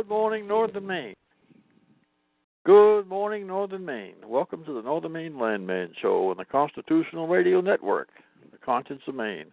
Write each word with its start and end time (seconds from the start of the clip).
Good 0.00 0.08
morning, 0.08 0.48
Northern 0.48 0.86
Maine. 0.86 1.14
Good 2.64 3.06
morning, 3.06 3.46
Northern 3.46 3.84
Maine. 3.84 4.14
Welcome 4.26 4.64
to 4.64 4.72
the 4.72 4.80
Northern 4.80 5.12
Maine 5.12 5.38
Landman 5.38 5.92
Show 6.00 6.30
on 6.30 6.38
the 6.38 6.46
Constitutional 6.46 7.28
Radio 7.28 7.60
Network, 7.60 8.08
the 8.50 8.56
Conscience 8.56 9.02
of 9.06 9.14
Maine. 9.14 9.48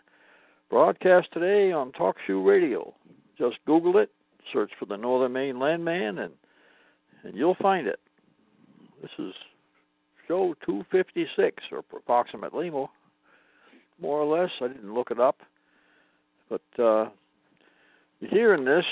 Broadcast 0.70 1.28
today 1.34 1.74
on 1.74 1.92
TalkShoe 1.92 2.46
Radio. 2.46 2.94
Just 3.38 3.58
Google 3.66 3.98
it, 3.98 4.10
search 4.54 4.72
for 4.80 4.86
the 4.86 4.96
Northern 4.96 5.34
Maine 5.34 5.60
Landman, 5.60 6.20
and 6.20 6.32
and 7.26 7.36
you'll 7.36 7.58
find 7.62 7.86
it. 7.86 8.00
This 9.02 9.12
is 9.20 9.34
show 10.30 10.56
256, 10.66 11.62
or 11.74 11.80
approximately 11.80 12.70
more, 12.70 12.90
more 14.00 14.22
or 14.22 14.42
less. 14.42 14.52
I 14.62 14.70
didn't 14.70 14.94
look 14.94 15.12
it 15.12 15.20
up, 15.20 15.42
but 16.50 16.62
uh, 16.80 17.10
you're 18.22 18.32
hearing 18.32 18.64
this 18.64 18.86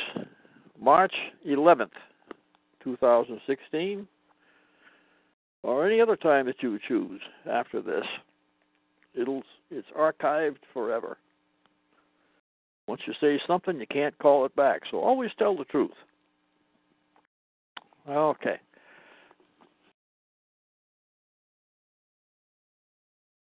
March 0.80 1.14
11th, 1.48 1.90
2016, 2.84 4.08
or 5.64 5.88
any 5.88 6.00
other 6.00 6.16
time 6.16 6.45
that 6.45 6.62
you 6.62 6.78
choose 6.88 7.22
after 7.50 7.82
this. 7.82 8.06
It'll 9.14 9.44
it's 9.72 9.88
archived 9.98 10.58
forever. 10.73 11.17
Once 12.88 13.02
you 13.08 13.14
say 13.20 13.42
something, 13.48 13.80
you 13.80 13.88
can't 13.88 14.17
call 14.20 14.45
it 14.45 14.56
back. 14.56 14.82
So 14.92 15.00
always 15.00 15.32
tell 15.40 15.58
the 15.58 15.66
truth. 15.66 15.92
Okay. 18.08 18.60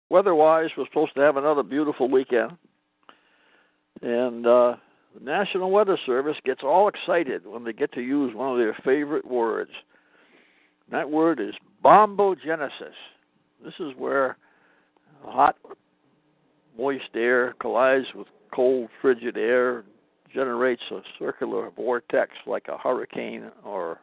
Weather-wise, 0.10 0.70
we're 0.78 0.86
supposed 0.86 1.16
to 1.16 1.22
have 1.22 1.38
another 1.38 1.64
beautiful 1.64 2.10
weekend, 2.10 2.52
and 4.04 4.46
uh, 4.46 4.76
the 5.14 5.24
National 5.24 5.72
Weather 5.72 5.98
Service 6.06 6.38
gets 6.46 6.62
all 6.64 6.88
excited 6.88 7.46
when 7.46 7.64
they 7.64 7.74
get 7.74 7.92
to 7.94 8.02
use 8.02 8.36
one 8.36 8.52
of 8.52 8.58
their 8.58 8.76
favorite 8.84 9.26
words. 9.26 9.72
That 10.92 11.10
word 11.10 11.40
is 11.40 11.54
bombogenesis. 11.84 12.94
This 13.64 13.74
is 13.80 13.94
where 13.98 14.38
hot, 15.24 15.56
moist 16.78 17.04
air 17.16 17.54
collides 17.62 18.08
with 18.16 18.28
cold, 18.54 18.90
frigid 19.02 19.38
air, 19.38 19.84
generates 20.34 20.82
a 20.92 21.02
circular 21.20 21.70
vortex 21.72 22.32
like 22.48 22.68
a 22.68 22.78
hurricane 22.78 23.52
or 23.64 24.00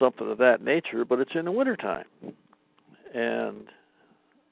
something 0.00 0.30
of 0.30 0.38
that 0.38 0.62
nature, 0.62 1.04
but 1.04 1.18
it's 1.20 1.34
in 1.34 1.44
the 1.44 1.52
wintertime. 1.52 2.04
And 3.14 3.64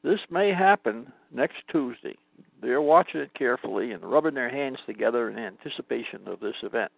this 0.02 0.18
may 0.30 0.52
happen 0.52 1.12
next 1.32 1.56
Tuesday. 1.70 2.16
They're 2.60 2.82
watching 2.82 3.20
it 3.20 3.34
carefully 3.34 3.92
and 3.92 4.02
rubbing 4.02 4.34
their 4.34 4.50
hands 4.50 4.78
together 4.86 5.30
in 5.30 5.38
anticipation 5.38 6.26
of 6.26 6.40
this 6.40 6.56
event. 6.62 6.90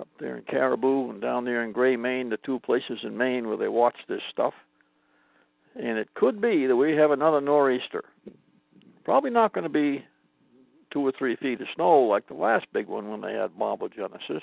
Up 0.00 0.08
there 0.18 0.36
in 0.36 0.44
Caribou 0.44 1.10
and 1.10 1.20
down 1.20 1.44
there 1.44 1.64
in 1.64 1.72
Gray, 1.72 1.96
Maine, 1.96 2.30
the 2.30 2.38
two 2.38 2.58
places 2.60 2.98
in 3.02 3.16
Maine 3.16 3.46
where 3.46 3.58
they 3.58 3.68
watch 3.68 3.96
this 4.08 4.22
stuff. 4.30 4.54
And 5.76 5.98
it 5.98 6.08
could 6.14 6.40
be 6.40 6.66
that 6.66 6.76
we 6.76 6.92
have 6.92 7.10
another 7.10 7.40
nor'easter. 7.40 8.04
Probably 9.04 9.30
not 9.30 9.52
going 9.52 9.64
to 9.64 9.70
be 9.70 10.04
two 10.92 11.06
or 11.06 11.12
three 11.16 11.36
feet 11.36 11.60
of 11.60 11.66
snow 11.74 12.00
like 12.02 12.26
the 12.28 12.34
last 12.34 12.66
big 12.72 12.86
one 12.86 13.10
when 13.10 13.20
they 13.20 13.34
had 13.34 13.52
bombogenesis. 13.52 14.42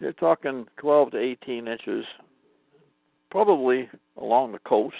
They're 0.00 0.12
talking 0.12 0.66
12 0.78 1.12
to 1.12 1.18
18 1.18 1.68
inches, 1.68 2.04
probably 3.30 3.88
along 4.16 4.52
the 4.52 4.58
coast. 4.58 4.96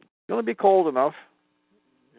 It's 0.00 0.28
going 0.28 0.40
to 0.40 0.46
be 0.46 0.54
cold 0.54 0.88
enough 0.88 1.14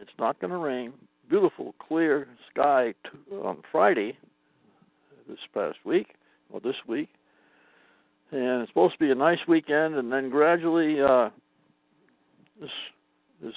it's 0.02 0.12
not 0.20 0.40
going 0.40 0.52
to 0.52 0.58
rain. 0.58 0.94
Beautiful, 1.30 1.74
clear 1.80 2.28
sky 2.52 2.94
t- 3.04 3.36
on 3.36 3.58
Friday 3.72 4.18
this 5.28 5.40
past 5.54 5.78
week, 5.86 6.16
or 6.52 6.60
this 6.60 6.76
week. 6.88 7.10
And 8.32 8.62
it's 8.62 8.70
supposed 8.70 8.94
to 8.94 9.00
be 9.00 9.12
a 9.12 9.16
nice 9.16 9.40
weekend, 9.48 9.96
and 9.96 10.12
then 10.12 10.30
gradually 10.30 11.02
uh, 11.02 11.30
this 12.60 12.70
this 13.42 13.54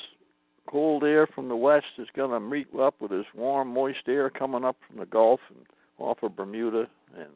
cold 0.68 1.04
air 1.04 1.26
from 1.26 1.48
the 1.48 1.56
west 1.56 1.86
is 1.98 2.08
going 2.14 2.30
to 2.30 2.40
meet 2.40 2.66
up 2.78 3.00
with 3.00 3.10
this 3.10 3.26
warm, 3.34 3.72
moist 3.72 4.08
air 4.08 4.28
coming 4.30 4.64
up 4.64 4.76
from 4.86 4.98
the 4.98 5.06
Gulf 5.06 5.40
and 5.48 5.64
off 5.98 6.18
of 6.22 6.36
Bermuda, 6.36 6.86
and 7.16 7.28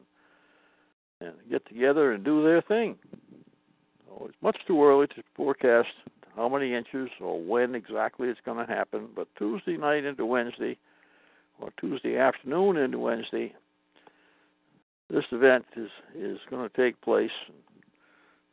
and 1.19 1.33
get 1.49 1.67
together 1.67 2.13
and 2.13 2.23
do 2.23 2.43
their 2.43 2.61
thing. 2.61 2.95
So 4.07 4.25
it's 4.27 4.37
much 4.41 4.57
too 4.67 4.83
early 4.83 5.07
to 5.07 5.23
forecast 5.35 5.89
how 6.35 6.47
many 6.47 6.73
inches 6.73 7.09
or 7.19 7.41
when 7.41 7.75
exactly 7.75 8.29
it's 8.29 8.39
going 8.45 8.65
to 8.65 8.71
happen, 8.71 9.09
but 9.15 9.27
Tuesday 9.37 9.77
night 9.77 10.05
into 10.05 10.25
Wednesday 10.25 10.77
or 11.59 11.71
Tuesday 11.79 12.17
afternoon 12.17 12.77
into 12.77 12.99
Wednesday, 12.99 13.53
this 15.09 15.25
event 15.31 15.65
is 15.75 15.89
is 16.17 16.39
going 16.49 16.67
to 16.67 16.75
take 16.75 16.99
place. 17.01 17.31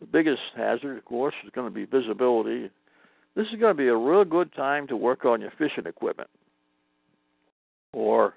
The 0.00 0.06
biggest 0.06 0.40
hazard, 0.56 0.98
of 0.98 1.04
course, 1.04 1.34
is 1.44 1.50
going 1.54 1.68
to 1.68 1.74
be 1.74 1.84
visibility. 1.84 2.70
This 3.34 3.46
is 3.52 3.60
going 3.60 3.76
to 3.76 3.82
be 3.82 3.88
a 3.88 3.96
real 3.96 4.24
good 4.24 4.52
time 4.54 4.86
to 4.88 4.96
work 4.96 5.24
on 5.24 5.40
your 5.40 5.52
fishing 5.56 5.86
equipment 5.86 6.30
or 7.92 8.34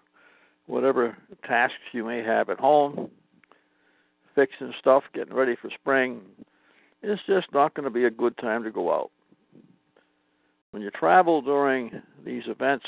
whatever 0.67 1.17
tasks 1.47 1.75
you 1.91 2.05
may 2.05 2.23
have 2.23 2.49
at 2.49 2.59
home, 2.59 3.09
fixing 4.35 4.73
stuff, 4.79 5.03
getting 5.13 5.33
ready 5.33 5.55
for 5.59 5.69
spring. 5.71 6.21
It's 7.03 7.21
just 7.25 7.47
not 7.53 7.73
going 7.73 7.83
to 7.85 7.89
be 7.89 8.05
a 8.05 8.11
good 8.11 8.37
time 8.37 8.63
to 8.63 8.71
go 8.71 8.93
out 8.93 9.11
when 10.71 10.81
you 10.81 10.89
travel 10.91 11.41
during 11.41 12.01
these 12.25 12.43
events, 12.47 12.85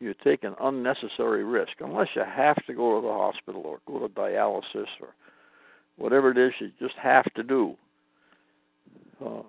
you 0.00 0.14
take 0.24 0.44
an 0.44 0.54
unnecessary 0.60 1.44
risk 1.44 1.72
unless 1.80 2.08
you 2.14 2.22
have 2.24 2.56
to 2.66 2.74
go 2.74 3.00
to 3.00 3.06
the 3.06 3.12
hospital 3.12 3.62
or 3.64 3.78
go 3.86 4.06
to 4.06 4.12
dialysis 4.12 4.88
or 5.00 5.14
whatever 5.96 6.30
it 6.30 6.38
is 6.38 6.52
you 6.60 6.70
just 6.80 6.96
have 7.00 7.24
to 7.34 7.42
do. 7.42 7.76
Uh, 9.24 9.42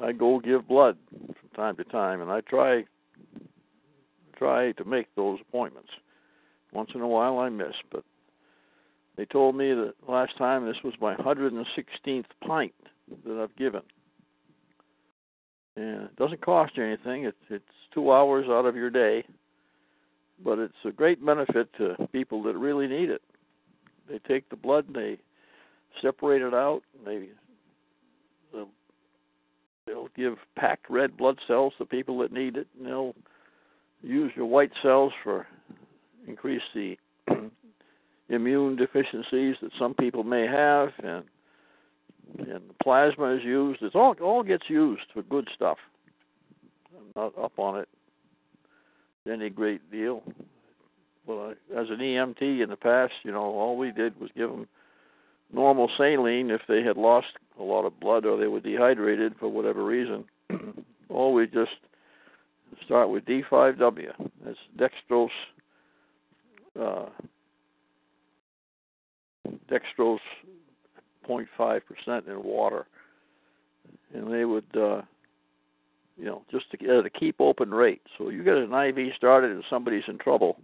I 0.00 0.12
go 0.12 0.38
give 0.38 0.68
blood 0.68 0.96
from 1.10 1.48
time 1.56 1.76
to 1.76 1.84
time, 1.84 2.20
and 2.20 2.30
I 2.30 2.40
try 2.42 2.84
try 4.36 4.70
to 4.72 4.84
make 4.84 5.06
those 5.16 5.40
appointments. 5.48 5.90
Once 6.72 6.90
in 6.94 7.00
a 7.00 7.08
while, 7.08 7.38
I 7.38 7.48
miss, 7.48 7.74
but 7.90 8.04
they 9.16 9.24
told 9.24 9.56
me 9.56 9.74
that 9.74 9.94
last 10.08 10.36
time 10.38 10.64
this 10.64 10.76
was 10.84 10.94
my 11.00 11.16
116th 11.16 12.26
pint 12.46 12.74
that 13.26 13.42
I've 13.42 13.56
given 13.56 13.82
and 15.78 16.02
it 16.04 16.16
doesn't 16.16 16.40
cost 16.40 16.76
you 16.76 16.84
anything. 16.84 17.24
It's 17.24 17.36
it's 17.50 17.64
two 17.94 18.12
hours 18.12 18.46
out 18.48 18.66
of 18.66 18.76
your 18.76 18.90
day, 18.90 19.24
but 20.44 20.58
it's 20.58 20.74
a 20.84 20.90
great 20.90 21.24
benefit 21.24 21.68
to 21.78 22.08
people 22.12 22.42
that 22.44 22.56
really 22.56 22.86
need 22.86 23.10
it. 23.10 23.22
They 24.08 24.18
take 24.26 24.48
the 24.48 24.56
blood 24.56 24.86
and 24.86 24.96
they 24.96 25.18
separate 26.02 26.42
it 26.42 26.54
out. 26.54 26.82
And 26.96 27.06
they 27.06 27.28
the 28.52 28.66
they'll 29.86 30.08
give 30.16 30.34
packed 30.56 30.90
red 30.90 31.16
blood 31.16 31.38
cells 31.46 31.72
to 31.78 31.86
people 31.86 32.18
that 32.18 32.32
need 32.32 32.56
it, 32.56 32.66
and 32.76 32.86
they'll 32.86 33.14
use 34.02 34.32
your 34.36 34.46
white 34.46 34.72
cells 34.82 35.12
for 35.22 35.46
increase 36.26 36.62
the 36.74 36.96
immune 38.28 38.76
deficiencies 38.76 39.56
that 39.62 39.70
some 39.78 39.94
people 39.94 40.24
may 40.24 40.46
have, 40.46 40.90
and 41.02 41.24
and 42.38 42.62
plasma 42.82 43.34
is 43.36 43.44
used. 43.44 43.82
It's 43.82 43.94
all 43.94 44.14
all 44.22 44.42
gets 44.42 44.64
used 44.68 45.02
for 45.12 45.22
good 45.22 45.48
stuff. 45.54 45.78
I'm 46.96 47.12
not 47.16 47.38
up 47.38 47.58
on 47.58 47.80
it 47.80 47.88
any 49.30 49.50
great 49.50 49.90
deal. 49.90 50.22
Well, 51.26 51.52
I, 51.52 51.78
as 51.78 51.88
an 51.90 51.98
EMT 51.98 52.62
in 52.62 52.70
the 52.70 52.76
past, 52.76 53.12
you 53.22 53.32
know, 53.32 53.42
all 53.42 53.76
we 53.76 53.92
did 53.92 54.18
was 54.20 54.30
give 54.36 54.50
them 54.50 54.66
normal 55.52 55.90
saline 55.96 56.50
if 56.50 56.62
they 56.68 56.82
had 56.82 56.96
lost 56.96 57.26
a 57.58 57.62
lot 57.62 57.84
of 57.84 57.98
blood 58.00 58.24
or 58.24 58.38
they 58.38 58.46
were 58.46 58.60
dehydrated 58.60 59.34
for 59.38 59.48
whatever 59.48 59.84
reason. 59.84 60.24
or 61.08 61.32
we 61.32 61.46
just 61.46 61.72
start 62.84 63.10
with 63.10 63.24
D5W. 63.24 64.12
That's 64.44 64.58
dextrose. 64.78 65.28
Uh, 66.78 67.06
dextrose 69.70 70.18
0.5% 71.28 72.28
in 72.28 72.42
water, 72.42 72.86
and 74.14 74.32
they 74.32 74.44
would, 74.44 74.64
uh, 74.74 75.02
you 76.16 76.24
know, 76.24 76.42
just 76.50 76.70
to, 76.70 76.98
at 76.98 77.06
a 77.06 77.10
keep 77.10 77.40
open 77.40 77.70
rate. 77.70 78.02
So 78.16 78.30
you 78.30 78.42
get 78.42 78.56
an 78.56 78.72
IV 78.72 79.12
started 79.16 79.50
and 79.50 79.64
somebody's 79.68 80.04
in 80.08 80.18
trouble. 80.18 80.58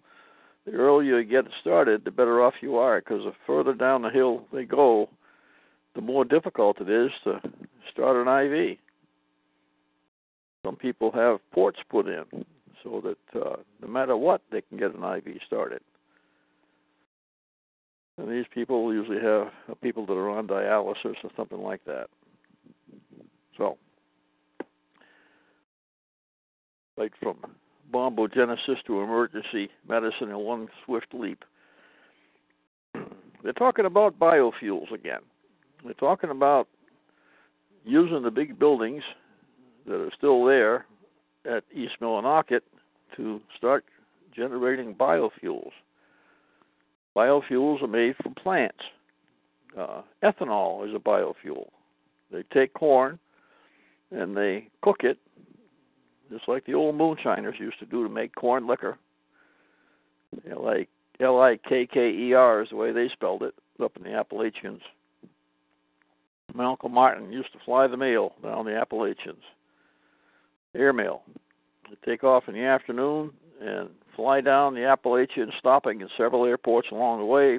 The 0.66 0.72
earlier 0.72 1.20
you 1.20 1.28
get 1.28 1.46
it 1.46 1.52
started, 1.60 2.04
the 2.04 2.10
better 2.10 2.42
off 2.42 2.54
you 2.60 2.76
are, 2.76 3.00
because 3.00 3.24
the 3.24 3.32
further 3.46 3.74
down 3.74 4.02
the 4.02 4.10
hill 4.10 4.44
they 4.52 4.64
go, 4.64 5.08
the 5.94 6.00
more 6.00 6.24
difficult 6.24 6.80
it 6.80 6.88
is 6.88 7.10
to 7.24 7.40
start 7.92 8.16
an 8.16 8.52
IV. 8.52 8.78
Some 10.64 10.76
people 10.76 11.12
have 11.12 11.38
ports 11.52 11.78
put 11.90 12.08
in 12.08 12.24
so 12.82 13.02
that 13.02 13.40
uh, 13.40 13.56
no 13.82 13.88
matter 13.88 14.16
what, 14.16 14.40
they 14.50 14.62
can 14.62 14.78
get 14.78 14.94
an 14.94 15.04
IV 15.04 15.38
started. 15.46 15.80
And 18.18 18.30
these 18.30 18.46
people 18.52 18.92
usually 18.92 19.20
have 19.20 19.48
people 19.82 20.06
that 20.06 20.12
are 20.12 20.30
on 20.30 20.46
dialysis 20.46 21.16
or 21.24 21.30
something 21.36 21.60
like 21.60 21.84
that. 21.84 22.08
So, 23.58 23.76
right 26.96 27.12
from 27.20 27.36
bombogenesis 27.92 28.82
to 28.86 29.00
emergency 29.00 29.68
medicine 29.88 30.30
in 30.30 30.38
one 30.38 30.68
swift 30.84 31.08
leap. 31.12 31.44
They're 33.42 33.52
talking 33.52 33.84
about 33.84 34.18
biofuels 34.18 34.92
again. 34.92 35.20
They're 35.84 35.94
talking 35.94 36.30
about 36.30 36.68
using 37.84 38.22
the 38.22 38.30
big 38.30 38.58
buildings 38.58 39.02
that 39.86 40.00
are 40.00 40.10
still 40.16 40.44
there 40.44 40.86
at 41.44 41.62
East 41.74 41.94
Millinocket 42.00 42.60
to 43.16 43.40
start 43.56 43.84
generating 44.34 44.94
biofuels. 44.94 45.72
Biofuels 47.16 47.82
are 47.82 47.88
made 47.88 48.16
from 48.22 48.34
plants. 48.34 48.78
Uh, 49.78 50.02
ethanol 50.22 50.88
is 50.88 50.94
a 50.94 50.98
biofuel. 50.98 51.68
They 52.30 52.42
take 52.52 52.74
corn 52.74 53.18
and 54.10 54.36
they 54.36 54.68
cook 54.82 54.98
it, 55.00 55.18
just 56.30 56.48
like 56.48 56.64
the 56.66 56.74
old 56.74 56.96
moonshiners 56.96 57.56
used 57.58 57.78
to 57.80 57.86
do 57.86 58.02
to 58.02 58.08
make 58.08 58.34
corn 58.34 58.66
liquor. 58.66 58.98
Like 60.56 60.88
L 61.20 61.40
I 61.40 61.58
K 61.68 61.86
K 61.86 62.10
E 62.10 62.32
R 62.32 62.62
is 62.62 62.70
the 62.70 62.76
way 62.76 62.92
they 62.92 63.08
spelled 63.12 63.42
it 63.42 63.54
up 63.82 63.96
in 63.96 64.02
the 64.02 64.14
Appalachians. 64.14 64.82
Malcolm 66.54 66.92
Martin 66.92 67.32
used 67.32 67.52
to 67.52 67.58
fly 67.64 67.86
the 67.86 67.96
mail 67.96 68.32
down 68.42 68.64
the 68.64 68.76
Appalachians, 68.76 69.42
airmail. 70.74 71.22
They 71.88 72.10
take 72.10 72.24
off 72.24 72.44
in 72.48 72.54
the 72.54 72.64
afternoon 72.64 73.32
and 73.60 73.90
fly 74.14 74.40
down 74.40 74.74
the 74.74 74.84
Appalachians, 74.84 75.52
stopping 75.58 76.00
in 76.00 76.08
several 76.16 76.44
airports 76.44 76.88
along 76.90 77.18
the 77.18 77.24
way, 77.24 77.58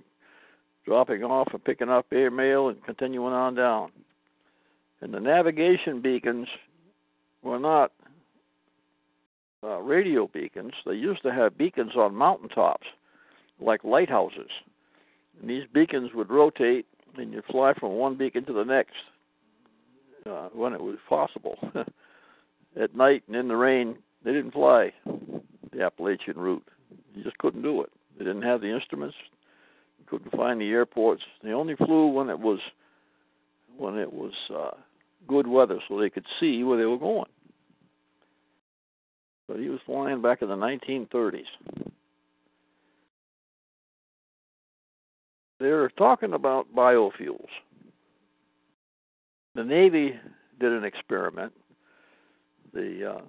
dropping 0.86 1.24
off 1.24 1.50
and 1.54 1.64
picking 1.64 1.90
up 1.90 2.06
airmail 2.12 2.70
and 2.70 2.84
continuing 2.84 3.34
on 3.34 3.56
down. 3.56 3.92
And 5.02 5.14
the 5.14 5.20
navigation 5.20 6.02
beacons 6.02 6.48
were 7.44 7.60
not 7.60 7.92
uh, 9.64 9.80
radio 9.80 10.28
beacons. 10.28 10.74
They 10.86 10.94
used 10.94 11.24
to 11.24 11.34
have 11.34 11.58
beacons 11.58 11.96
on 11.96 12.16
mountaintops, 12.16 12.88
like 13.60 13.84
lighthouses. 13.84 14.50
And 15.40 15.50
these 15.50 15.64
beacons 15.74 16.12
would 16.14 16.30
rotate, 16.30 16.86
and 17.18 17.34
you'd 17.34 17.46
fly 17.46 17.74
from 17.74 17.94
one 17.94 18.16
beacon 18.16 18.46
to 18.46 18.54
the 18.54 18.64
next 18.64 18.94
uh, 20.26 20.50
when 20.54 20.74
it 20.74 20.82
was 20.82 20.98
possible. 21.08 21.58
At 22.82 22.96
night 22.96 23.24
and 23.28 23.36
in 23.36 23.48
the 23.48 23.56
rain, 23.56 23.96
they 24.24 24.34
didn't 24.34 24.52
fly 24.52 24.92
the 25.76 25.84
Appalachian 25.84 26.38
route. 26.38 26.66
You 27.14 27.24
just 27.24 27.38
couldn't 27.38 27.62
do 27.62 27.82
it. 27.82 27.92
They 28.18 28.26
didn't 28.26 28.44
have 28.44 28.62
the 28.62 28.74
instruments. 28.74 29.16
You 30.00 30.06
couldn't 30.08 30.32
find 30.32 30.60
the 30.60 30.70
airports. 30.70 31.24
They 31.44 31.52
only 31.52 31.76
flew 31.76 32.08
when 32.08 32.30
it 32.30 32.40
was 32.40 32.60
when 33.78 33.98
it 33.98 34.12
was 34.12 34.32
uh, 34.54 34.72
good 35.28 35.48
weather, 35.48 35.80
so 35.88 36.00
they 36.00 36.10
could 36.10 36.26
see 36.40 36.64
where 36.64 36.78
they 36.78 36.86
were 36.86 36.98
going. 36.98 37.30
But 39.48 39.60
he 39.60 39.70
was 39.70 39.80
flying 39.86 40.22
back 40.22 40.42
in 40.42 40.48
the 40.48 40.56
1930s. 40.56 41.44
They're 45.60 45.90
talking 45.90 46.34
about 46.34 46.74
biofuels. 46.74 47.48
The 49.56 49.64
Navy 49.64 50.18
did 50.60 50.72
an 50.72 50.84
experiment. 50.84 51.54
The 52.74 53.16
uh, 53.18 53.22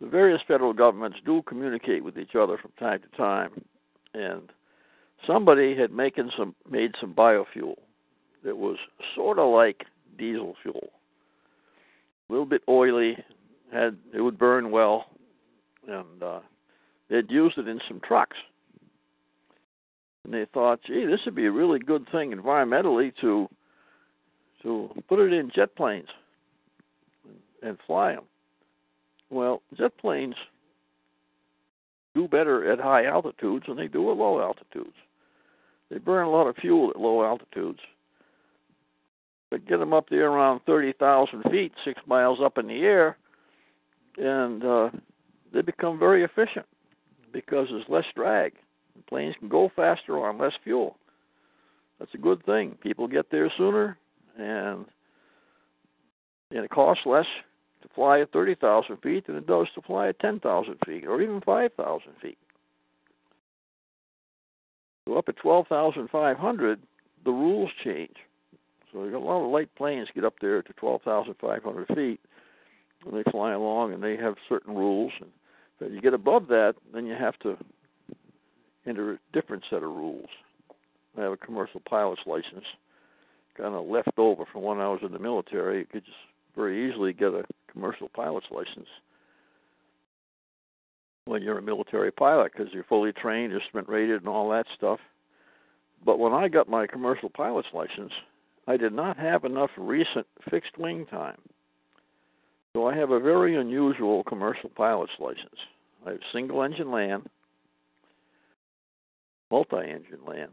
the 0.00 0.06
various 0.06 0.40
federal 0.46 0.72
governments 0.72 1.18
do 1.24 1.42
communicate 1.42 2.04
with 2.04 2.18
each 2.18 2.34
other 2.34 2.56
from 2.56 2.72
time 2.78 3.00
to 3.00 3.16
time, 3.16 3.64
and 4.14 4.50
somebody 5.26 5.76
had 5.76 5.92
making 5.92 6.30
some 6.36 6.54
made 6.70 6.94
some 7.00 7.14
biofuel 7.14 7.74
that 8.44 8.56
was 8.56 8.76
sort 9.14 9.38
of 9.38 9.52
like 9.52 9.84
diesel 10.16 10.54
fuel, 10.62 10.90
a 12.28 12.32
little 12.32 12.46
bit 12.46 12.62
oily, 12.68 13.16
had 13.72 13.96
it 14.14 14.20
would 14.20 14.38
burn 14.38 14.70
well, 14.70 15.06
and 15.86 16.22
uh, 16.22 16.40
they'd 17.10 17.30
used 17.30 17.58
it 17.58 17.68
in 17.68 17.80
some 17.88 18.00
trucks. 18.00 18.36
And 20.24 20.34
they 20.34 20.46
thought, 20.52 20.80
gee, 20.86 21.06
this 21.06 21.20
would 21.24 21.34
be 21.34 21.46
a 21.46 21.50
really 21.50 21.78
good 21.78 22.06
thing 22.12 22.32
environmentally 22.32 23.12
to 23.20 23.48
to 24.62 24.90
put 25.08 25.20
it 25.20 25.32
in 25.32 25.50
jet 25.54 25.74
planes 25.76 26.08
and, 27.24 27.70
and 27.70 27.78
fly 27.86 28.14
them. 28.14 28.24
Well, 29.30 29.62
jet 29.76 29.96
planes 29.98 30.34
do 32.14 32.28
better 32.28 32.70
at 32.70 32.80
high 32.80 33.06
altitudes 33.06 33.66
than 33.66 33.76
they 33.76 33.88
do 33.88 34.10
at 34.10 34.16
low 34.16 34.40
altitudes. 34.40 34.96
They 35.90 35.98
burn 35.98 36.26
a 36.26 36.30
lot 36.30 36.46
of 36.46 36.56
fuel 36.56 36.90
at 36.90 37.00
low 37.00 37.24
altitudes. 37.24 37.80
But 39.50 39.66
get 39.66 39.78
them 39.78 39.94
up 39.94 40.08
there 40.10 40.30
around 40.30 40.60
30,000 40.66 41.42
feet, 41.50 41.72
six 41.84 42.00
miles 42.06 42.38
up 42.42 42.58
in 42.58 42.66
the 42.66 42.80
air, 42.80 43.16
and 44.18 44.64
uh, 44.64 44.90
they 45.52 45.62
become 45.62 45.98
very 45.98 46.22
efficient 46.22 46.66
because 47.32 47.68
there's 47.70 47.88
less 47.88 48.04
drag. 48.14 48.52
The 48.96 49.02
planes 49.08 49.36
can 49.38 49.48
go 49.48 49.70
faster 49.74 50.18
on 50.18 50.38
less 50.38 50.52
fuel. 50.64 50.98
That's 51.98 52.12
a 52.14 52.18
good 52.18 52.44
thing. 52.44 52.76
People 52.82 53.08
get 53.08 53.30
there 53.30 53.50
sooner, 53.56 53.96
and 54.38 54.84
and 56.50 56.64
it 56.64 56.70
costs 56.70 57.04
less 57.04 57.26
to 57.82 57.88
fly 57.94 58.20
at 58.20 58.32
30,000 58.32 58.96
feet 58.98 59.26
than 59.26 59.36
it 59.36 59.46
does 59.46 59.66
to 59.74 59.82
fly 59.82 60.08
at 60.08 60.18
10,000 60.20 60.76
feet 60.86 61.06
or 61.06 61.20
even 61.20 61.40
5,000 61.40 62.12
feet. 62.20 62.38
So 65.06 65.16
up 65.16 65.28
at 65.28 65.36
12,500, 65.36 66.80
the 67.24 67.30
rules 67.30 67.70
change. 67.84 68.16
So 68.92 69.04
you 69.04 69.10
got 69.10 69.18
a 69.18 69.24
lot 69.24 69.44
of 69.44 69.50
light 69.50 69.74
planes 69.76 70.08
get 70.14 70.24
up 70.24 70.34
there 70.40 70.62
to 70.62 70.72
12,500 70.74 71.88
feet, 71.88 72.20
and 73.06 73.14
they 73.14 73.30
fly 73.30 73.52
along, 73.52 73.92
and 73.92 74.02
they 74.02 74.16
have 74.16 74.34
certain 74.48 74.74
rules. 74.74 75.12
And 75.20 75.30
if 75.80 75.92
you 75.92 76.00
get 76.00 76.14
above 76.14 76.48
that, 76.48 76.74
then 76.92 77.06
you 77.06 77.14
have 77.14 77.38
to 77.40 77.56
enter 78.86 79.12
a 79.12 79.18
different 79.32 79.64
set 79.68 79.82
of 79.82 79.90
rules. 79.90 80.28
I 81.16 81.22
have 81.22 81.32
a 81.32 81.36
commercial 81.36 81.80
pilot's 81.88 82.22
license, 82.26 82.64
kind 83.56 83.74
of 83.74 83.86
left 83.86 84.18
over 84.18 84.44
from 84.50 84.62
when 84.62 84.78
I 84.78 84.88
was 84.88 85.00
in 85.02 85.12
the 85.12 85.18
military. 85.18 85.80
You 85.80 85.86
could 85.86 86.04
just 86.04 86.16
very 86.58 86.90
easily 86.90 87.12
get 87.12 87.28
a 87.28 87.44
commercial 87.72 88.08
pilot's 88.08 88.46
license 88.50 88.88
when 91.24 91.42
you're 91.42 91.58
a 91.58 91.62
military 91.62 92.10
pilot 92.10 92.52
because 92.52 92.72
you're 92.72 92.84
fully 92.84 93.12
trained, 93.12 93.52
instrument 93.52 93.88
rated, 93.88 94.20
and 94.20 94.28
all 94.28 94.50
that 94.50 94.66
stuff. 94.76 94.98
But 96.04 96.18
when 96.18 96.32
I 96.32 96.48
got 96.48 96.68
my 96.68 96.86
commercial 96.86 97.28
pilot's 97.28 97.68
license, 97.72 98.12
I 98.66 98.76
did 98.76 98.92
not 98.92 99.16
have 99.18 99.44
enough 99.44 99.70
recent 99.76 100.26
fixed 100.50 100.76
wing 100.78 101.06
time. 101.06 101.38
So 102.74 102.86
I 102.86 102.96
have 102.96 103.10
a 103.10 103.20
very 103.20 103.56
unusual 103.56 104.24
commercial 104.24 104.70
pilot's 104.70 105.12
license. 105.20 105.58
I 106.06 106.12
have 106.12 106.20
single 106.32 106.62
engine 106.62 106.90
land, 106.90 107.28
multi 109.50 109.76
engine 109.76 110.24
land, 110.26 110.50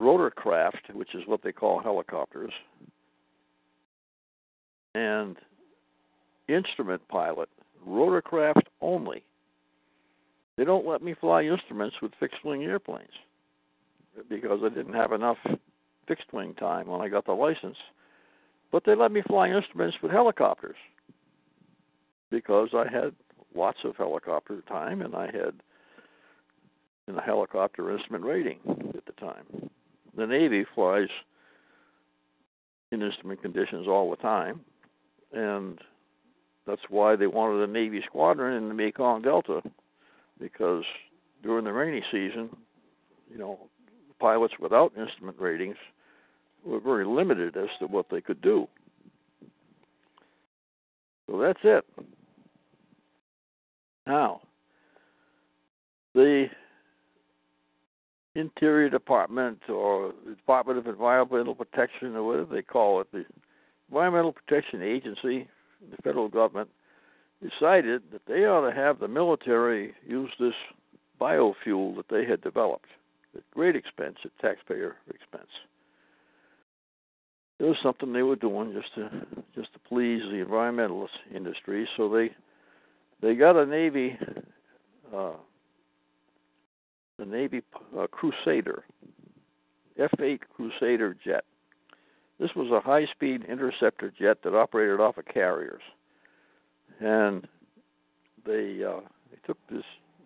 rotorcraft, 0.00 0.92
which 0.92 1.14
is 1.14 1.22
what 1.26 1.42
they 1.42 1.52
call 1.52 1.80
helicopters, 1.80 2.52
and 4.94 5.36
instrument 6.48 7.02
pilot, 7.08 7.48
rotorcraft 7.86 8.66
only. 8.80 9.24
They 10.56 10.64
don't 10.64 10.86
let 10.86 11.02
me 11.02 11.14
fly 11.18 11.44
instruments 11.44 11.96
with 12.02 12.12
fixed 12.20 12.44
wing 12.44 12.64
airplanes 12.64 13.12
because 14.28 14.60
I 14.62 14.68
didn't 14.68 14.94
have 14.94 15.12
enough 15.12 15.38
fixed 16.06 16.32
wing 16.32 16.54
time 16.54 16.86
when 16.86 17.00
I 17.00 17.08
got 17.08 17.24
the 17.24 17.32
license. 17.32 17.76
But 18.70 18.84
they 18.84 18.94
let 18.94 19.12
me 19.12 19.22
fly 19.26 19.48
instruments 19.48 19.96
with 20.02 20.12
helicopters 20.12 20.76
because 22.30 22.70
I 22.74 22.84
had 22.90 23.14
lots 23.54 23.78
of 23.84 23.96
helicopter 23.96 24.62
time 24.68 25.02
and 25.02 25.14
I 25.14 25.26
had 25.26 25.54
a 27.14 27.20
helicopter 27.20 27.90
instrument 27.90 28.24
rating 28.24 28.58
at 28.94 29.04
the 29.04 29.12
time. 29.20 29.70
The 30.16 30.26
Navy 30.26 30.64
flies 30.74 31.08
in 32.90 33.02
instrument 33.02 33.42
conditions 33.42 33.86
all 33.86 34.10
the 34.10 34.16
time, 34.16 34.60
and 35.32 35.78
that's 36.66 36.82
why 36.88 37.16
they 37.16 37.26
wanted 37.26 37.68
a 37.68 37.72
Navy 37.72 38.02
squadron 38.06 38.54
in 38.56 38.68
the 38.68 38.74
Mekong 38.74 39.22
Delta 39.22 39.62
because 40.40 40.84
during 41.42 41.64
the 41.64 41.72
rainy 41.72 42.02
season, 42.10 42.50
you 43.30 43.38
know, 43.38 43.58
pilots 44.20 44.54
without 44.60 44.92
instrument 44.96 45.36
ratings 45.40 45.76
were 46.64 46.80
very 46.80 47.04
limited 47.04 47.56
as 47.56 47.68
to 47.80 47.86
what 47.86 48.06
they 48.10 48.20
could 48.20 48.40
do. 48.40 48.68
So 51.28 51.38
that's 51.38 51.60
it. 51.64 51.84
Now, 54.06 54.40
the 56.14 56.46
Interior 58.34 58.88
Department 58.88 59.58
or 59.68 60.12
the 60.26 60.34
Department 60.34 60.78
of 60.78 60.86
Environmental 60.86 61.54
Protection 61.54 62.16
or 62.16 62.22
whatever 62.22 62.54
they 62.54 62.62
call 62.62 63.00
it, 63.00 63.10
the 63.12 63.24
Environmental 63.92 64.32
Protection 64.32 64.80
Agency, 64.80 65.46
the 65.90 65.98
federal 66.02 66.26
government, 66.26 66.70
decided 67.42 68.00
that 68.10 68.22
they 68.26 68.46
ought 68.46 68.66
to 68.66 68.74
have 68.74 68.98
the 68.98 69.06
military 69.06 69.92
use 70.08 70.30
this 70.40 70.54
biofuel 71.20 71.94
that 71.96 72.06
they 72.08 72.24
had 72.24 72.40
developed 72.40 72.88
at 73.36 73.42
great 73.52 73.76
expense, 73.76 74.16
at 74.24 74.30
taxpayer 74.40 74.96
expense. 75.10 75.50
It 77.58 77.64
was 77.64 77.76
something 77.82 78.14
they 78.14 78.22
were 78.22 78.34
doing 78.34 78.72
just 78.72 78.94
to 78.94 79.26
just 79.54 79.74
to 79.74 79.78
please 79.80 80.22
the 80.22 80.42
environmentalist 80.42 81.08
industry. 81.34 81.86
So 81.98 82.08
they 82.08 82.30
they 83.20 83.34
got 83.34 83.56
a 83.56 83.66
Navy 83.66 84.18
uh, 85.14 85.32
the 87.18 87.26
Navy 87.26 87.60
uh, 87.98 88.06
Crusader 88.06 88.84
F-8 89.98 90.40
Crusader 90.56 91.14
jet. 91.22 91.44
This 92.42 92.56
was 92.56 92.72
a 92.72 92.80
high-speed 92.80 93.44
interceptor 93.48 94.12
jet 94.18 94.38
that 94.42 94.52
operated 94.52 94.98
off 94.98 95.16
of 95.16 95.26
carriers, 95.26 95.80
and 96.98 97.46
they 98.44 98.82
uh, 98.82 98.98
they 99.30 99.38
took 99.46 99.58
this 99.70 99.84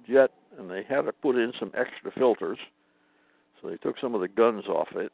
jet 0.08 0.30
and 0.58 0.70
they 0.70 0.82
had 0.82 1.02
to 1.02 1.12
put 1.12 1.37
in 1.37 1.52
some 1.61 1.70
extra 1.76 2.11
filters. 2.11 2.56
So 3.61 3.68
they 3.68 3.76
took 3.76 3.96
some 4.00 4.14
of 4.14 4.23
the 4.23 4.28
guns 4.28 4.64
off 4.66 4.88
it, 4.92 5.12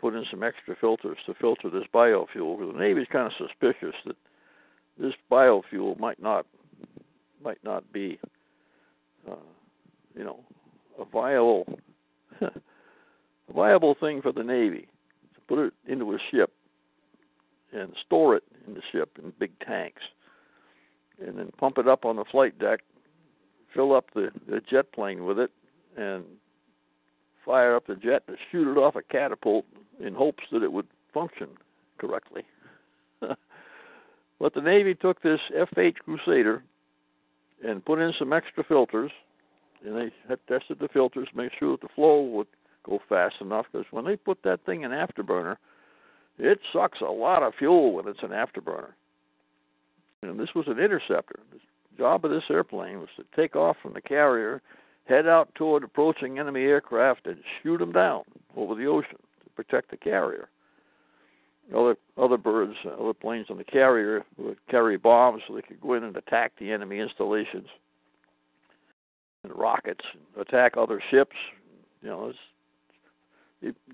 put 0.00 0.14
in 0.14 0.24
some 0.28 0.42
extra 0.42 0.74
filters 0.74 1.18
to 1.26 1.34
filter 1.34 1.70
this 1.70 1.84
biofuel. 1.94 2.58
Because 2.58 2.74
the 2.74 2.80
Navy's 2.80 3.06
kind 3.12 3.26
of 3.26 3.32
suspicious 3.38 3.94
that 4.04 4.16
this 4.98 5.14
biofuel 5.30 6.00
might 6.00 6.20
not 6.20 6.46
might 7.44 7.62
not 7.62 7.92
be, 7.92 8.18
uh, 9.30 9.36
you 10.18 10.24
know, 10.24 10.40
a 10.98 11.04
viable 11.04 11.78
a 12.40 12.50
viable 13.54 13.94
thing 14.00 14.20
for 14.20 14.32
the 14.32 14.42
Navy 14.42 14.88
put 15.48 15.58
it 15.58 15.72
into 15.86 16.12
a 16.12 16.18
ship 16.30 16.52
and 17.72 17.92
store 18.06 18.36
it 18.36 18.44
in 18.66 18.74
the 18.74 18.82
ship 18.92 19.18
in 19.22 19.32
big 19.38 19.52
tanks, 19.60 20.02
and 21.24 21.38
then 21.38 21.50
pump 21.58 21.78
it 21.78 21.88
up 21.88 22.04
on 22.04 22.16
the 22.16 22.24
flight 22.24 22.58
deck, 22.58 22.80
fill 23.74 23.94
up 23.94 24.06
the, 24.14 24.30
the 24.48 24.60
jet 24.70 24.92
plane 24.92 25.24
with 25.24 25.38
it, 25.38 25.50
and 25.96 26.24
fire 27.44 27.76
up 27.76 27.86
the 27.86 27.96
jet 27.96 28.22
and 28.28 28.36
shoot 28.50 28.70
it 28.70 28.78
off 28.78 28.96
a 28.96 29.02
catapult 29.02 29.66
in 30.00 30.14
hopes 30.14 30.44
that 30.52 30.62
it 30.62 30.72
would 30.72 30.86
function 31.12 31.48
correctly. 31.98 32.42
but 33.20 34.54
the 34.54 34.60
Navy 34.60 34.94
took 34.94 35.22
this 35.22 35.40
F-8 35.56 35.94
Crusader 35.96 36.62
and 37.66 37.84
put 37.84 37.98
in 37.98 38.12
some 38.18 38.32
extra 38.32 38.64
filters, 38.64 39.10
and 39.84 39.96
they 39.96 40.10
tested 40.48 40.78
the 40.80 40.88
filters, 40.88 41.28
make 41.34 41.52
sure 41.58 41.72
that 41.72 41.82
the 41.82 41.94
flow 41.94 42.22
would 42.22 42.46
go 42.84 43.00
fast 43.08 43.36
enough. 43.40 43.66
Because 43.70 43.86
when 43.90 44.04
they 44.04 44.16
put 44.16 44.38
that 44.44 44.64
thing 44.64 44.82
in 44.82 44.90
afterburner, 44.90 45.56
it 46.38 46.58
sucks 46.72 47.00
a 47.00 47.04
lot 47.04 47.42
of 47.42 47.54
fuel 47.58 47.92
when 47.92 48.08
it's 48.08 48.22
an 48.22 48.30
afterburner. 48.30 48.92
And 50.22 50.38
this 50.38 50.54
was 50.54 50.66
an 50.68 50.78
interceptor. 50.78 51.38
The 51.52 51.58
job 51.98 52.24
of 52.24 52.30
this 52.30 52.44
airplane 52.50 52.98
was 52.98 53.08
to 53.16 53.24
take 53.36 53.56
off 53.56 53.76
from 53.82 53.92
the 53.92 54.00
carrier, 54.00 54.62
head 55.06 55.26
out 55.26 55.54
toward 55.54 55.84
approaching 55.84 56.38
enemy 56.38 56.62
aircraft, 56.62 57.26
and 57.26 57.36
shoot 57.62 57.78
them 57.78 57.92
down 57.92 58.22
over 58.56 58.74
the 58.74 58.86
ocean 58.86 59.18
to 59.44 59.50
protect 59.50 59.90
the 59.90 59.96
carrier. 59.96 60.48
Other 61.74 61.96
other 62.18 62.36
birds, 62.36 62.74
other 63.00 63.14
planes 63.14 63.46
on 63.48 63.56
the 63.56 63.64
carrier 63.64 64.22
would 64.36 64.58
carry 64.70 64.98
bombs 64.98 65.42
so 65.46 65.54
they 65.54 65.62
could 65.62 65.80
go 65.80 65.94
in 65.94 66.04
and 66.04 66.16
attack 66.16 66.52
the 66.58 66.70
enemy 66.70 66.98
installations 66.98 67.68
and 69.44 69.52
rockets, 69.56 70.04
attack 70.38 70.76
other 70.76 71.02
ships. 71.10 71.36
You 72.02 72.08
know, 72.08 72.28
it's, 72.28 72.38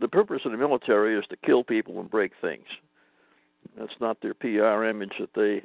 the 0.00 0.08
purpose 0.08 0.42
of 0.44 0.52
the 0.52 0.58
military 0.58 1.18
is 1.18 1.24
to 1.30 1.36
kill 1.36 1.64
people 1.64 2.00
and 2.00 2.10
break 2.10 2.32
things. 2.40 2.66
That's 3.78 3.92
not 4.00 4.20
their 4.20 4.34
PR 4.34 4.84
image 4.84 5.12
that 5.20 5.30
they 5.34 5.62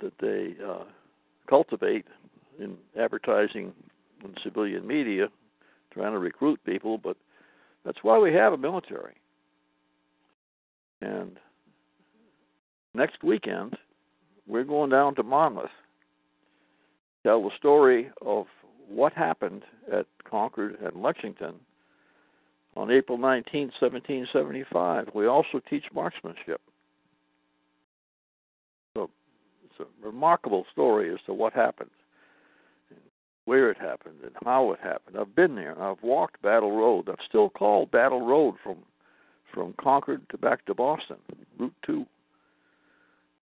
that 0.00 0.12
they 0.20 0.54
uh, 0.64 0.84
cultivate 1.48 2.06
in 2.58 2.76
advertising 2.98 3.72
and 4.22 4.38
civilian 4.42 4.86
media, 4.86 5.28
trying 5.92 6.12
to 6.12 6.18
recruit 6.18 6.60
people. 6.64 6.96
But 6.96 7.16
that's 7.84 7.98
why 8.02 8.18
we 8.18 8.32
have 8.34 8.52
a 8.52 8.58
military. 8.58 9.14
And 11.02 11.38
next 12.94 13.22
weekend, 13.22 13.76
we're 14.46 14.64
going 14.64 14.90
down 14.90 15.14
to 15.16 15.22
Monmouth, 15.22 15.70
tell 17.24 17.42
the 17.42 17.50
story 17.56 18.10
of 18.24 18.46
what 18.88 19.12
happened 19.12 19.62
at 19.92 20.06
Concord 20.28 20.76
and 20.82 21.02
Lexington 21.02 21.54
on 22.76 22.90
April 22.90 23.18
19, 23.18 23.72
1775. 23.80 25.08
We 25.14 25.26
also 25.26 25.60
teach 25.68 25.84
marksmanship. 25.94 26.60
So 28.96 29.10
it's 29.64 29.80
a 29.80 30.06
remarkable 30.06 30.66
story 30.72 31.12
as 31.12 31.20
to 31.26 31.34
what 31.34 31.52
happened, 31.52 31.90
where 33.44 33.70
it 33.70 33.78
happened, 33.78 34.16
and 34.22 34.32
how 34.44 34.72
it 34.72 34.80
happened. 34.82 35.16
I've 35.18 35.34
been 35.34 35.54
there. 35.54 35.80
I've 35.80 36.02
walked 36.02 36.42
Battle 36.42 36.76
Road. 36.76 37.08
I've 37.08 37.24
still 37.28 37.50
called 37.50 37.90
Battle 37.90 38.26
Road 38.26 38.54
from 38.62 38.78
from 39.52 39.74
Concord 39.80 40.22
to 40.30 40.38
back 40.38 40.64
to 40.66 40.74
Boston, 40.74 41.16
Route 41.58 41.74
2. 41.84 42.06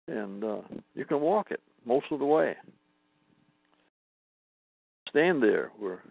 And 0.08 0.44
uh, 0.44 0.60
you 0.94 1.04
can 1.04 1.20
walk 1.20 1.50
it 1.50 1.60
most 1.84 2.06
of 2.10 2.18
the 2.18 2.24
way. 2.24 2.54
Stand 5.08 5.42
there 5.42 5.70
where 5.78 6.02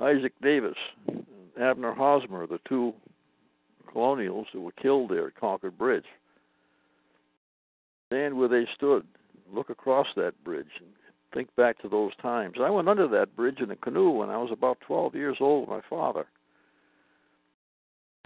Isaac 0.00 0.32
Davis 0.42 0.76
and 1.08 1.24
Abner 1.60 1.92
Hosmer, 1.92 2.46
the 2.46 2.60
two 2.68 2.94
colonials 3.92 4.46
who 4.52 4.62
were 4.62 4.72
killed 4.72 5.10
there 5.10 5.28
at 5.28 5.36
Concord 5.36 5.76
Bridge, 5.76 6.04
stand 8.06 8.36
where 8.36 8.48
they 8.48 8.66
stood, 8.74 9.06
look 9.52 9.70
across 9.70 10.06
that 10.16 10.32
bridge, 10.44 10.66
and 10.80 10.88
think 11.34 11.54
back 11.56 11.78
to 11.82 11.88
those 11.88 12.14
times. 12.22 12.56
I 12.60 12.70
went 12.70 12.88
under 12.88 13.08
that 13.08 13.36
bridge 13.36 13.60
in 13.60 13.70
a 13.70 13.76
canoe 13.76 14.10
when 14.10 14.30
I 14.30 14.38
was 14.38 14.50
about 14.52 14.78
12 14.86 15.14
years 15.14 15.36
old 15.40 15.68
with 15.68 15.70
my 15.70 15.82
father 15.88 16.26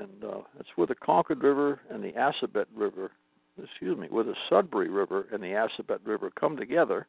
and 0.02 0.25
uh, 0.25 0.41
it's 0.59 0.69
where 0.76 0.87
the 0.87 0.95
Concord 0.95 1.43
River 1.43 1.81
and 1.91 2.02
the 2.02 2.12
Assabet 2.12 2.67
River, 2.75 3.12
excuse 3.62 3.97
me, 3.99 4.09
where 4.11 4.25
the 4.25 4.35
Sudbury 4.49 4.88
River 4.88 5.26
and 5.33 5.43
the 5.43 5.49
Assabet 5.49 6.00
River 6.05 6.31
come 6.38 6.57
together 6.57 7.07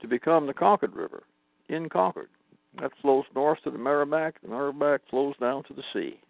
to 0.00 0.08
become 0.08 0.46
the 0.46 0.54
Concord 0.54 0.94
River 0.94 1.22
in 1.68 1.88
Concord. 1.88 2.28
That 2.80 2.92
flows 3.00 3.24
north 3.34 3.58
to 3.64 3.70
the 3.70 3.78
Merrimack. 3.78 4.40
The 4.42 4.48
Merrimack 4.48 5.00
flows 5.08 5.34
down 5.40 5.64
to 5.64 5.74
the 5.74 5.82
sea. 5.92 6.20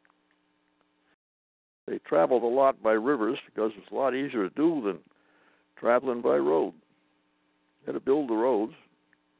They 1.86 1.98
traveled 1.98 2.42
a 2.42 2.46
lot 2.46 2.82
by 2.82 2.92
rivers 2.92 3.38
because 3.46 3.72
it's 3.76 3.90
a 3.90 3.94
lot 3.94 4.14
easier 4.14 4.48
to 4.48 4.54
do 4.54 4.82
than 4.84 4.98
traveling 5.78 6.20
by 6.20 6.36
road. 6.36 6.72
They 7.80 7.92
had 7.92 7.98
to 7.98 8.00
build 8.00 8.28
the 8.28 8.34
roads. 8.34 8.74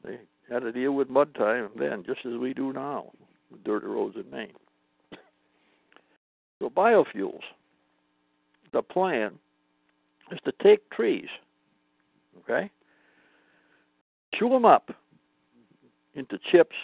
They 0.03 0.17
had 0.49 0.61
to 0.61 0.71
deal 0.71 0.93
with 0.93 1.09
mud 1.09 1.35
time 1.35 1.69
then, 1.77 2.03
just 2.05 2.25
as 2.25 2.37
we 2.37 2.53
do 2.53 2.71
now, 2.71 3.11
with 3.51 3.63
dirty 3.63 3.87
roads 3.87 4.15
in 4.15 4.29
Maine. 4.29 4.53
So 6.59 6.69
biofuels. 6.69 7.43
The 8.73 8.81
plan 8.81 9.39
is 10.31 10.39
to 10.45 10.51
take 10.61 10.89
trees, 10.89 11.29
okay, 12.39 12.69
chew 14.35 14.49
them 14.49 14.65
up 14.65 14.91
into 16.15 16.37
chips, 16.51 16.75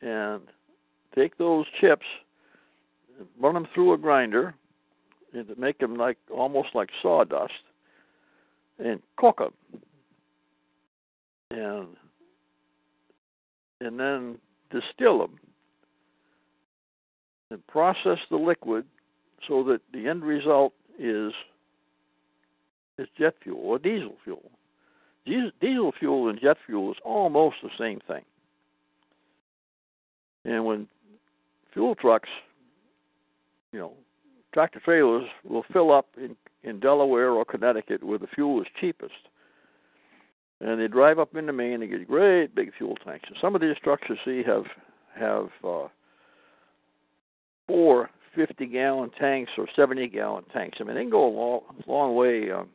and 0.00 0.42
take 1.14 1.38
those 1.38 1.66
chips, 1.80 2.06
run 3.40 3.54
them 3.54 3.66
through 3.74 3.92
a 3.92 3.98
grinder, 3.98 4.54
and 5.32 5.56
make 5.58 5.78
them 5.78 5.96
like 5.96 6.18
almost 6.32 6.68
like 6.74 6.90
sawdust, 7.02 7.52
and 8.78 9.00
cook 9.16 9.38
them, 9.38 9.82
and 11.50 11.88
and 13.80 14.00
then 14.00 14.38
distill 14.70 15.18
them 15.18 15.38
and 17.54 17.66
process 17.68 18.18
the 18.30 18.36
liquid 18.36 18.84
so 19.46 19.62
that 19.62 19.80
the 19.92 20.08
end 20.08 20.22
result 20.22 20.72
is 20.98 21.32
is 22.98 23.08
jet 23.18 23.34
fuel 23.42 23.60
or 23.60 23.78
diesel 23.78 24.14
fuel. 24.22 24.50
Diesel 25.26 25.92
fuel 25.98 26.28
and 26.28 26.40
jet 26.40 26.56
fuel 26.66 26.92
is 26.92 26.98
almost 27.04 27.56
the 27.62 27.70
same 27.78 28.00
thing. 28.06 28.22
And 30.44 30.64
when 30.64 30.88
fuel 31.72 31.94
trucks, 31.94 32.28
you 33.72 33.78
know, 33.78 33.92
tractor 34.52 34.80
trailers 34.80 35.28
will 35.44 35.64
fill 35.72 35.92
up 35.92 36.06
in, 36.16 36.36
in 36.62 36.80
Delaware 36.80 37.30
or 37.30 37.44
Connecticut 37.44 38.02
where 38.02 38.18
the 38.18 38.28
fuel 38.28 38.60
is 38.60 38.66
cheapest. 38.80 39.12
And 40.60 40.80
they 40.80 40.88
drive 40.88 41.18
up 41.18 41.34
into 41.34 41.52
Maine 41.52 41.82
and 41.82 41.90
get 41.90 42.06
great 42.08 42.54
big 42.54 42.72
fuel 42.78 42.96
tanks. 43.04 43.24
And 43.28 43.36
some 43.40 43.54
of 43.54 43.60
these 43.60 43.76
trucks 43.82 44.04
you 44.08 44.16
see 44.24 44.42
have 44.46 44.64
have 45.18 45.48
uh, 45.64 45.88
four 47.66 48.10
50 48.34 48.66
gallon 48.66 49.10
tanks 49.18 49.52
or 49.56 49.66
70 49.74 50.08
gallon 50.08 50.44
tanks. 50.52 50.78
I 50.80 50.84
mean, 50.84 50.96
they 50.96 51.02
can 51.02 51.10
go 51.10 51.26
a 51.26 51.34
long, 51.34 51.60
long 51.86 52.14
way 52.14 52.50
on, 52.50 52.68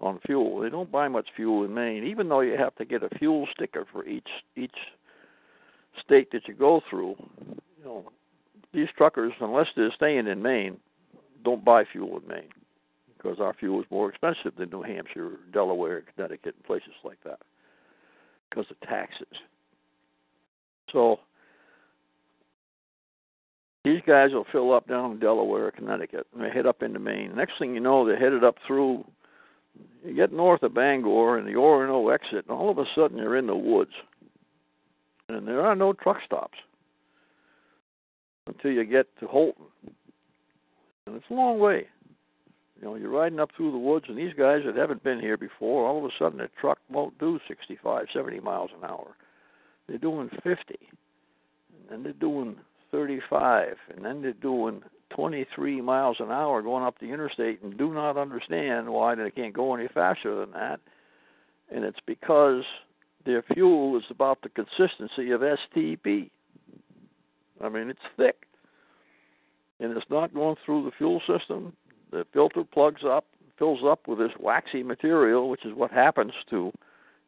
on 0.00 0.18
fuel. 0.26 0.60
They 0.60 0.70
don't 0.70 0.90
buy 0.90 1.08
much 1.08 1.28
fuel 1.36 1.64
in 1.64 1.74
Maine, 1.74 2.04
even 2.04 2.28
though 2.28 2.40
you 2.40 2.56
have 2.56 2.74
to 2.76 2.84
get 2.84 3.02
a 3.02 3.08
fuel 3.18 3.46
sticker 3.54 3.84
for 3.90 4.06
each 4.06 4.28
each 4.56 4.76
state 6.02 6.30
that 6.32 6.48
you 6.48 6.54
go 6.54 6.80
through. 6.88 7.16
You 7.78 7.84
know, 7.84 8.04
these 8.72 8.88
truckers, 8.96 9.32
unless 9.40 9.66
they're 9.76 9.92
staying 9.94 10.26
in 10.26 10.42
Maine, 10.42 10.78
don't 11.44 11.64
buy 11.64 11.84
fuel 11.90 12.18
in 12.20 12.26
Maine 12.26 12.48
because 13.16 13.38
our 13.40 13.54
fuel 13.54 13.80
is 13.80 13.86
more 13.90 14.10
expensive 14.10 14.52
than 14.58 14.70
New 14.70 14.82
Hampshire, 14.82 15.32
Delaware, 15.52 16.02
Connecticut, 16.14 16.54
and 16.56 16.64
places 16.64 16.92
like 17.04 17.18
that 17.24 17.40
because 18.50 18.66
of 18.70 18.80
taxes. 18.80 19.26
So 20.92 21.20
these 23.84 24.00
guys 24.06 24.30
will 24.32 24.46
fill 24.50 24.72
up 24.72 24.88
down 24.88 25.12
in 25.12 25.18
Delaware, 25.18 25.70
Connecticut, 25.70 26.26
and 26.34 26.42
they 26.42 26.50
head 26.50 26.66
up 26.66 26.82
into 26.82 26.98
Maine. 26.98 27.34
Next 27.34 27.54
thing 27.58 27.74
you 27.74 27.80
know, 27.80 28.06
they're 28.06 28.18
headed 28.18 28.44
up 28.44 28.56
through. 28.66 29.04
You 30.04 30.14
get 30.14 30.32
north 30.32 30.62
of 30.62 30.74
Bangor 30.74 31.38
and 31.38 31.46
the 31.46 31.52
Orono 31.52 32.12
exit, 32.14 32.46
and 32.48 32.56
all 32.56 32.70
of 32.70 32.78
a 32.78 32.84
sudden 32.94 33.18
you're 33.18 33.36
in 33.36 33.46
the 33.46 33.56
woods, 33.56 33.90
and 35.34 35.46
there 35.46 35.64
are 35.64 35.74
no 35.74 35.92
truck 35.92 36.18
stops 36.24 36.58
until 38.46 38.70
you 38.70 38.84
get 38.84 39.06
to 39.20 39.26
Houlton, 39.26 39.66
and 41.06 41.16
it's 41.16 41.24
a 41.30 41.34
long 41.34 41.58
way. 41.58 41.86
You 42.76 42.84
know, 42.84 42.94
you're 42.96 43.10
riding 43.10 43.40
up 43.40 43.50
through 43.56 43.72
the 43.72 43.78
woods, 43.78 44.06
and 44.08 44.18
these 44.18 44.34
guys 44.36 44.62
that 44.66 44.76
haven't 44.76 45.04
been 45.04 45.20
here 45.20 45.36
before, 45.36 45.86
all 45.86 45.98
of 45.98 46.04
a 46.04 46.10
sudden 46.18 46.40
a 46.40 46.48
truck 46.60 46.78
won't 46.90 47.18
do 47.18 47.38
65, 47.48 48.06
70 48.12 48.40
miles 48.40 48.70
an 48.76 48.88
hour. 48.88 49.16
They're 49.88 49.98
doing 49.98 50.28
50, 50.42 50.46
and 50.48 51.88
then 51.88 52.02
they're 52.02 52.12
doing 52.12 52.56
35, 52.90 53.76
and 53.94 54.04
then 54.04 54.22
they're 54.22 54.32
doing 54.32 54.82
23 55.14 55.80
miles 55.80 56.16
an 56.20 56.30
hour 56.30 56.62
going 56.62 56.84
up 56.84 56.98
the 56.98 57.12
interstate 57.12 57.62
and 57.62 57.78
do 57.78 57.92
not 57.92 58.16
understand 58.16 58.88
why 58.88 59.14
they 59.14 59.30
can't 59.30 59.54
go 59.54 59.74
any 59.74 59.88
faster 59.88 60.34
than 60.34 60.50
that. 60.52 60.80
And 61.70 61.84
it's 61.84 61.98
because 62.06 62.64
their 63.24 63.42
fuel 63.42 63.96
is 63.96 64.04
about 64.10 64.42
the 64.42 64.48
consistency 64.48 65.30
of 65.30 65.40
STP. 65.40 66.30
I 67.62 67.68
mean, 67.68 67.90
it's 67.90 68.00
thick. 68.16 68.46
And 69.80 69.96
it's 69.96 70.06
not 70.10 70.34
going 70.34 70.56
through 70.64 70.84
the 70.84 70.90
fuel 70.96 71.20
system. 71.26 71.74
The 72.10 72.26
filter 72.32 72.64
plugs 72.64 73.02
up, 73.04 73.24
fills 73.58 73.80
up 73.84 74.06
with 74.06 74.18
this 74.18 74.32
waxy 74.38 74.82
material, 74.82 75.48
which 75.48 75.64
is 75.64 75.74
what 75.74 75.90
happens 75.90 76.32
to 76.50 76.72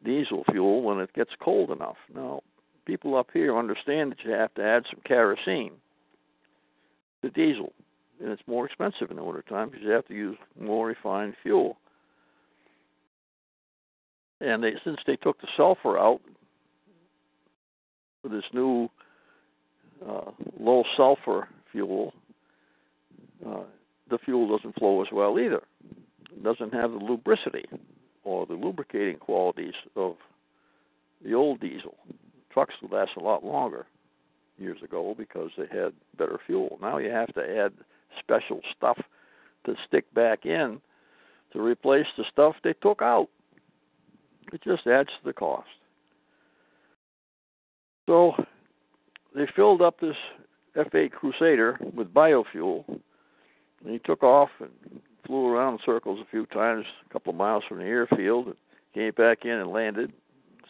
diesel 0.03 0.43
fuel 0.51 0.81
when 0.81 0.99
it 0.99 1.13
gets 1.13 1.31
cold 1.39 1.71
enough. 1.71 1.97
Now, 2.13 2.41
people 2.85 3.15
up 3.17 3.29
here 3.33 3.57
understand 3.57 4.11
that 4.11 4.23
you 4.23 4.31
have 4.31 4.53
to 4.55 4.63
add 4.63 4.83
some 4.89 5.01
kerosene 5.05 5.73
to 7.21 7.29
diesel, 7.29 7.73
and 8.21 8.29
it's 8.31 8.41
more 8.47 8.65
expensive 8.65 9.09
in 9.09 9.17
the 9.17 9.23
wintertime 9.23 9.69
because 9.69 9.83
you 9.83 9.91
have 9.91 10.07
to 10.07 10.13
use 10.13 10.37
more 10.59 10.87
refined 10.87 11.35
fuel. 11.43 11.77
And 14.39 14.63
they, 14.63 14.73
since 14.83 14.97
they 15.07 15.15
took 15.15 15.41
the 15.41 15.47
sulfur 15.57 15.97
out 15.97 16.21
with 18.23 18.31
this 18.31 18.43
new 18.53 18.89
uh, 20.07 20.31
low 20.59 20.83
sulfur 20.95 21.47
fuel, 21.71 22.13
uh, 23.45 23.63
the 24.09 24.17
fuel 24.19 24.55
doesn't 24.55 24.77
flow 24.77 25.01
as 25.01 25.07
well 25.11 25.39
either. 25.39 25.63
It 26.31 26.43
doesn't 26.43 26.73
have 26.73 26.91
the 26.91 26.97
lubricity 26.97 27.65
or 28.23 28.45
the 28.45 28.53
lubricating 28.53 29.17
qualities 29.17 29.73
of 29.95 30.15
the 31.23 31.33
old 31.33 31.59
diesel 31.59 31.95
trucks 32.51 32.75
would 32.81 32.91
last 32.91 33.11
a 33.17 33.19
lot 33.19 33.43
longer 33.43 33.85
years 34.57 34.81
ago 34.83 35.13
because 35.17 35.51
they 35.57 35.67
had 35.67 35.93
better 36.17 36.39
fuel. 36.45 36.79
Now 36.81 36.97
you 36.97 37.11
have 37.11 37.33
to 37.35 37.41
add 37.41 37.73
special 38.19 38.61
stuff 38.75 38.97
to 39.65 39.75
stick 39.87 40.11
back 40.13 40.45
in 40.45 40.81
to 41.53 41.61
replace 41.61 42.07
the 42.17 42.25
stuff 42.31 42.55
they 42.63 42.73
took 42.81 43.01
out. 43.01 43.29
It 44.53 44.61
just 44.63 44.87
adds 44.87 45.09
to 45.09 45.25
the 45.25 45.33
cost. 45.33 45.67
So 48.07 48.33
they 49.35 49.45
filled 49.55 49.81
up 49.81 49.99
this 49.99 50.15
F8 50.75 51.11
Crusader 51.11 51.77
with 51.93 52.13
biofuel, 52.13 52.85
and 52.87 53.91
he 53.91 53.99
took 53.99 54.23
off 54.23 54.49
and 54.59 55.01
flew 55.25 55.47
around 55.47 55.73
in 55.73 55.79
circles 55.85 56.19
a 56.21 56.31
few 56.31 56.45
times, 56.47 56.85
a 57.09 57.13
couple 57.13 57.31
of 57.31 57.35
miles 57.35 57.63
from 57.67 57.79
the 57.79 57.85
airfield, 57.85 58.47
and 58.47 58.55
came 58.93 59.11
back 59.11 59.43
in 59.43 59.51
and 59.51 59.71
landed. 59.71 60.13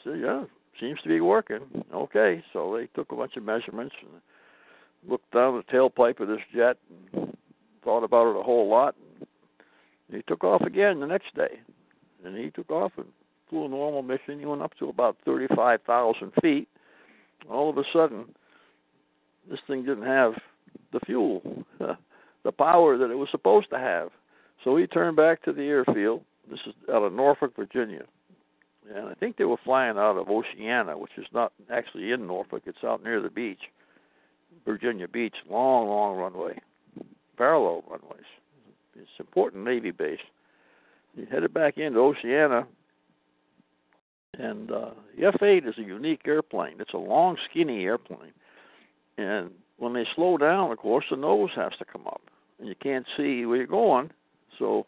Said, 0.04 0.20
"Yeah, 0.20 0.46
seems 0.80 1.02
to 1.02 1.10
be 1.10 1.22
working. 1.22 1.86
Okay, 1.94 2.44
so 2.54 2.76
they 2.76 2.88
took 2.88 3.12
a 3.12 3.16
bunch 3.16 3.38
of 3.38 3.44
measurements 3.44 3.96
and 4.02 4.22
looked 5.08 5.32
down 5.32 5.56
the 5.56 5.64
tailpipe 5.64 6.20
of 6.20 6.28
this 6.28 6.42
jet 6.54 6.78
and 7.14 7.38
thought 7.84 8.04
about 8.04 8.32
it 8.32 8.40
a 8.40 8.44
whole 8.44 8.68
lot. 8.68 8.96
And 9.20 10.18
he 10.18 10.24
took 10.24 10.44
off 10.44 10.62
again 10.62 11.00
the 11.00 11.08
next 11.08 11.36
day, 11.36 11.60
and 12.24 12.36
he 12.36 12.50
took 12.50 12.72
off 12.72 12.92
and 12.98 13.08
flew 13.50 13.66
a 13.66 13.70
normal 13.70 14.02
mission. 14.02 14.40
He 14.40 14.46
went 14.46 14.62
up 14.62 14.78
to 14.80 14.90
about 14.90 15.18
35,000 15.26 16.32
feet. 16.42 16.68
All 17.50 17.70
of 17.70 17.78
a 17.78 17.84
sudden, 17.94 18.26
this 19.50 19.60
thing 19.68 19.86
didn't 19.86 20.06
have 20.06 20.34
the 20.92 21.00
fuel, 21.06 21.42
the 21.80 22.52
power 22.52 22.98
that 22.98 23.12
it 23.12 23.16
was 23.16 23.30
supposed 23.32 23.70
to 23.70 23.78
have. 23.78 24.10
So 24.64 24.76
he 24.76 24.88
turned 24.88 25.18
back 25.18 25.44
to 25.44 25.54
the 25.54 25.64
airfield. 25.64 26.24
This 26.50 26.60
is 26.66 26.74
out 26.90 27.04
of 27.04 27.14
Norfolk, 27.14 27.56
Virginia 27.56 28.04
and 28.94 29.08
I 29.08 29.14
think 29.16 29.38
they 29.38 29.46
were 29.46 29.58
flying 29.64 29.98
out 29.98 30.18
of 30.18 30.30
Oceana, 30.30 30.98
which 30.98 31.12
is 31.18 31.26
not 31.34 31.52
actually 31.72 32.12
in 32.12 32.28
Norfolk. 32.28 32.64
It's 32.66 32.84
out 32.84 33.04
near 33.04 33.22
the 33.22 33.30
beach, 33.30 33.60
Virginia 34.66 35.08
Beach. 35.08 35.36
Long, 35.50 35.88
long 35.88 36.18
runway, 36.18 36.60
parallel 37.38 37.84
runways. 37.90 38.26
It's 38.96 39.10
important 39.20 39.66
Navy 39.66 39.92
base. 39.92 40.20
He 41.16 41.26
headed 41.26 41.54
back 41.54 41.78
into 41.78 42.00
Oceana, 42.00 42.68
and 44.38 44.72
uh, 44.72 44.92
the 45.18 45.26
F-8 45.26 45.68
is 45.68 45.76
a 45.78 45.82
unique 45.82 46.22
airplane. 46.26 46.76
It's 46.80 46.94
a 46.94 46.98
long, 46.98 47.38
skinny 47.50 47.84
airplane, 47.84 48.34
and 49.18 49.52
when 49.78 49.94
they 49.94 50.06
slow 50.16 50.38
down, 50.38 50.72
of 50.72 50.78
course, 50.78 51.06
the 51.10 51.18
nose 51.18 51.52
has 51.56 51.72
to 51.80 51.86
come 51.86 52.08
up, 52.08 52.22
and 52.60 52.68
you 52.68 52.76
can't 52.82 53.06
see 53.16 53.46
where 53.46 53.58
you're 53.58 53.68
going. 53.68 54.12
So 54.58 54.88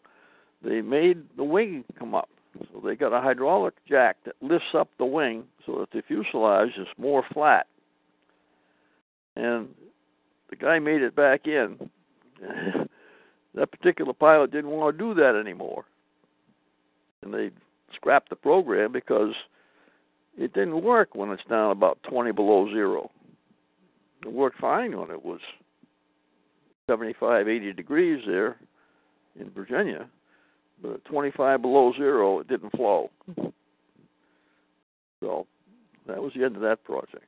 they 0.62 0.80
made 0.80 1.22
the 1.36 1.44
wing 1.44 1.84
come 1.98 2.14
up 2.14 2.28
so 2.58 2.80
they 2.84 2.96
got 2.96 3.12
a 3.12 3.20
hydraulic 3.20 3.74
jack 3.88 4.16
that 4.24 4.34
lifts 4.40 4.74
up 4.74 4.88
the 4.98 5.04
wing 5.04 5.44
so 5.64 5.78
that 5.78 5.90
the 5.92 6.02
fuselage 6.02 6.76
is 6.78 6.88
more 6.98 7.24
flat. 7.32 7.66
And 9.36 9.68
the 10.50 10.56
guy 10.56 10.78
made 10.78 11.02
it 11.02 11.14
back 11.14 11.46
in. 11.46 11.90
that 13.54 13.70
particular 13.70 14.12
pilot 14.12 14.50
didn't 14.50 14.70
want 14.70 14.96
to 14.96 15.04
do 15.04 15.14
that 15.20 15.36
anymore. 15.36 15.84
And 17.22 17.32
they 17.32 17.50
scrapped 17.94 18.30
the 18.30 18.36
program 18.36 18.92
because 18.92 19.34
it 20.38 20.52
didn't 20.52 20.82
work 20.82 21.14
when 21.14 21.30
it's 21.30 21.42
down 21.48 21.70
about 21.70 21.98
20 22.08 22.32
below 22.32 22.68
zero. 22.70 23.10
It 24.22 24.32
worked 24.32 24.58
fine 24.58 24.98
when 24.98 25.10
it 25.10 25.24
was 25.24 25.40
75, 26.88 27.48
80 27.48 27.72
degrees 27.72 28.22
there 28.26 28.56
in 29.38 29.50
Virginia 29.50 30.08
but 30.82 30.92
at 30.92 31.04
25 31.06 31.62
below 31.62 31.92
zero, 31.96 32.40
it 32.40 32.48
didn't 32.48 32.70
flow. 32.70 33.10
So 35.20 35.46
that 36.06 36.22
was 36.22 36.32
the 36.34 36.44
end 36.44 36.56
of 36.56 36.62
that 36.62 36.82
project. 36.84 37.24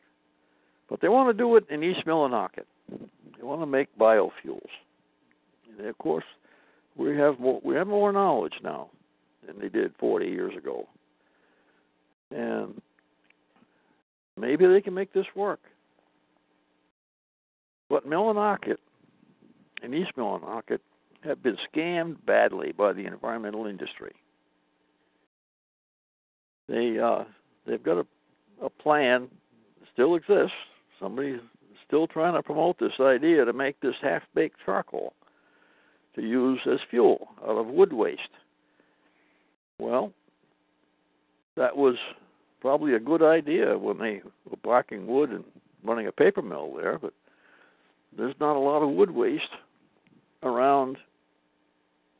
But 0.88 1.00
they 1.00 1.08
want 1.08 1.28
to 1.28 1.42
do 1.42 1.56
it 1.56 1.66
in 1.70 1.82
East 1.82 2.06
Millinocket. 2.06 2.66
They 2.88 3.42
want 3.42 3.60
to 3.60 3.66
make 3.66 3.96
biofuels. 3.98 4.68
And 5.78 5.86
of 5.86 5.98
course, 5.98 6.24
we 6.96 7.16
have 7.16 7.38
more, 7.38 7.60
we 7.64 7.74
have 7.74 7.86
more 7.86 8.12
knowledge 8.12 8.54
now 8.62 8.90
than 9.46 9.58
they 9.58 9.68
did 9.68 9.92
40 9.98 10.26
years 10.26 10.56
ago, 10.56 10.88
and 12.30 12.80
maybe 14.36 14.66
they 14.66 14.80
can 14.80 14.94
make 14.94 15.12
this 15.12 15.26
work. 15.34 15.60
But 17.88 18.08
Millinocket 18.08 18.78
and 19.82 19.94
East 19.94 20.12
Millinocket 20.16 20.78
have 21.24 21.42
been 21.42 21.56
scammed 21.72 22.16
badly 22.26 22.72
by 22.72 22.92
the 22.92 23.06
environmental 23.06 23.66
industry. 23.66 24.14
They 26.68 26.98
uh, 26.98 27.24
they've 27.66 27.82
got 27.82 27.98
a, 27.98 28.06
a 28.64 28.70
plan, 28.70 29.28
still 29.92 30.14
exists. 30.14 30.56
Somebody's 30.98 31.40
still 31.86 32.06
trying 32.06 32.34
to 32.34 32.42
promote 32.42 32.78
this 32.78 32.92
idea 33.00 33.44
to 33.44 33.52
make 33.52 33.78
this 33.80 33.94
half-baked 34.00 34.56
charcoal 34.64 35.12
to 36.14 36.22
use 36.22 36.60
as 36.70 36.78
fuel 36.90 37.28
out 37.42 37.58
of 37.58 37.66
wood 37.66 37.92
waste. 37.92 38.20
Well, 39.78 40.12
that 41.56 41.76
was 41.76 41.96
probably 42.60 42.94
a 42.94 43.00
good 43.00 43.22
idea 43.22 43.76
when 43.76 43.98
they 43.98 44.22
were 44.48 44.56
blacking 44.62 45.06
wood 45.06 45.30
and 45.30 45.44
running 45.84 46.06
a 46.06 46.12
paper 46.12 46.42
mill 46.42 46.74
there, 46.76 46.98
but 46.98 47.12
there's 48.16 48.34
not 48.40 48.56
a 48.56 48.58
lot 48.58 48.82
of 48.82 48.90
wood 48.90 49.10
waste 49.10 49.42
around 50.42 50.96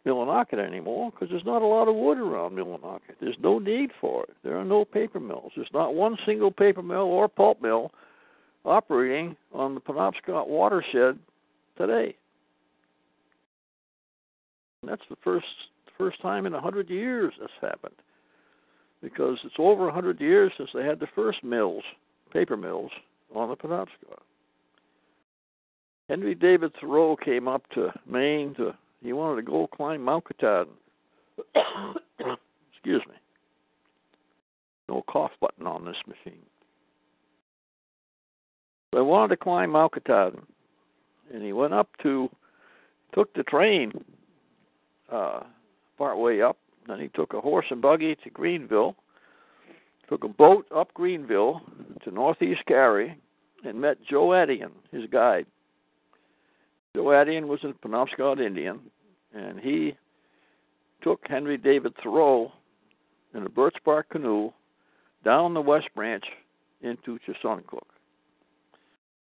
Millinocket 0.04 0.58
anymore 0.58 1.10
because 1.10 1.28
there's 1.30 1.44
not 1.44 1.62
a 1.62 1.66
lot 1.66 1.86
of 1.86 1.94
wood 1.94 2.18
around 2.18 2.56
Millinocket. 2.56 3.14
There's 3.20 3.36
no 3.40 3.58
need 3.58 3.90
for 4.00 4.24
it. 4.24 4.36
There 4.42 4.58
are 4.58 4.64
no 4.64 4.84
paper 4.84 5.20
mills. 5.20 5.52
There's 5.54 5.68
not 5.72 5.94
one 5.94 6.16
single 6.26 6.50
paper 6.50 6.82
mill 6.82 6.98
or 7.02 7.28
pulp 7.28 7.62
mill 7.62 7.92
operating 8.64 9.36
on 9.52 9.74
the 9.74 9.80
Penobscot 9.80 10.48
watershed 10.48 11.18
today. 11.76 12.16
And 14.82 14.90
that's 14.90 15.02
the 15.08 15.16
first 15.22 15.46
first 16.02 16.20
time 16.20 16.46
in 16.46 16.54
a 16.54 16.60
hundred 16.60 16.90
years 16.90 17.32
this 17.40 17.50
happened, 17.60 17.94
because 19.02 19.38
it's 19.44 19.54
over 19.58 19.88
a 19.88 19.92
hundred 19.92 20.20
years 20.20 20.52
since 20.56 20.70
they 20.74 20.84
had 20.84 20.98
the 20.98 21.06
first 21.14 21.44
mills, 21.44 21.84
paper 22.32 22.56
mills, 22.56 22.90
on 23.34 23.48
the 23.48 23.56
Penobscot. 23.56 24.18
Henry 26.08 26.34
David 26.34 26.72
Thoreau 26.80 27.16
came 27.16 27.46
up 27.46 27.62
to 27.74 27.92
Maine 28.06 28.54
to 28.56 28.74
he 29.02 29.12
wanted 29.12 29.36
to 29.36 29.50
go 29.50 29.66
climb 29.66 30.02
Mount 30.02 30.24
Katahdin. 30.24 30.74
Excuse 32.72 33.02
me. 33.08 33.14
No 34.88 35.02
cough 35.08 35.32
button 35.40 35.66
on 35.66 35.84
this 35.84 35.96
machine. 36.06 36.42
But 38.90 38.98
I 38.98 39.02
wanted 39.02 39.28
to 39.28 39.36
climb 39.42 39.70
Mount 39.70 39.92
Katahdin, 39.92 40.42
and 41.32 41.42
he 41.42 41.52
went 41.52 41.72
up 41.72 41.88
to, 42.02 42.28
took 43.14 43.32
the 43.34 43.42
train 43.44 43.92
uh, 45.10 45.40
part 45.98 46.18
way 46.18 46.42
up. 46.42 46.58
Then 46.86 47.00
he 47.00 47.08
took 47.08 47.32
a 47.34 47.40
horse 47.40 47.66
and 47.70 47.80
buggy 47.80 48.16
to 48.24 48.30
Greenville, 48.30 48.96
took 50.08 50.24
a 50.24 50.28
boat 50.28 50.66
up 50.74 50.92
Greenville 50.94 51.60
to 52.04 52.10
northeast 52.10 52.62
Carry, 52.66 53.16
and 53.64 53.80
met 53.80 53.98
Joe 54.08 54.28
Aitteon, 54.28 54.72
his 54.90 55.08
guide. 55.10 55.46
Joe 56.96 57.04
Aitteon 57.04 57.46
was 57.46 57.60
a 57.62 57.72
Penobscot 57.86 58.44
Indian, 58.44 58.80
and 59.32 59.60
he 59.60 59.96
took 61.02 61.20
Henry 61.28 61.56
David 61.56 61.94
Thoreau 62.02 62.52
in 63.34 63.46
a 63.46 63.48
birch 63.48 63.76
bark 63.84 64.08
canoe 64.10 64.50
down 65.24 65.54
the 65.54 65.60
West 65.60 65.88
Branch 65.94 66.24
into 66.82 67.18
Chesuncook 67.26 67.86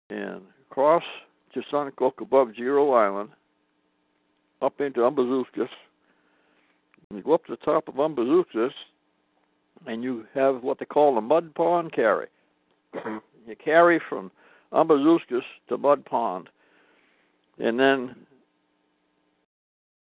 and 0.09 0.41
across 0.69 1.03
Chesuncook 1.55 2.21
above 2.21 2.53
Gero 2.55 2.91
Island 2.91 3.29
up 4.61 4.79
into 4.81 5.01
Umbazookskus. 5.01 5.69
You 7.13 7.21
go 7.21 7.33
up 7.33 7.45
to 7.45 7.51
the 7.51 7.57
top 7.57 7.87
of 7.87 7.95
Umbazookskus 7.95 8.71
and 9.87 10.03
you 10.03 10.25
have 10.33 10.63
what 10.63 10.79
they 10.79 10.85
call 10.85 11.15
the 11.15 11.21
Mud 11.21 11.53
Pond 11.55 11.93
Carry. 11.93 12.27
you 13.05 13.55
carry 13.63 14.01
from 14.09 14.31
Umbazookskus 14.73 15.43
to 15.69 15.77
Mud 15.77 16.03
Pond 16.05 16.49
and 17.59 17.79
then 17.79 18.15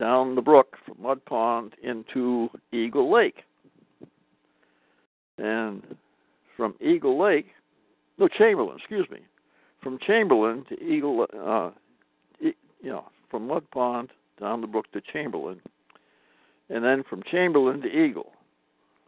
down 0.01 0.35
the 0.35 0.43
brook 0.43 0.77
from 0.85 1.01
Mud 1.01 1.25
Pond 1.25 1.75
into 1.83 2.49
Eagle 2.73 3.13
Lake. 3.13 3.43
And 5.39 5.83
from 6.57 6.75
Eagle 6.81 7.21
Lake, 7.21 7.47
no, 8.19 8.29
Chamberlain, 8.29 8.77
excuse 8.79 9.09
me, 9.11 9.19
from 9.83 9.99
Chamberlain 9.99 10.65
to 10.69 10.81
Eagle, 10.83 11.27
uh, 11.37 11.71
you 12.41 12.55
know, 12.85 13.05
from 13.31 13.49
Mud 13.49 13.65
Pond 13.73 14.11
down 14.41 14.61
the 14.61 14.67
brook 14.67 14.91
to 14.93 15.01
Chamberlain, 15.01 15.61
and 16.71 16.85
then 16.85 17.05
from 17.09 17.23
Chamberlain 17.31 17.81
to 17.83 17.89
Eagle. 17.89 18.33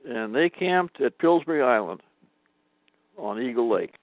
And 0.06 0.34
they 0.34 0.48
camped 0.48 1.00
at 1.00 1.18
Pillsbury 1.18 1.62
Island 1.62 2.00
on 3.16 3.40
Eagle 3.40 3.70
Lake. 3.70 3.94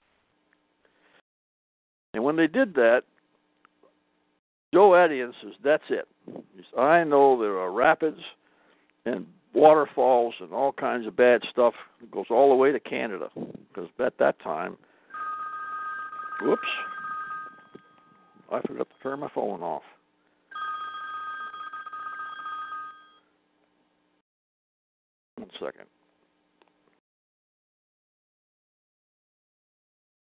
And 2.13 2.23
when 2.23 2.35
they 2.35 2.47
did 2.47 2.75
that, 2.75 3.03
Joe 4.73 4.89
Aitteon 4.91 5.33
says, 5.41 5.53
That's 5.63 5.83
it. 5.89 6.07
Says, 6.25 6.65
I 6.77 7.03
know 7.03 7.39
there 7.39 7.59
are 7.59 7.71
rapids 7.71 8.19
and 9.05 9.25
waterfalls 9.53 10.33
and 10.39 10.51
all 10.51 10.71
kinds 10.71 11.05
of 11.07 11.15
bad 11.15 11.41
stuff 11.49 11.73
that 12.01 12.11
goes 12.11 12.25
all 12.29 12.49
the 12.49 12.55
way 12.55 12.71
to 12.71 12.79
Canada. 12.79 13.29
Because 13.35 13.89
at 13.99 14.17
that 14.17 14.39
time, 14.39 14.77
whoops, 16.41 16.61
I 18.51 18.61
forgot 18.61 18.87
to 18.89 19.03
turn 19.03 19.19
my 19.19 19.29
phone 19.33 19.61
off. 19.61 19.83
One 25.43 25.51
second. 25.59 25.87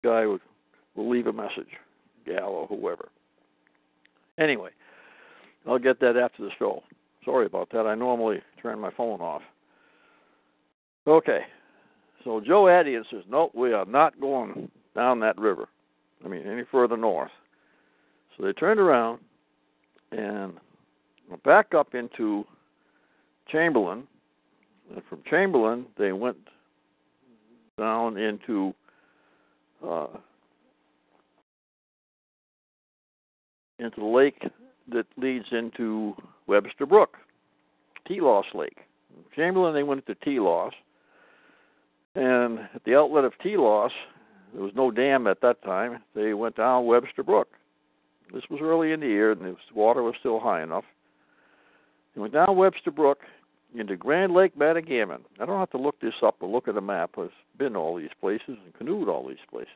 Guy 0.04 0.26
would 0.26 0.42
will 0.96 1.08
leave 1.08 1.28
a 1.28 1.34
message, 1.34 1.70
gal 2.26 2.50
or 2.50 2.68
whoever. 2.68 3.10
Anyway, 4.40 4.72
I'll 5.68 5.78
get 5.78 6.00
that 6.00 6.18
after 6.18 6.44
the 6.44 6.50
show. 6.58 6.82
Sorry 7.24 7.46
about 7.46 7.70
that. 7.74 7.86
I 7.86 7.94
normally 7.94 8.42
turn 8.60 8.80
my 8.80 8.90
phone 8.90 9.22
off. 9.22 9.44
Okay. 11.06 11.42
So 12.24 12.42
Joe 12.42 12.64
Aitteon 12.64 13.04
says, 13.12 13.24
"No, 13.30 13.52
we 13.54 13.72
are 13.72 13.86
not 13.86 14.20
going 14.20 14.72
down 14.96 15.20
that 15.20 15.38
river. 15.38 15.68
I 16.26 16.28
mean, 16.28 16.48
any 16.48 16.64
further 16.64 16.98
north." 16.98 17.32
So 18.36 18.44
they 18.44 18.54
turned 18.54 18.80
around 18.80 19.20
and 20.12 20.60
went 21.30 21.44
back 21.44 21.76
up 21.76 21.94
into 21.94 22.48
Chamberlain, 23.48 24.08
and 24.92 25.02
from 25.10 25.22
Chamberlain 25.30 25.86
they 25.98 26.12
went 26.12 26.38
down 27.78 28.18
into 28.18 28.74
uh, 29.86 30.08
into 33.80 34.00
the 34.00 34.06
lake 34.06 34.44
that 34.92 35.06
leads 35.18 35.46
into 35.52 36.14
Webster 36.48 36.86
Brook, 36.86 37.18
Telos 38.08 38.46
Lake. 38.54 38.78
Chamberlain, 39.36 39.74
they 39.74 39.84
went 39.84 40.06
to 40.08 40.16
Telos, 40.16 40.74
and 42.16 42.60
at 42.74 42.84
the 42.86 42.96
outlet 42.96 43.24
of 43.24 43.34
Telos, 43.42 43.92
there 44.54 44.64
was 44.64 44.74
no 44.76 44.92
dam 44.92 45.28
at 45.28 45.42
that 45.42 45.64
time. 45.64 46.02
They 46.16 46.34
went 46.34 46.56
down 46.56 46.86
Webster 46.86 47.24
Brook. 47.24 47.50
This 48.34 48.44
was 48.50 48.60
early 48.62 48.92
in 48.92 49.00
the 49.00 49.08
year, 49.08 49.32
and 49.32 49.42
the 49.42 49.56
water 49.76 50.04
was 50.04 50.16
still 50.20 50.40
high 50.40 50.64
enough. 50.64 50.86
They 52.16 52.22
went 52.22 52.34
down 52.34 52.56
Webster 52.56 52.92
Brook 52.92 53.20
into 53.76 53.96
Grand 53.96 54.34
Lake 54.34 54.58
Matagamon. 54.58 55.22
I 55.40 55.46
don't 55.46 55.60
have 55.60 55.72
to 55.72 55.78
look 55.78 56.00
this 56.00 56.14
up 56.22 56.38
or 56.42 56.50
look 56.50 56.68
at 56.68 56.78
a 56.78 56.82
map. 56.82 57.12
I've 57.18 57.32
been 57.58 57.74
to 57.74 57.80
all 57.80 57.98
these 57.98 58.10
places 58.20 58.42
and 58.48 58.74
canoed 58.78 59.10
all 59.10 59.28
these 59.28 59.38
places. 59.50 59.70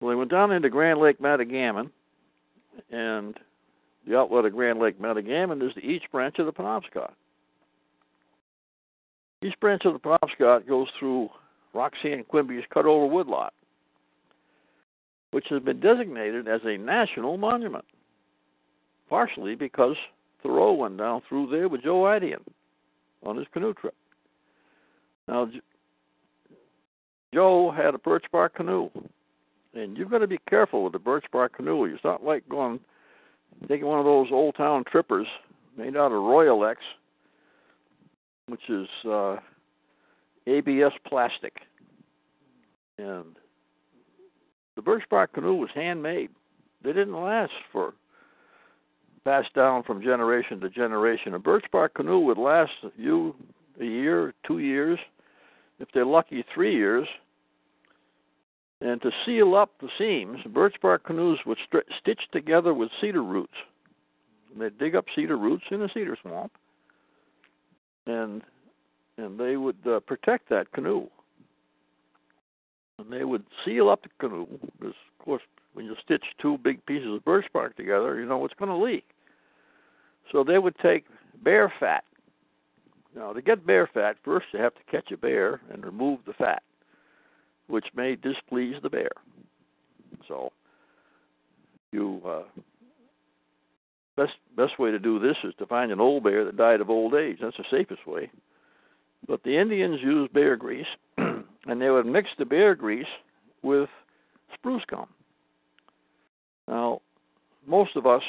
Well, 0.00 0.10
they 0.10 0.16
went 0.16 0.30
down 0.30 0.50
into 0.50 0.68
Grand 0.68 1.00
Lake 1.00 1.20
Matagamon, 1.20 1.90
and 2.90 3.38
the 4.06 4.18
outlet 4.18 4.44
of 4.44 4.52
Grand 4.52 4.80
Lake 4.80 5.00
Matagamon 5.00 5.62
is 5.66 5.74
the 5.74 5.86
east 5.86 6.06
branch 6.10 6.38
of 6.38 6.46
the 6.46 6.52
Penobscot. 6.52 7.12
East 9.44 9.58
branch 9.60 9.82
of 9.84 9.92
the 9.92 9.98
Penobscot 9.98 10.66
goes 10.66 10.88
through 10.98 11.28
Roxanne 11.72 12.24
Quimby's 12.24 12.64
cut 12.72 12.84
over 12.84 13.06
woodlot, 13.06 13.52
which 15.30 15.46
has 15.50 15.62
been 15.62 15.80
designated 15.80 16.48
as 16.48 16.60
a 16.64 16.76
national 16.76 17.36
monument, 17.36 17.84
partially 19.08 19.54
because 19.54 19.96
Thoreau 20.42 20.72
went 20.72 20.98
down 20.98 21.22
through 21.28 21.50
there 21.50 21.68
with 21.68 21.82
Joe 21.82 22.02
Aitteon 22.02 22.42
on 23.24 23.36
his 23.36 23.46
canoe 23.52 23.74
trip. 23.74 23.94
Now, 25.28 25.48
Joe 27.32 27.70
had 27.70 27.94
a 27.94 27.98
birch 27.98 28.24
bark 28.32 28.54
canoe 28.56 28.90
and 29.74 29.96
you've 29.96 30.10
got 30.10 30.18
to 30.18 30.26
be 30.26 30.38
careful 30.48 30.84
with 30.84 30.92
the 30.92 30.98
birch 30.98 31.24
bark 31.32 31.56
canoe. 31.56 31.84
It's 31.84 32.04
not 32.04 32.24
like 32.24 32.48
going 32.48 32.80
taking 33.68 33.86
one 33.86 33.98
of 33.98 34.04
those 34.04 34.28
old 34.30 34.56
town 34.56 34.84
trippers 34.90 35.26
made 35.76 35.96
out 35.96 36.12
of 36.12 36.22
Royalex, 36.22 36.76
which 38.48 38.68
is 38.68 38.88
uh, 39.08 39.36
ABS 40.46 40.92
plastic, 41.06 41.54
and 42.98 43.36
the 44.76 44.82
birch 44.82 45.04
bark 45.10 45.32
canoe 45.32 45.54
was 45.54 45.70
handmade. 45.74 46.30
They 46.82 46.92
didn't 46.92 47.20
last 47.20 47.52
for 47.70 47.94
passed 49.24 49.54
down 49.54 49.82
from 49.82 50.02
generation 50.02 50.60
to 50.60 50.70
generation. 50.70 51.34
A 51.34 51.38
birch 51.38 51.64
bark 51.72 51.94
canoe 51.94 52.20
would 52.20 52.38
last 52.38 52.72
you 52.96 53.34
a 53.80 53.84
year, 53.84 54.34
two 54.46 54.58
years, 54.58 54.98
if 55.78 55.88
they're 55.94 56.06
lucky, 56.06 56.44
three 56.54 56.74
years 56.74 57.08
and 58.82 59.00
to 59.02 59.10
seal 59.24 59.54
up 59.54 59.70
the 59.80 59.88
seams, 59.96 60.40
birch 60.52 60.74
bark 60.82 61.04
canoes 61.04 61.38
would 61.46 61.58
st- 61.68 61.84
stitch 62.00 62.20
together 62.32 62.74
with 62.74 62.90
cedar 63.00 63.22
roots. 63.22 63.52
And 64.52 64.60
they'd 64.60 64.76
dig 64.76 64.96
up 64.96 65.04
cedar 65.14 65.38
roots 65.38 65.64
in 65.70 65.82
a 65.82 65.88
cedar 65.94 66.16
swamp, 66.20 66.52
and 68.06 68.42
and 69.18 69.38
they 69.38 69.56
would 69.56 69.76
uh, 69.86 70.00
protect 70.00 70.48
that 70.48 70.72
canoe. 70.72 71.06
And 72.98 73.12
they 73.12 73.24
would 73.24 73.44
seal 73.64 73.88
up 73.88 74.02
the 74.02 74.08
canoe 74.18 74.46
because, 74.78 74.94
of 75.18 75.24
course, 75.24 75.42
when 75.74 75.84
you 75.86 75.94
stitch 76.02 76.24
two 76.40 76.58
big 76.58 76.84
pieces 76.86 77.14
of 77.14 77.24
birch 77.24 77.46
bark 77.52 77.76
together, 77.76 78.18
you 78.18 78.26
know 78.26 78.44
it's 78.44 78.54
going 78.54 78.70
to 78.70 78.76
leak. 78.76 79.04
So 80.30 80.44
they 80.44 80.58
would 80.58 80.76
take 80.78 81.04
bear 81.42 81.72
fat. 81.80 82.04
Now, 83.14 83.32
to 83.32 83.42
get 83.42 83.66
bear 83.66 83.88
fat, 83.92 84.16
first 84.24 84.46
you 84.52 84.60
have 84.60 84.74
to 84.74 84.80
catch 84.90 85.10
a 85.12 85.16
bear 85.16 85.60
and 85.70 85.84
remove 85.84 86.20
the 86.26 86.32
fat, 86.32 86.62
which 87.66 87.86
may 87.94 88.16
displease 88.16 88.76
the 88.82 88.88
bear. 88.88 89.10
So, 90.26 90.50
you 91.90 92.22
uh, 92.26 92.42
best 94.16 94.32
best 94.56 94.78
way 94.78 94.90
to 94.90 94.98
do 94.98 95.18
this 95.18 95.36
is 95.44 95.52
to 95.58 95.66
find 95.66 95.92
an 95.92 96.00
old 96.00 96.24
bear 96.24 96.44
that 96.44 96.56
died 96.56 96.80
of 96.80 96.88
old 96.88 97.14
age. 97.14 97.38
That's 97.42 97.56
the 97.56 97.64
safest 97.70 98.06
way. 98.06 98.30
But 99.26 99.42
the 99.42 99.58
Indians 99.58 100.00
used 100.02 100.32
bear 100.32 100.56
grease, 100.56 100.86
and 101.18 101.80
they 101.80 101.90
would 101.90 102.06
mix 102.06 102.30
the 102.38 102.44
bear 102.44 102.74
grease 102.74 103.06
with 103.62 103.88
spruce 104.54 104.82
gum. 104.90 105.06
Now, 106.66 107.00
most 107.66 107.96
of 107.96 108.06
us 108.06 108.22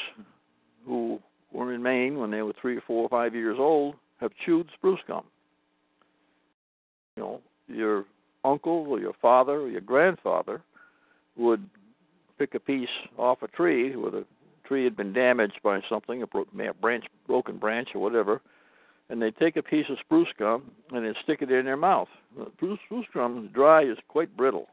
who 0.86 1.20
were 1.54 1.74
in 1.74 1.82
Maine 1.84 2.18
when 2.18 2.32
they 2.32 2.42
were 2.42 2.54
three 2.60 2.78
or 2.78 2.82
four 2.82 3.04
or 3.04 3.10
five 3.10 3.36
years 3.36 3.58
old 3.60 3.96
have 4.20 4.32
chewed 4.46 4.68
spruce 4.74 5.00
gum. 5.08 5.24
You 7.16 7.24
know, 7.24 7.42
your 7.68 8.06
uncle 8.44 8.86
or 8.90 9.00
your 9.00 9.14
father 9.22 9.62
or 9.62 9.70
your 9.70 9.82
grandfather 9.82 10.62
would 11.38 11.68
pick 12.38 12.56
a 12.56 12.60
piece 12.60 12.90
off 13.18 13.42
a 13.42 13.48
tree 13.48 13.96
where 13.96 14.12
the 14.12 14.26
tree 14.66 14.84
had 14.84 14.96
been 14.96 15.14
damaged 15.14 15.60
by 15.64 15.80
something, 15.90 16.24
a 16.24 16.74
branch, 16.74 17.06
broken 17.28 17.58
branch 17.58 17.90
or 17.94 18.02
whatever, 18.02 18.42
and 19.10 19.22
they'd 19.22 19.38
take 19.38 19.56
a 19.58 19.62
piece 19.62 19.86
of 19.90 19.98
spruce 20.00 20.30
gum 20.40 20.72
and 20.92 21.06
they'd 21.06 21.22
stick 21.24 21.42
it 21.42 21.52
in 21.52 21.66
their 21.66 21.78
mouth. 21.78 22.08
Spruce, 22.56 22.80
spruce 22.86 23.06
gum 23.14 23.50
dry 23.54 23.84
is 23.84 23.98
quite 24.08 24.36
brittle, 24.36 24.68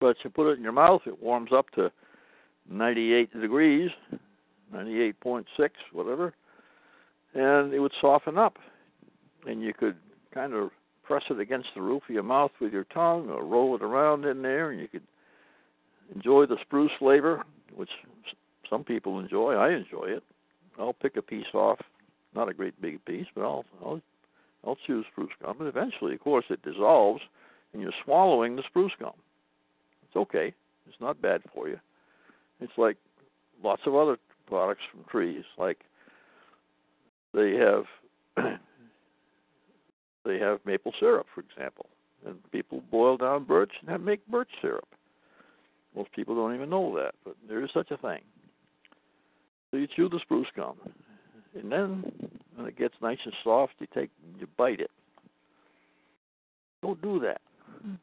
but 0.00 0.16
you 0.24 0.30
put 0.30 0.50
it 0.50 0.58
in 0.58 0.62
your 0.62 0.72
mouth, 0.72 1.02
it 1.06 1.22
warms 1.22 1.50
up 1.52 1.70
to 1.70 1.90
98 2.70 3.40
degrees, 3.40 3.90
98.6, 4.74 5.44
whatever, 5.92 6.34
and 7.34 7.72
it 7.72 7.78
would 7.78 7.92
soften 8.00 8.38
up, 8.38 8.58
and 9.46 9.62
you 9.62 9.72
could 9.72 9.96
kind 10.32 10.52
of 10.54 10.70
press 11.04 11.22
it 11.30 11.38
against 11.38 11.68
the 11.74 11.82
roof 11.82 12.02
of 12.08 12.14
your 12.14 12.22
mouth 12.22 12.50
with 12.60 12.72
your 12.72 12.84
tongue 12.84 13.28
or 13.28 13.44
roll 13.44 13.74
it 13.76 13.82
around 13.82 14.24
in 14.24 14.42
there, 14.42 14.70
and 14.70 14.80
you 14.80 14.88
could 14.88 15.06
enjoy 16.14 16.46
the 16.46 16.56
spruce 16.62 16.90
flavor, 16.98 17.44
which 17.74 17.90
some 18.68 18.84
people 18.84 19.20
enjoy. 19.20 19.54
I 19.54 19.72
enjoy 19.72 20.06
it. 20.06 20.22
I'll 20.78 20.92
pick 20.92 21.16
a 21.16 21.22
piece 21.22 21.46
off, 21.54 21.78
not 22.34 22.48
a 22.48 22.54
great 22.54 22.80
big 22.80 23.04
piece, 23.04 23.26
but 23.34 23.42
I'll 23.42 23.64
I'll 23.84 24.00
I'll 24.64 24.76
chew 24.86 25.04
spruce 25.12 25.30
gum. 25.42 25.56
And 25.60 25.68
eventually, 25.68 26.14
of 26.14 26.20
course, 26.20 26.44
it 26.50 26.62
dissolves, 26.62 27.22
and 27.72 27.80
you're 27.80 27.92
swallowing 28.04 28.56
the 28.56 28.62
spruce 28.68 28.92
gum. 28.98 29.12
It's 30.06 30.16
okay. 30.16 30.52
It's 30.86 31.00
not 31.00 31.22
bad 31.22 31.42
for 31.54 31.68
you. 31.68 31.78
It's 32.60 32.72
like 32.76 32.96
lots 33.62 33.82
of 33.86 33.94
other 33.94 34.18
products 34.46 34.82
from 34.90 35.04
trees, 35.10 35.44
like 35.58 35.78
they 37.34 37.54
have 37.54 37.84
they 40.24 40.38
have 40.38 40.60
maple 40.64 40.92
syrup, 40.98 41.26
for 41.34 41.42
example, 41.42 41.86
and 42.26 42.36
people 42.52 42.82
boil 42.90 43.16
down 43.16 43.44
birch 43.44 43.72
and 43.86 44.04
make 44.04 44.26
birch 44.26 44.50
syrup. 44.60 44.88
Most 45.94 46.12
people 46.12 46.34
don't 46.34 46.54
even 46.54 46.68
know 46.68 46.94
that, 46.96 47.14
but 47.24 47.36
there 47.48 47.64
is 47.64 47.70
such 47.72 47.90
a 47.90 47.96
thing. 47.96 48.20
So 49.70 49.78
you 49.78 49.86
chew 49.86 50.08
the 50.08 50.20
spruce 50.20 50.48
gum, 50.54 50.76
and 51.54 51.72
then 51.72 52.04
when 52.54 52.66
it 52.66 52.76
gets 52.76 52.94
nice 53.02 53.18
and 53.24 53.34
soft, 53.42 53.74
you 53.78 53.86
take 53.94 54.10
you 54.38 54.46
bite 54.56 54.80
it. 54.80 54.90
Don't 56.82 57.00
do 57.02 57.18
that. 57.20 57.40
Mm. 57.86 57.98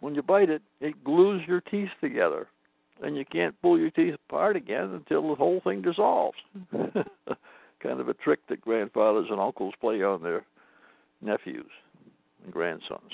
When 0.00 0.14
you 0.14 0.22
bite 0.22 0.50
it, 0.50 0.62
it 0.80 1.02
glues 1.04 1.42
your 1.46 1.60
teeth 1.60 1.88
together, 2.00 2.48
and 3.02 3.16
you 3.16 3.24
can't 3.24 3.60
pull 3.62 3.78
your 3.78 3.90
teeth 3.90 4.14
apart 4.28 4.56
again 4.56 4.90
until 4.94 5.28
the 5.28 5.34
whole 5.34 5.60
thing 5.64 5.82
dissolves. 5.82 6.38
kind 6.72 8.00
of 8.00 8.08
a 8.08 8.14
trick 8.14 8.40
that 8.48 8.60
grandfathers 8.60 9.28
and 9.30 9.40
uncles 9.40 9.74
play 9.80 10.02
on 10.02 10.22
their 10.22 10.44
nephews 11.22 11.70
and 12.44 12.52
grandsons. 12.52 13.12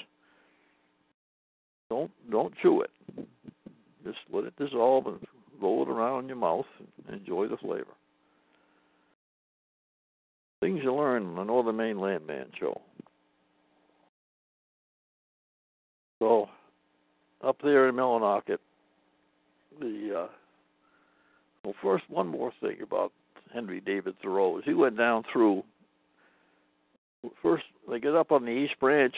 Don't 1.89 2.11
don't 2.31 2.53
chew 2.61 2.83
it. 2.83 2.91
Just 4.05 4.19
let 4.33 4.45
it 4.45 4.57
dissolve 4.57 5.07
and 5.07 5.19
roll 5.61 5.83
it 5.83 5.89
around 5.89 6.25
in 6.25 6.29
your 6.29 6.37
mouth 6.37 6.67
and 7.07 7.21
enjoy 7.21 7.47
the 7.47 7.57
flavor. 7.57 7.87
Things 10.61 10.81
you 10.83 10.95
learn 10.95 11.27
on 11.27 11.37
the 11.37 11.45
Northern 11.45 11.77
Mainland 11.77 12.27
Landman 12.27 12.51
Show. 12.59 12.81
So, 16.19 16.49
up 17.45 17.59
there 17.63 17.89
in 17.89 17.95
Millinocket, 17.95 18.59
the 19.81 20.25
uh, 20.25 20.29
well, 21.65 21.75
first 21.83 22.05
one 22.09 22.29
more 22.29 22.53
thing 22.61 22.77
about 22.83 23.13
Henry 23.53 23.81
David 23.81 24.15
Thoreau 24.23 24.59
is 24.59 24.65
he 24.65 24.75
went 24.75 24.97
down 24.97 25.25
through. 25.33 25.63
First, 27.43 27.65
they 27.91 27.99
get 27.99 28.15
up 28.15 28.31
on 28.31 28.45
the 28.45 28.53
East 28.53 28.75
Branch 28.79 29.15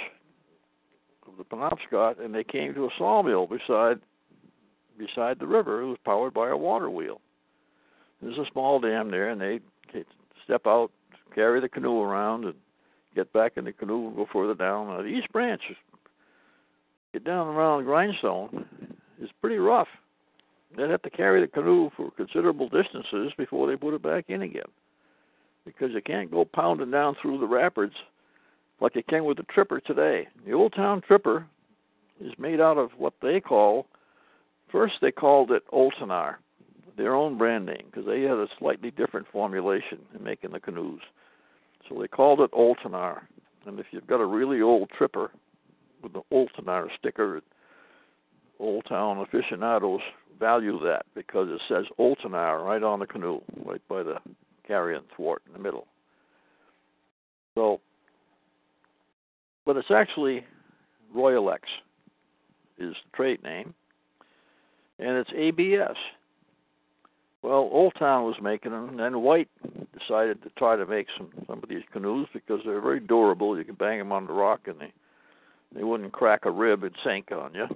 of 1.26 1.36
the 1.36 1.44
Penobscot, 1.44 2.24
and 2.24 2.34
they 2.34 2.44
came 2.44 2.72
to 2.74 2.86
a 2.86 2.90
sawmill 2.96 3.46
beside 3.46 3.98
beside 4.98 5.38
the 5.38 5.46
river. 5.46 5.82
It 5.82 5.86
was 5.86 5.98
powered 6.04 6.34
by 6.34 6.48
a 6.48 6.56
water 6.56 6.90
wheel. 6.90 7.20
There's 8.22 8.38
a 8.38 8.50
small 8.50 8.80
dam 8.80 9.10
there, 9.10 9.30
and 9.30 9.40
they 9.40 9.60
step 10.44 10.62
out, 10.66 10.90
carry 11.34 11.60
the 11.60 11.68
canoe 11.68 12.00
around, 12.00 12.44
and 12.44 12.54
get 13.14 13.32
back 13.32 13.52
in 13.56 13.64
the 13.64 13.72
canoe 13.72 14.08
and 14.08 14.16
go 14.16 14.26
further 14.32 14.54
down. 14.54 14.88
The 15.02 15.08
East 15.08 15.30
Branch, 15.32 15.60
get 17.12 17.24
down 17.24 17.48
around 17.48 17.84
Grindstone, 17.84 18.64
is 19.20 19.30
pretty 19.40 19.58
rough. 19.58 19.88
They'd 20.76 20.90
have 20.90 21.02
to 21.02 21.10
carry 21.10 21.40
the 21.40 21.46
canoe 21.46 21.90
for 21.96 22.10
considerable 22.10 22.68
distances 22.68 23.32
before 23.36 23.66
they 23.66 23.76
put 23.76 23.94
it 23.94 24.02
back 24.02 24.26
in 24.28 24.42
again, 24.42 24.70
because 25.64 25.90
you 25.92 26.02
can't 26.02 26.30
go 26.30 26.44
pounding 26.44 26.90
down 26.90 27.16
through 27.20 27.38
the 27.38 27.46
rapids 27.46 27.94
like 28.80 28.94
you 28.94 29.02
can 29.08 29.24
with 29.24 29.38
the 29.38 29.44
tripper 29.44 29.80
today. 29.80 30.28
The 30.46 30.52
Old 30.52 30.74
Town 30.74 31.00
Tripper 31.00 31.46
is 32.20 32.32
made 32.38 32.60
out 32.60 32.78
of 32.78 32.90
what 32.96 33.14
they 33.22 33.40
call 33.40 33.86
First, 34.70 34.94
they 35.00 35.10
called 35.10 35.50
it 35.50 35.62
Oltonar, 35.72 36.36
their 36.96 37.14
own 37.14 37.38
brand 37.38 37.66
name, 37.66 37.86
because 37.86 38.06
they 38.06 38.22
had 38.22 38.36
a 38.36 38.48
slightly 38.58 38.90
different 38.90 39.26
formulation 39.32 39.98
in 40.14 40.22
making 40.22 40.52
the 40.52 40.60
canoes. 40.60 41.00
So 41.88 41.98
they 41.98 42.08
called 42.08 42.40
it 42.40 42.52
Oltonar. 42.52 43.20
And 43.66 43.80
if 43.80 43.86
you've 43.90 44.06
got 44.06 44.20
a 44.20 44.26
really 44.26 44.60
old 44.60 44.90
tripper 44.96 45.30
with 46.02 46.12
the 46.12 46.22
Oltonar 46.32 46.88
sticker, 46.98 47.40
Old 48.58 48.84
Town 48.86 49.18
aficionados 49.18 50.00
value 50.38 50.78
that 50.84 51.06
because 51.14 51.48
it 51.50 51.60
says 51.68 51.84
Oltonar 51.98 52.64
right 52.64 52.82
on 52.82 53.00
the 53.00 53.06
canoe, 53.06 53.40
right 53.64 53.82
by 53.88 54.02
the 54.02 54.16
carrying 54.66 55.02
thwart 55.16 55.42
in 55.46 55.52
the 55.52 55.58
middle. 55.58 55.86
So, 57.54 57.80
but 59.64 59.76
it's 59.76 59.90
actually 59.90 60.44
Royalex 61.14 61.60
is 62.78 62.94
the 62.94 63.16
trade 63.16 63.42
name 63.42 63.74
and 64.98 65.16
it's 65.16 65.30
ABS. 65.34 65.96
Well, 67.42 67.68
Old 67.72 67.94
Town 67.98 68.24
was 68.24 68.34
making 68.42 68.72
them, 68.72 68.88
and 68.88 68.98
then 68.98 69.22
White 69.22 69.48
decided 69.96 70.42
to 70.42 70.50
try 70.58 70.76
to 70.76 70.86
make 70.86 71.06
some 71.16 71.30
some 71.46 71.60
of 71.62 71.68
these 71.68 71.84
canoes 71.92 72.26
because 72.32 72.60
they're 72.64 72.80
very 72.80 73.00
durable. 73.00 73.56
You 73.56 73.64
can 73.64 73.76
bang 73.76 73.98
them 73.98 74.12
on 74.12 74.26
the 74.26 74.32
rock, 74.32 74.62
and 74.66 74.80
they 74.80 74.92
they 75.74 75.84
wouldn't 75.84 76.12
crack 76.12 76.46
a 76.46 76.50
rib 76.50 76.82
and 76.82 76.94
sink 77.04 77.30
on 77.30 77.54
you. 77.54 77.68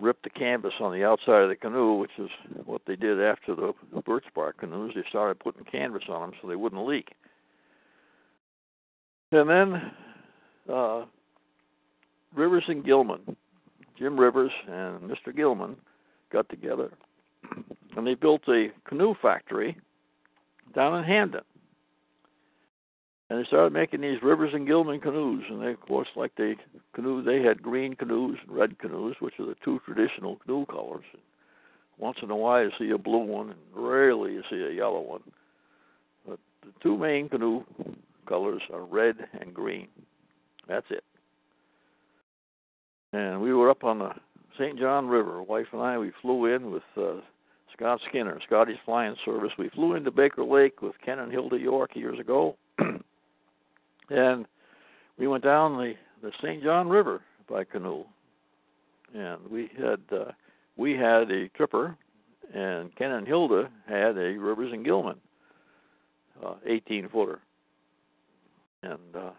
Rip 0.00 0.22
the 0.22 0.30
canvas 0.30 0.74
on 0.80 0.92
the 0.92 1.04
outside 1.04 1.42
of 1.42 1.48
the 1.48 1.56
canoe, 1.56 1.94
which 1.94 2.10
is 2.18 2.30
what 2.64 2.82
they 2.86 2.96
did 2.96 3.20
after 3.20 3.54
the, 3.54 3.72
the 3.94 4.00
birch 4.00 4.24
bark 4.34 4.58
canoes. 4.58 4.92
They 4.94 5.04
started 5.08 5.40
putting 5.40 5.64
canvas 5.64 6.04
on 6.08 6.20
them 6.20 6.38
so 6.40 6.48
they 6.48 6.56
wouldn't 6.56 6.86
leak. 6.86 7.08
And 9.32 9.50
then 9.50 9.92
uh, 10.72 11.04
Rivers 12.34 12.64
and 12.68 12.84
Gilman 12.84 13.36
Jim 13.98 14.18
Rivers 14.18 14.52
and 14.68 15.00
Mr. 15.00 15.34
Gilman 15.34 15.76
got 16.30 16.48
together 16.48 16.92
and 17.96 18.06
they 18.06 18.14
built 18.14 18.42
a 18.48 18.68
canoe 18.86 19.14
factory 19.20 19.76
down 20.74 20.96
in 20.96 21.04
Hampden. 21.04 21.40
And 23.30 23.38
they 23.38 23.46
started 23.46 23.72
making 23.72 24.00
these 24.00 24.22
Rivers 24.22 24.52
and 24.54 24.66
Gilman 24.66 25.00
canoes, 25.00 25.44
and 25.50 25.62
they, 25.62 25.72
of 25.72 25.80
course, 25.80 26.08
like 26.16 26.34
the 26.36 26.54
canoe, 26.94 27.22
they 27.22 27.42
had 27.42 27.62
green 27.62 27.94
canoes 27.94 28.38
and 28.46 28.56
red 28.56 28.78
canoes, 28.78 29.16
which 29.20 29.34
are 29.38 29.46
the 29.46 29.56
two 29.62 29.80
traditional 29.84 30.36
canoe 30.36 30.64
colors. 30.66 31.04
And 31.12 31.22
once 31.98 32.18
in 32.22 32.30
a 32.30 32.36
while, 32.36 32.62
you 32.62 32.70
see 32.78 32.90
a 32.90 32.98
blue 32.98 33.18
one, 33.18 33.50
and 33.50 33.58
rarely 33.74 34.32
you 34.32 34.42
see 34.50 34.62
a 34.62 34.72
yellow 34.72 35.00
one. 35.00 35.22
But 36.26 36.38
the 36.62 36.72
two 36.82 36.96
main 36.96 37.28
canoe 37.28 37.64
colors 38.26 38.62
are 38.72 38.84
red 38.84 39.16
and 39.40 39.52
green. 39.52 39.88
That's 40.66 40.86
it 40.90 41.04
and 43.12 43.40
we 43.40 43.52
were 43.54 43.70
up 43.70 43.84
on 43.84 43.98
the 44.00 44.10
St. 44.58 44.78
John 44.78 45.08
River. 45.08 45.42
Wife 45.42 45.66
and 45.72 45.80
I, 45.80 45.98
we 45.98 46.12
flew 46.20 46.46
in 46.46 46.70
with 46.70 46.82
uh, 46.96 47.20
Scott 47.74 48.00
Skinner, 48.08 48.38
Scotty's 48.46 48.76
Flying 48.84 49.16
Service. 49.24 49.52
We 49.58 49.70
flew 49.70 49.94
into 49.94 50.10
Baker 50.10 50.44
Lake 50.44 50.82
with 50.82 50.94
Ken 51.04 51.18
and 51.18 51.32
Hilda 51.32 51.58
York 51.58 51.94
years 51.94 52.18
ago, 52.18 52.56
and 54.10 54.46
we 55.18 55.26
went 55.26 55.44
down 55.44 55.76
the 55.76 55.94
the 56.22 56.32
St. 56.42 56.62
John 56.62 56.88
River 56.88 57.20
by 57.48 57.64
canoe, 57.64 58.04
and 59.14 59.38
we 59.50 59.70
had 59.76 60.00
uh, 60.12 60.32
we 60.76 60.92
had 60.92 61.30
a 61.30 61.48
tripper, 61.56 61.96
and 62.54 62.94
Ken 62.96 63.12
and 63.12 63.26
Hilda 63.26 63.68
had 63.86 64.16
a 64.16 64.36
Rivers 64.38 64.72
and 64.72 64.84
Gilman, 64.84 65.16
uh, 66.44 66.54
18 66.66 67.08
footer, 67.08 67.40
and 68.82 69.16
uh, 69.16 69.30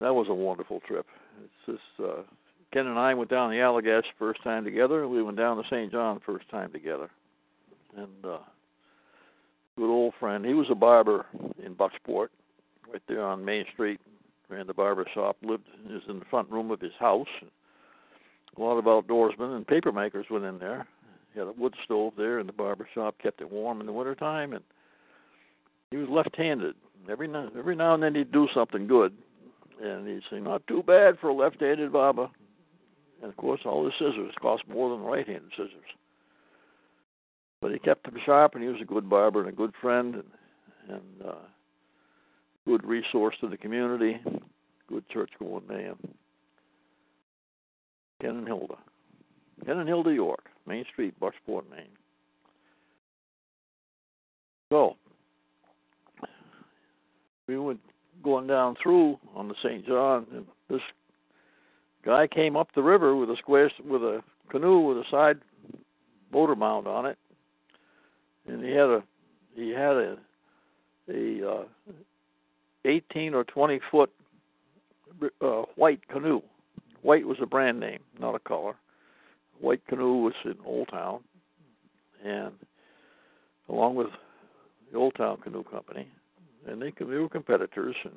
that 0.00 0.14
was 0.14 0.26
a 0.28 0.34
wonderful 0.34 0.80
trip. 0.86 1.06
It's 1.42 1.78
just 1.78 2.06
uh, 2.06 2.22
Ken 2.72 2.86
and 2.86 2.98
I 2.98 3.14
went 3.14 3.30
down 3.30 3.50
the 3.50 3.56
Allagash 3.56 4.04
first 4.18 4.42
time 4.42 4.64
together, 4.64 5.02
and 5.02 5.10
we 5.10 5.22
went 5.22 5.36
down 5.38 5.56
the 5.56 5.64
St. 5.70 5.90
John 5.90 6.20
first 6.24 6.48
time 6.50 6.72
together, 6.72 7.10
and 7.96 8.24
uh, 8.24 8.38
good 9.78 9.90
old 9.90 10.14
friend. 10.20 10.44
He 10.44 10.54
was 10.54 10.66
a 10.70 10.74
barber 10.74 11.26
in 11.64 11.74
Bucksport, 11.74 12.28
right 12.92 13.02
there 13.08 13.24
on 13.24 13.44
Main 13.44 13.64
Street. 13.72 14.00
Ran 14.48 14.66
the 14.66 14.74
barber 14.74 15.06
shop, 15.12 15.36
lived 15.42 15.66
is 15.90 16.02
in 16.08 16.20
the 16.20 16.24
front 16.26 16.48
room 16.50 16.70
of 16.70 16.80
his 16.80 16.92
house. 17.00 17.26
A 18.56 18.60
lot 18.60 18.78
of 18.78 18.84
outdoorsmen 18.84 19.56
and 19.56 19.66
paper 19.66 19.90
makers 19.90 20.26
went 20.30 20.44
in 20.44 20.58
there. 20.58 20.86
He 21.32 21.40
had 21.40 21.48
a 21.48 21.52
wood 21.52 21.74
stove 21.84 22.14
there 22.16 22.38
in 22.38 22.46
the 22.46 22.52
barber 22.52 22.88
shop, 22.94 23.16
kept 23.22 23.40
it 23.40 23.50
warm 23.50 23.80
in 23.80 23.86
the 23.86 23.92
winter 23.92 24.14
time, 24.14 24.52
and 24.52 24.62
he 25.90 25.96
was 25.96 26.08
left-handed. 26.08 26.74
Every 27.10 27.28
now, 27.28 27.50
every 27.58 27.76
now 27.76 27.94
and 27.94 28.02
then 28.02 28.14
he'd 28.14 28.32
do 28.32 28.48
something 28.54 28.86
good, 28.86 29.12
and 29.82 30.06
he'd 30.06 30.22
say, 30.30 30.40
"Not 30.40 30.66
too 30.66 30.82
bad 30.82 31.18
for 31.18 31.28
a 31.28 31.34
left-handed 31.34 31.92
barber." 31.92 32.30
And 33.20 33.30
of 33.30 33.36
course, 33.36 33.60
all 33.64 33.84
the 33.84 33.92
scissors 33.92 34.34
cost 34.40 34.66
more 34.68 34.90
than 34.90 35.04
right-handed 35.04 35.50
scissors. 35.50 35.90
But 37.60 37.72
he 37.72 37.78
kept 37.78 38.04
them 38.04 38.18
sharp, 38.24 38.54
and 38.54 38.62
he 38.62 38.70
was 38.70 38.80
a 38.80 38.86
good 38.86 39.08
barber 39.08 39.40
and 39.40 39.48
a 39.48 39.52
good 39.52 39.74
friend, 39.80 40.14
and, 40.14 40.24
and 40.88 41.28
uh, 41.28 41.34
good 42.66 42.84
resource 42.84 43.34
to 43.40 43.48
the 43.48 43.56
community, 43.56 44.20
good 44.88 45.08
church 45.08 45.30
going 45.38 45.66
man. 45.66 45.94
Ken 48.20 48.30
and 48.30 48.46
Hilda. 48.46 48.76
Ken 49.64 49.78
and 49.78 49.88
Hilda 49.88 50.12
York, 50.12 50.44
Main 50.66 50.84
Street, 50.92 51.14
Bucksport, 51.20 51.62
Maine. 51.70 51.88
So, 54.70 54.96
we 57.46 57.56
went 57.56 57.80
going 58.24 58.46
down 58.46 58.74
through 58.82 59.18
on 59.34 59.48
the 59.48 59.54
St. 59.62 59.86
John, 59.86 60.26
and 60.32 60.46
this 60.68 60.80
guy 62.04 62.26
came 62.26 62.56
up 62.56 62.68
the 62.74 62.82
river 62.82 63.14
with 63.14 63.30
a 63.30 63.36
square 63.36 63.70
with 63.88 64.02
a 64.02 64.22
canoe 64.50 64.80
with 64.80 64.98
a 64.98 65.04
side 65.10 65.38
motor 66.32 66.56
mount 66.56 66.86
on 66.86 67.06
it, 67.06 67.16
and 68.48 68.64
he 68.64 68.70
had 68.70 68.88
a 68.88 69.02
he 69.54 69.70
had 69.70 69.96
a 69.96 70.16
a 71.08 71.48
uh, 71.48 71.64
18 72.86 73.34
or 73.34 73.44
20 73.44 73.80
foot 73.90 74.10
uh, 75.40 75.62
white 75.76 76.06
canoe. 76.08 76.40
White 77.02 77.26
was 77.26 77.38
a 77.40 77.46
brand 77.46 77.80
name, 77.80 78.00
not 78.18 78.34
a 78.34 78.38
color. 78.38 78.74
White 79.60 79.86
canoe 79.86 80.22
was 80.22 80.34
in 80.44 80.56
Old 80.64 80.88
Town, 80.88 81.20
and 82.24 82.52
along 83.68 83.94
with 83.94 84.08
the 84.90 84.98
Old 84.98 85.14
Town 85.14 85.38
Canoe 85.42 85.64
Company, 85.64 86.08
and 86.66 86.80
they, 86.82 86.92
they 86.98 87.04
were 87.04 87.28
competitors. 87.28 87.96
And 88.04 88.14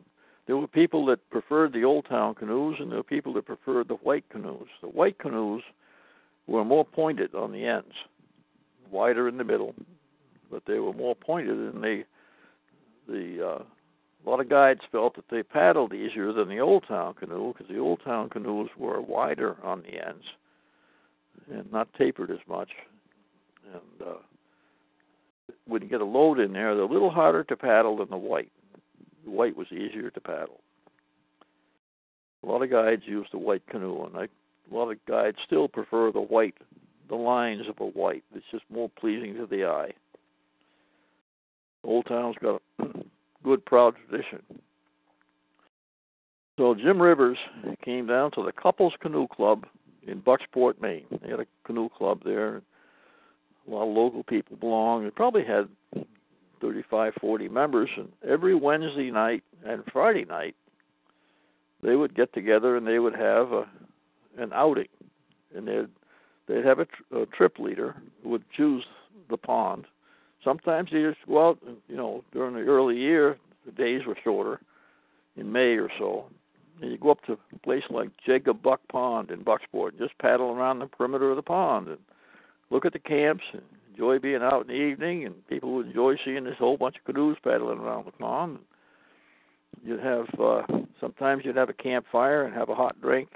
there 0.48 0.58
were 0.58 0.68
people 0.68 1.06
that 1.06 1.30
preferred 1.30 1.74
the 1.74 1.84
Old 1.84 2.06
Town 2.10 2.36
canoes, 2.36 2.78
and 2.80 2.90
there 2.90 2.98
were 2.98 3.04
people 3.04 3.34
that 3.34 3.46
preferred 3.46 3.88
the 3.88 3.96
white 3.96 4.28
canoes. 4.30 4.68
The 4.82 4.90
white 4.90 5.20
canoes 5.20 5.62
were 6.48 6.66
more 6.66 6.84
pointed 6.84 7.36
on 7.36 7.52
the 7.52 7.66
ends, 7.66 7.94
wider 8.92 9.30
in 9.30 9.38
the 9.38 9.44
middle, 9.44 9.76
but 10.52 10.64
they 10.66 10.80
were 10.80 10.94
more 10.94 11.16
pointed, 11.16 11.58
and 11.58 11.84
they 11.84 12.06
the 13.08 13.48
uh, 13.48 13.64
a 14.26 14.30
lot 14.30 14.40
of 14.40 14.50
guides 14.50 14.82
felt 14.92 15.16
that 15.16 15.30
they 15.32 15.44
paddled 15.44 15.94
easier 15.94 16.34
than 16.34 16.50
the 16.50 16.60
Old 16.60 16.86
Town 16.88 17.14
canoe 17.14 17.54
because 17.54 17.68
the 17.68 17.80
Old 17.80 18.02
Town 18.04 18.30
canoes 18.30 18.70
were 18.78 19.02
wider 19.02 19.56
on 19.64 19.82
the 19.82 20.06
ends 20.06 20.26
and 21.52 21.72
not 21.72 21.94
tapered 21.98 22.32
as 22.32 22.40
much. 22.48 22.70
And 23.74 24.08
uh, 24.08 24.20
when 25.66 25.82
you 25.82 25.90
get 25.90 26.02
a 26.02 26.06
load 26.06 26.40
in 26.40 26.54
there, 26.54 26.76
they're 26.76 26.84
a 26.84 26.92
little 26.92 27.10
harder 27.10 27.44
to 27.46 27.56
paddle 27.56 27.98
than 27.98 28.10
the 28.10 28.18
white. 28.18 28.52
The 29.24 29.32
white 29.32 29.56
was 29.56 29.68
easier 29.72 30.10
to 30.10 30.22
paddle. 30.22 30.60
A 32.44 32.48
lot 32.48 32.62
of 32.62 32.72
guides 32.72 33.04
use 33.06 33.28
the 33.32 33.38
white 33.38 33.66
canoe, 33.68 34.06
and 34.06 34.16
I, 34.16 34.24
a 34.24 34.76
lot 34.76 34.92
of 34.92 34.98
guides 35.06 35.38
still 35.46 35.68
prefer 35.68 36.12
the 36.12 36.22
white, 36.22 36.56
the 37.10 37.16
lines 37.16 37.68
of 37.68 37.80
a 37.80 37.86
white. 37.86 38.24
It's 38.34 38.46
just 38.52 38.64
more 38.70 38.90
pleasing 38.90 39.36
to 39.36 39.46
the 39.46 39.66
eye. 39.66 39.92
Old 41.84 42.06
Town's 42.08 42.38
got 42.42 42.62
good, 43.44 43.66
proud 43.66 43.96
tradition. 44.08 44.42
So 46.58 46.76
Jim 46.76 47.02
Rivers 47.02 47.38
came 47.84 48.06
down 48.06 48.32
to 48.32 48.44
the 48.44 48.52
Couples 48.52 48.94
Canoe 49.00 49.28
Club 49.28 49.66
in 50.06 50.22
Bucksport, 50.22 50.82
Maine. 50.82 51.06
They 51.22 51.30
had 51.30 51.40
a 51.40 51.46
canoe 51.64 51.90
club 51.90 52.22
there. 52.26 52.58
A 52.58 53.72
lot 53.72 53.84
of 53.84 53.96
local 53.96 54.24
people 54.24 54.58
belonged. 54.58 55.06
They 55.06 55.12
probably 55.12 55.46
had 55.46 55.70
35, 56.62 57.14
40 57.22 57.48
members, 57.48 57.90
and 57.96 58.10
every 58.28 58.56
Wednesday 58.56 59.12
night 59.12 59.44
and 59.66 59.84
Friday 59.92 60.26
night, 60.26 60.56
they 61.82 61.96
would 61.96 62.16
get 62.16 62.34
together 62.34 62.76
and 62.76 62.86
they 62.86 63.00
would 63.00 63.16
have 63.16 63.52
a 63.52 63.66
an 64.38 64.52
outing, 64.54 64.88
and 65.56 65.68
they'd 65.68 65.88
they'd 66.48 66.66
have 66.66 66.80
a, 66.80 66.88
a 67.16 67.26
trip 67.28 67.60
leader 67.60 67.96
who 68.24 68.30
would 68.30 68.44
choose 68.56 68.84
the 69.30 69.38
pond 69.38 69.86
Sometimes 70.44 70.90
you 70.92 71.12
just 71.12 71.28
go 71.28 71.50
out, 71.50 71.60
you 71.88 71.98
know, 71.98 72.24
during 72.32 72.54
the 72.54 72.62
early 72.62 72.98
year, 72.98 73.38
the 73.66 73.72
days 73.72 74.06
were 74.06 74.18
shorter, 74.24 74.62
in 75.36 75.52
May 75.52 75.78
or 75.78 75.90
so. 75.98 76.26
And 76.82 76.92
you 76.92 76.98
go 76.98 77.12
up 77.12 77.24
to 77.26 77.34
a 77.34 77.60
place 77.60 77.84
like 77.90 78.10
Jacob 78.26 78.62
Buck 78.62 78.80
Pond 78.90 79.32
in 79.32 79.44
Bucksport, 79.44 79.90
and 79.90 80.00
just 80.00 80.18
paddle 80.20 80.52
around 80.52 80.80
the 80.80 80.88
perimeter 80.88 81.30
of 81.30 81.36
the 81.36 81.42
pond 81.42 81.90
and 81.90 81.98
look 82.70 82.86
at 82.86 82.94
the 82.94 83.00
camps 83.00 83.44
and 83.52 83.62
enjoy 83.92 84.18
being 84.20 84.42
out 84.42 84.62
in 84.62 84.68
the 84.68 84.82
evening. 84.82 85.26
And 85.26 85.46
people 85.48 85.74
would 85.74 85.88
enjoy 85.88 86.16
seeing 86.24 86.46
this 86.46 86.58
whole 86.58 86.78
bunch 86.78 86.96
of 86.98 87.04
canoes 87.04 87.38
paddling 87.44 87.80
around 87.80 88.06
the 88.06 88.12
pond. 88.12 88.60
You'd 89.84 90.00
have 90.00 90.28
uh, 90.40 90.62
sometimes 91.00 91.44
you'd 91.46 91.56
have 91.56 91.70
a 91.70 91.74
campfire 91.74 92.44
and 92.44 92.54
have 92.54 92.70
a 92.70 92.76
hot 92.76 93.00
drink. 93.02 93.30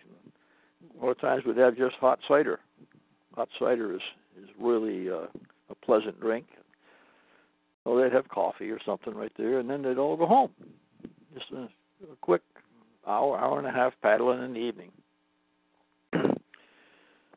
Other 1.02 1.14
times 1.16 1.44
we'd 1.46 1.58
have 1.58 1.78
just 1.78 1.96
hot 1.96 2.20
cider. 2.28 2.60
Hot 3.36 3.50
cider 3.60 3.94
is 3.94 4.02
is 4.42 4.50
really 4.60 5.10
uh, 5.10 5.28
a 5.70 5.76
pleasant 5.84 6.20
drink. 6.20 6.46
So 7.84 7.98
they'd 7.98 8.14
have 8.14 8.30
coffee 8.30 8.70
or 8.70 8.80
something 8.86 9.14
right 9.14 9.32
there, 9.38 9.60
and 9.60 9.70
then 9.70 9.82
they'd 9.82 9.98
all 9.98 10.16
go 10.16 10.26
home. 10.26 10.52
Just 11.34 11.52
a, 11.52 11.64
a 11.64 12.16
quick 12.22 12.42
hour, 13.08 13.38
hour 13.38 13.58
and 13.58 13.68
a 13.68 13.72
half 13.72 13.94
paddling 14.02 14.44
in 14.44 14.54
the 14.54 14.60
evening. 14.60 14.92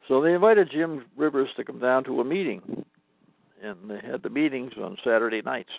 so 0.09 0.21
they 0.21 0.35
invited 0.35 0.71
Jim 0.71 1.05
Rivers 1.17 1.49
to 1.57 1.65
come 1.65 1.81
down 1.81 2.05
to 2.05 2.21
a 2.21 2.25
meeting, 2.25 2.85
and 3.63 3.91
they 3.91 4.01
had 4.07 4.23
the 4.23 4.31
meetings 4.31 4.73
on 4.81 4.97
Saturday 5.03 5.43
nights, 5.43 5.71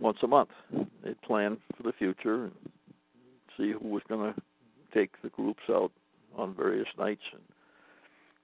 once 0.00 0.18
a 0.22 0.26
month. 0.26 0.50
They'd 1.04 1.20
plan 1.22 1.58
for 1.76 1.82
the 1.82 1.92
future 1.92 2.44
and 2.44 2.52
see 3.56 3.72
who 3.72 3.88
was 3.88 4.02
going 4.08 4.32
to 4.32 4.40
take 4.94 5.20
the 5.22 5.28
groups 5.28 5.62
out 5.68 5.92
on 6.36 6.54
various 6.54 6.88
nights. 6.98 7.22
And 7.32 7.42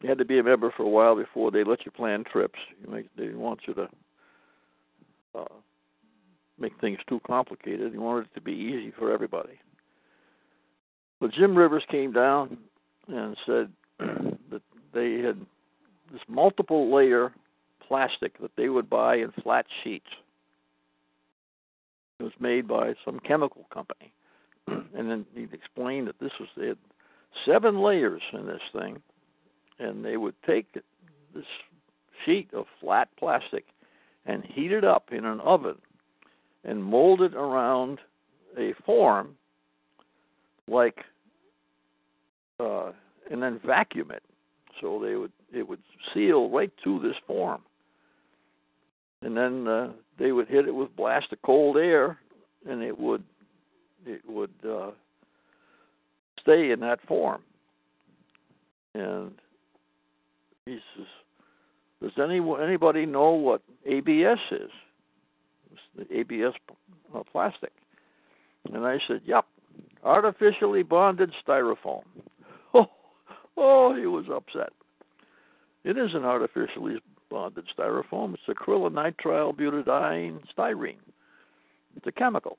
you 0.02 0.08
had 0.08 0.18
to 0.18 0.24
be 0.24 0.38
a 0.38 0.42
member 0.42 0.72
for 0.76 0.82
a 0.82 0.88
while 0.88 1.16
before 1.16 1.50
they 1.50 1.64
let 1.64 1.86
you 1.86 1.90
plan 1.90 2.24
trips. 2.30 2.58
You 2.82 2.92
make, 2.92 3.06
they 3.16 3.28
want 3.28 3.60
you 3.66 3.74
to 3.74 3.88
uh, 5.34 5.44
make 6.58 6.72
things 6.80 6.98
too 7.08 7.20
complicated. 7.26 7.92
He 7.92 7.98
wanted 7.98 8.26
it 8.26 8.34
to 8.34 8.40
be 8.40 8.52
easy 8.52 8.92
for 8.98 9.12
everybody. 9.12 9.58
But 11.20 11.32
Jim 11.32 11.56
Rivers 11.56 11.84
came 11.90 12.12
down 12.12 12.56
and 13.08 13.36
said 13.46 13.72
that 13.98 14.62
they 14.92 15.18
had 15.18 15.38
this 16.12 16.22
multiple 16.28 16.94
layer 16.94 17.32
plastic 17.86 18.40
that 18.40 18.50
they 18.56 18.68
would 18.68 18.88
buy 18.88 19.16
in 19.16 19.32
flat 19.42 19.66
sheets. 19.82 20.06
It 22.20 22.24
was 22.24 22.32
made 22.38 22.68
by 22.68 22.94
some 23.04 23.20
chemical 23.20 23.66
company. 23.72 24.12
and 24.68 25.10
then 25.10 25.26
he 25.34 25.48
explained 25.52 26.08
that 26.08 26.18
this 26.20 26.32
was 26.38 26.48
they 26.56 26.68
had 26.68 26.78
seven 27.44 27.82
layers 27.82 28.22
in 28.32 28.46
this 28.46 28.62
thing, 28.72 29.02
and 29.78 30.04
they 30.04 30.16
would 30.16 30.34
take 30.46 30.72
this 31.34 31.44
sheet 32.24 32.48
of 32.54 32.66
flat 32.80 33.08
plastic 33.18 33.64
and 34.26 34.44
heat 34.44 34.72
it 34.72 34.84
up 34.84 35.12
in 35.12 35.24
an 35.24 35.40
oven 35.40 35.76
and 36.64 36.82
mold 36.82 37.20
it 37.20 37.34
around 37.34 37.98
a 38.58 38.72
form 38.86 39.36
like 40.68 40.98
uh, 42.60 42.92
and 43.30 43.42
then 43.42 43.60
vacuum 43.64 44.10
it 44.10 44.22
so 44.80 45.00
they 45.02 45.16
would 45.16 45.32
it 45.52 45.66
would 45.68 45.80
seal 46.12 46.50
right 46.50 46.72
to 46.82 46.98
this 47.00 47.16
form. 47.26 47.62
And 49.22 49.36
then 49.36 49.66
uh, 49.66 49.92
they 50.18 50.32
would 50.32 50.48
hit 50.48 50.66
it 50.66 50.74
with 50.74 50.94
blast 50.96 51.32
of 51.32 51.40
cold 51.42 51.76
air 51.76 52.18
and 52.68 52.82
it 52.82 52.98
would 52.98 53.24
it 54.06 54.20
would 54.28 54.52
uh, 54.68 54.90
stay 56.40 56.70
in 56.70 56.80
that 56.80 57.00
form. 57.06 57.42
And 58.94 59.32
he 60.66 60.78
says 60.96 61.06
Does 62.04 62.12
any 62.22 62.38
anybody 62.62 63.06
know 63.06 63.30
what 63.30 63.62
ABS 63.86 64.38
is? 64.50 64.70
It's 65.72 65.80
the 65.96 66.18
ABS 66.18 66.52
uh, 67.14 67.22
plastic. 67.32 67.72
And 68.70 68.84
I 68.84 68.98
said, 69.08 69.22
"Yep, 69.24 69.46
artificially 70.04 70.82
bonded 70.82 71.32
styrofoam." 71.46 72.02
Oh, 72.76 72.90
oh, 73.56 73.94
he 73.94 74.06
was 74.06 74.24
upset. 74.28 74.70
It 75.84 75.96
isn't 75.96 76.24
artificially 76.24 76.96
bonded 77.30 77.64
styrofoam. 77.78 78.34
It's 78.34 78.42
acrylonitrile 78.48 79.54
butadiene 79.54 80.40
styrene. 80.58 80.96
It's 81.96 82.06
a 82.08 82.12
chemical, 82.12 82.58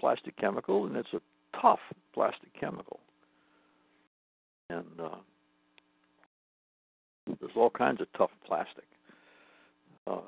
plastic 0.00 0.36
chemical, 0.36 0.86
and 0.86 0.96
it's 0.96 1.14
a 1.14 1.20
tough 1.62 1.78
plastic 2.12 2.52
chemical. 2.58 2.98
And 4.68 4.84
uh, 5.00 5.14
there's 7.40 7.52
all 7.56 7.70
kinds 7.70 8.00
of 8.00 8.06
tough 8.16 8.30
plastic. 8.46 8.84
Uh, 10.06 10.20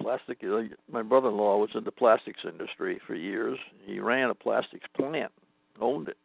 plastic. 0.00 0.42
My 0.90 1.02
brother-in-law 1.02 1.58
was 1.58 1.70
in 1.74 1.84
the 1.84 1.92
plastics 1.92 2.40
industry 2.44 3.00
for 3.06 3.14
years. 3.14 3.58
He 3.84 4.00
ran 4.00 4.30
a 4.30 4.34
plastics 4.34 4.86
plant, 4.96 5.32
owned 5.80 6.08
it 6.08 6.18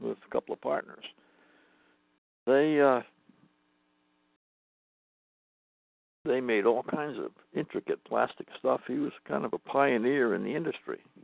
with 0.00 0.18
a 0.26 0.30
couple 0.30 0.52
of 0.52 0.60
partners. 0.60 1.04
They 2.46 2.80
uh, 2.80 3.00
they 6.24 6.40
made 6.40 6.66
all 6.66 6.82
kinds 6.82 7.18
of 7.18 7.30
intricate 7.54 8.04
plastic 8.04 8.46
stuff. 8.58 8.80
He 8.86 8.98
was 8.98 9.12
kind 9.26 9.44
of 9.44 9.52
a 9.52 9.58
pioneer 9.58 10.34
in 10.34 10.44
the 10.44 10.54
industry. 10.54 10.98
You 11.16 11.22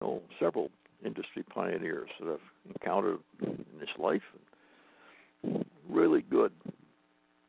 know, 0.00 0.22
several 0.40 0.70
industry 1.04 1.42
pioneers 1.42 2.10
that 2.20 2.28
I've 2.28 2.72
encountered 2.72 3.18
in 3.42 3.64
this 3.78 3.90
life. 3.98 4.22
Really 5.88 6.22
good, 6.22 6.52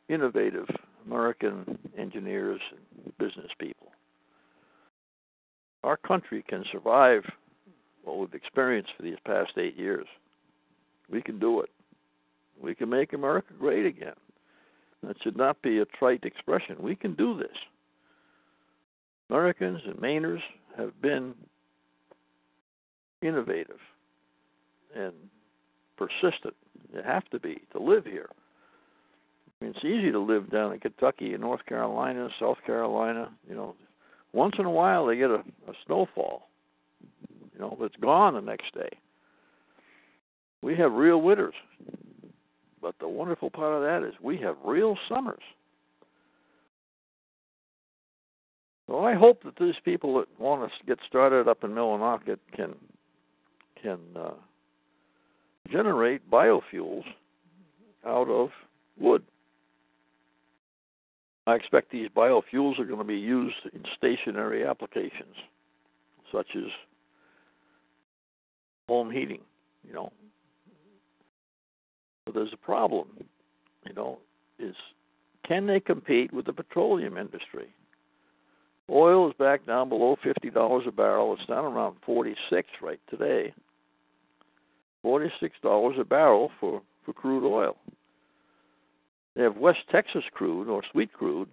innovative 0.10 0.68
American 1.06 1.78
engineers 1.98 2.62
and 2.72 3.18
business 3.18 3.52
people. 3.60 3.88
Our 5.84 5.98
country 5.98 6.43
can 6.48 6.64
survive 6.72 7.24
what 8.04 8.18
we've 8.18 8.34
experienced 8.34 8.91
for 8.96 9.04
these 9.04 9.18
past 9.26 9.52
eight 9.58 9.78
years. 9.78 10.08
We 11.10 11.22
can 11.22 11.39
do 11.39 11.62
it. 11.62 11.70
We 12.62 12.74
can 12.74 12.89
make 12.89 13.14
America 13.14 13.54
great 13.60 13.86
again. 13.86 14.16
That 15.04 15.18
should 15.22 15.38
not 15.38 15.62
be 15.62 15.80
a 15.80 15.86
trite 15.86 16.24
expression. 16.24 16.78
We 16.80 16.96
can 16.96 17.14
do 17.14 17.38
this. 17.38 17.56
Americans 19.30 19.82
and 19.86 19.96
Mainers 19.96 20.41
have 20.78 21.00
been 21.02 21.34
innovative 23.22 23.80
and 24.96 25.14
persistent. 25.98 26.56
You 26.94 27.02
have 27.06 27.26
to 27.30 27.40
be 27.40 27.62
to 27.72 27.80
live 27.80 28.06
here. 28.06 28.30
I 29.62 29.66
mean, 29.66 29.74
it's 29.76 29.86
easy 29.86 30.12
to 30.12 30.20
live 30.20 30.52
down 30.52 30.74
in 30.74 30.80
Kentucky 30.80 31.34
and 31.34 31.42
North 31.42 31.66
Carolina, 31.66 32.30
South 32.40 32.58
Carolina. 32.66 33.32
You 33.48 33.56
know, 33.56 33.76
once 34.34 34.56
in 34.60 34.66
a 34.66 34.72
while 34.72 35.06
they 35.06 35.16
get 35.16 35.30
a, 35.30 35.44
a 35.68 35.74
snowfall. 35.86 36.50
You 37.54 37.60
know, 37.60 37.78
it's 37.82 37.96
gone 37.98 38.34
the 38.34 38.42
next 38.42 38.74
day. 38.74 38.90
We 40.62 40.76
have 40.76 40.92
real 40.92 41.22
winters. 41.22 41.54
But 42.82 42.96
the 43.00 43.08
wonderful 43.08 43.50
part 43.50 43.74
of 43.74 43.82
that 43.82 44.08
is 44.08 44.14
we 44.22 44.38
have 44.38 44.58
real 44.64 44.98
summers. 45.10 45.42
So 48.88 49.00
I 49.04 49.16
hope 49.16 49.44
that 49.44 49.56
these 49.60 49.76
people 49.84 50.20
that 50.20 50.28
want 50.40 50.70
to 50.70 50.86
get 50.86 51.00
started 51.08 51.48
up 51.48 51.64
in 51.64 51.72
Millinocket 51.72 52.38
can 52.56 52.76
can 53.82 54.00
uh, 54.16 54.32
generate 55.72 56.30
biofuels 56.30 57.03
out 58.05 58.30
of 58.30 58.49
wood. 58.99 59.24
I 61.47 61.55
expect 61.55 61.91
these 61.91 62.09
biofuels 62.16 62.80
are 62.80 62.86
going 62.86 62.99
to 62.99 63.03
be 63.03 63.16
used 63.16 63.55
in 63.74 63.84
stationary 63.95 64.66
applications, 64.66 65.36
such 66.32 66.47
as 66.55 66.63
home 68.88 69.11
heating. 69.11 69.41
You 69.88 69.93
know, 69.93 70.11
but 72.26 72.34
there's 72.34 72.53
a 72.53 72.57
problem, 72.57 73.07
you 73.86 73.93
know, 73.93 74.18
is 74.57 74.76
can 75.47 75.68
they 75.68 75.80
compete 75.80 76.34
with 76.34 76.47
the 76.47 76.53
petroleum 76.53 77.18
industry? 77.18 77.68
Oil 78.89 79.30
is 79.30 79.36
back 79.38 79.66
down 79.68 79.89
below 79.89 80.16
fifty 80.24 80.49
dollars 80.49 80.86
a 80.88 80.91
barrel. 80.91 81.36
It's 81.38 81.45
down 81.47 81.66
around 81.66 81.97
forty 82.03 82.36
six 82.49 82.68
right 82.82 82.99
today. 83.09 83.53
Forty 85.06 85.32
six 85.39 85.53
dollars 85.62 85.97
a 85.99 86.03
barrel 86.03 86.49
for, 86.60 86.82
for 87.06 87.14
crude 87.14 87.47
oil. 87.47 87.78
They 89.36 89.43
have 89.43 89.56
West 89.56 89.82
Texas 89.91 90.24
crude 90.34 90.68
or 90.68 90.82
sweet 90.91 91.14
crude, 91.14 91.47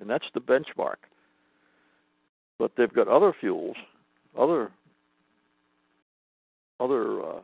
and 0.00 0.10
that's 0.10 0.26
the 0.34 0.40
benchmark. 0.40 0.96
But 2.58 2.72
they've 2.76 2.92
got 2.92 3.08
other 3.08 3.32
fuels, 3.40 3.76
other 4.38 4.70
other 6.78 7.22
uh, 7.22 7.40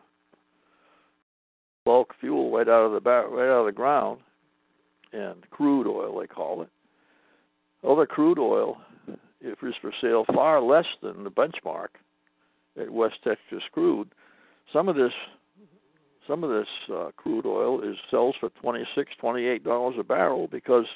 bulk 1.87 2.13
fuel 2.21 2.53
right 2.55 2.69
out 2.69 2.85
of 2.85 2.93
the 2.93 3.01
back, 3.01 3.25
right 3.31 3.49
out 3.49 3.61
of 3.61 3.67
the 3.67 3.73
ground, 3.73 4.21
and 5.15 5.49
crude 5.49 5.87
oil 5.87 6.21
they 6.21 6.27
call 6.27 6.61
it. 6.61 6.69
Other 7.83 8.05
crude 8.05 8.39
oil 8.39 8.77
if 9.41 9.63
is 9.63 9.75
for 9.81 9.91
sale 10.03 10.27
far 10.35 10.61
less 10.61 10.85
than 11.03 11.25
the 11.25 11.31
benchmark 11.31 11.89
at 12.79 12.91
West 12.91 13.15
Texas 13.25 13.63
Crude. 13.73 14.11
Some 14.73 14.89
of 14.89 14.97
this, 14.97 15.13
some 16.27 16.45
of 16.45 16.51
this 16.51 16.69
uh, 16.93 17.11
crude 17.17 17.47
oil 17.47 17.81
is 17.83 17.97
sells 18.11 18.35
for 18.39 18.51
twenty 18.61 18.85
six, 18.95 19.11
twenty 19.21 19.47
eight 19.47 19.65
dollars 19.65 19.97
a 19.99 20.05
barrel 20.05 20.49
because 20.51 20.87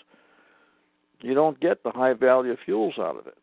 you 1.21 1.35
don't 1.35 1.59
get 1.61 1.83
the 1.83 1.91
high 1.91 2.13
value 2.13 2.57
fuels 2.65 2.95
out 2.99 3.17
of 3.17 3.27
it. 3.27 3.39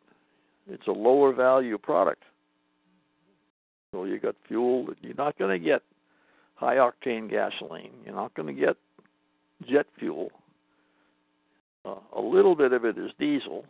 It's 0.69 0.87
a 0.87 0.91
lower 0.91 1.33
value 1.33 1.77
product. 1.77 2.23
So 3.91 4.05
you 4.05 4.19
got 4.19 4.35
fuel 4.47 4.85
that 4.85 4.97
you're 5.01 5.15
not 5.15 5.37
going 5.37 5.51
to 5.51 5.63
get 5.63 5.81
high 6.55 6.75
octane 6.75 7.29
gasoline. 7.29 7.91
You're 8.05 8.15
not 8.15 8.33
going 8.35 8.55
to 8.55 8.61
get 8.61 8.77
jet 9.69 9.87
fuel. 9.99 10.29
Uh, 11.83 11.95
a 12.15 12.21
little 12.21 12.55
bit 12.55 12.71
of 12.71 12.85
it 12.85 12.97
is 12.97 13.11
diesel. 13.19 13.65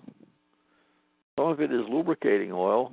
Some 1.39 1.47
of 1.47 1.61
it 1.61 1.71
is 1.71 1.81
lubricating 1.89 2.51
oil. 2.51 2.91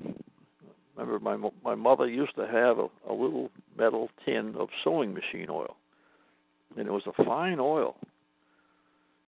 Remember, 0.98 1.20
my 1.20 1.50
my 1.64 1.74
mother 1.76 2.08
used 2.08 2.34
to 2.34 2.46
have 2.46 2.78
a, 2.78 2.88
a 3.08 3.14
little 3.14 3.50
metal 3.76 4.10
tin 4.24 4.54
of 4.58 4.68
sewing 4.82 5.14
machine 5.14 5.48
oil, 5.48 5.76
and 6.76 6.88
it 6.88 6.90
was 6.90 7.04
a 7.06 7.24
fine 7.24 7.60
oil. 7.60 7.96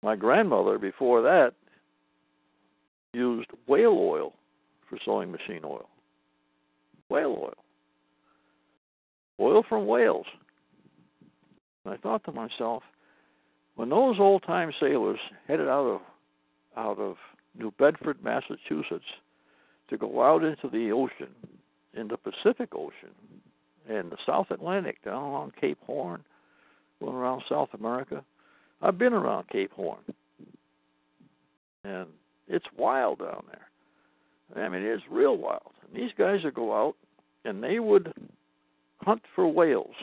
My 0.01 0.15
grandmother, 0.15 0.77
before 0.77 1.21
that, 1.21 1.51
used 3.13 3.49
whale 3.67 3.97
oil 3.99 4.33
for 4.89 4.97
sewing 5.03 5.31
machine 5.31 5.65
oil. 5.65 5.89
Whale 7.09 7.35
oil. 7.37 7.57
Oil 9.39 9.63
from 9.67 9.85
whales. 9.85 10.27
And 11.83 11.93
I 11.93 11.97
thought 11.97 12.23
to 12.25 12.31
myself, 12.31 12.83
when 13.75 13.89
those 13.89 14.17
old 14.19 14.43
time 14.43 14.71
sailors 14.79 15.19
headed 15.47 15.67
out 15.67 15.85
of 15.85 16.01
out 16.77 16.99
of 16.99 17.17
New 17.57 17.71
Bedford, 17.71 18.23
Massachusetts, 18.23 19.03
to 19.89 19.97
go 19.97 20.23
out 20.23 20.43
into 20.43 20.69
the 20.69 20.91
ocean, 20.91 21.33
in 21.93 22.07
the 22.07 22.17
Pacific 22.17 22.69
Ocean, 22.73 23.13
and 23.87 24.11
the 24.11 24.17
South 24.25 24.47
Atlantic, 24.51 25.03
down 25.03 25.23
along 25.23 25.53
Cape 25.59 25.79
Horn, 25.85 26.23
going 26.99 27.15
around 27.15 27.43
South 27.49 27.69
America. 27.73 28.23
I've 28.81 28.97
been 28.97 29.13
around 29.13 29.49
Cape 29.49 29.71
Horn, 29.71 29.99
and 31.83 32.07
it's 32.47 32.65
wild 32.77 33.19
down 33.19 33.43
there. 33.47 34.63
I 34.63 34.69
mean, 34.69 34.81
it's 34.81 35.03
real 35.09 35.37
wild. 35.37 35.71
And 35.85 36.01
these 36.01 36.11
guys 36.17 36.43
would 36.43 36.55
go 36.55 36.75
out, 36.75 36.95
and 37.45 37.63
they 37.63 37.79
would 37.79 38.13
hunt 39.01 39.21
for 39.35 39.47
whales 39.47 39.95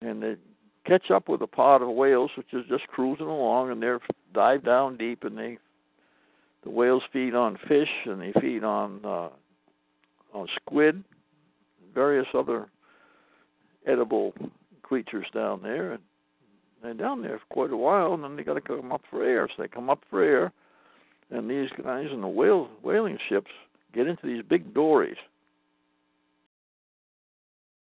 and 0.00 0.22
they 0.22 0.34
catch 0.84 1.10
up 1.10 1.28
with 1.28 1.42
a 1.42 1.46
pod 1.46 1.82
of 1.82 1.88
whales 1.88 2.30
which 2.36 2.52
is 2.52 2.64
just 2.68 2.86
cruising 2.88 3.26
along 3.26 3.70
and 3.70 3.82
they're 3.82 4.00
dive 4.34 4.64
down 4.64 4.96
deep 4.96 5.24
and 5.24 5.38
they 5.38 5.58
the 6.64 6.70
whales 6.70 7.02
feed 7.12 7.34
on 7.34 7.58
fish 7.68 7.88
and 8.04 8.20
they 8.20 8.32
feed 8.40 8.64
on 8.64 9.00
uh 9.04 9.28
on 10.34 10.46
squid 10.56 11.04
various 11.94 12.26
other 12.34 12.68
edible 13.86 14.32
creatures 14.82 15.26
down 15.34 15.62
there. 15.62 15.92
And 15.92 16.02
they're 16.82 16.94
down 16.94 17.22
there 17.22 17.38
for 17.38 17.54
quite 17.54 17.70
a 17.70 17.76
while 17.76 18.14
and 18.14 18.24
then 18.24 18.36
they 18.36 18.42
got 18.42 18.54
to 18.54 18.60
come 18.60 18.92
up 18.92 19.02
for 19.10 19.24
air. 19.24 19.48
So 19.48 19.62
they 19.62 19.68
come 19.68 19.90
up 19.90 20.02
for 20.08 20.22
air 20.22 20.52
and 21.30 21.50
these 21.50 21.70
guys 21.82 22.06
in 22.12 22.20
the 22.20 22.28
whale 22.28 22.68
whaling 22.82 23.18
ships 23.28 23.50
get 23.94 24.06
into 24.06 24.26
these 24.26 24.42
big 24.48 24.74
dories. 24.74 25.16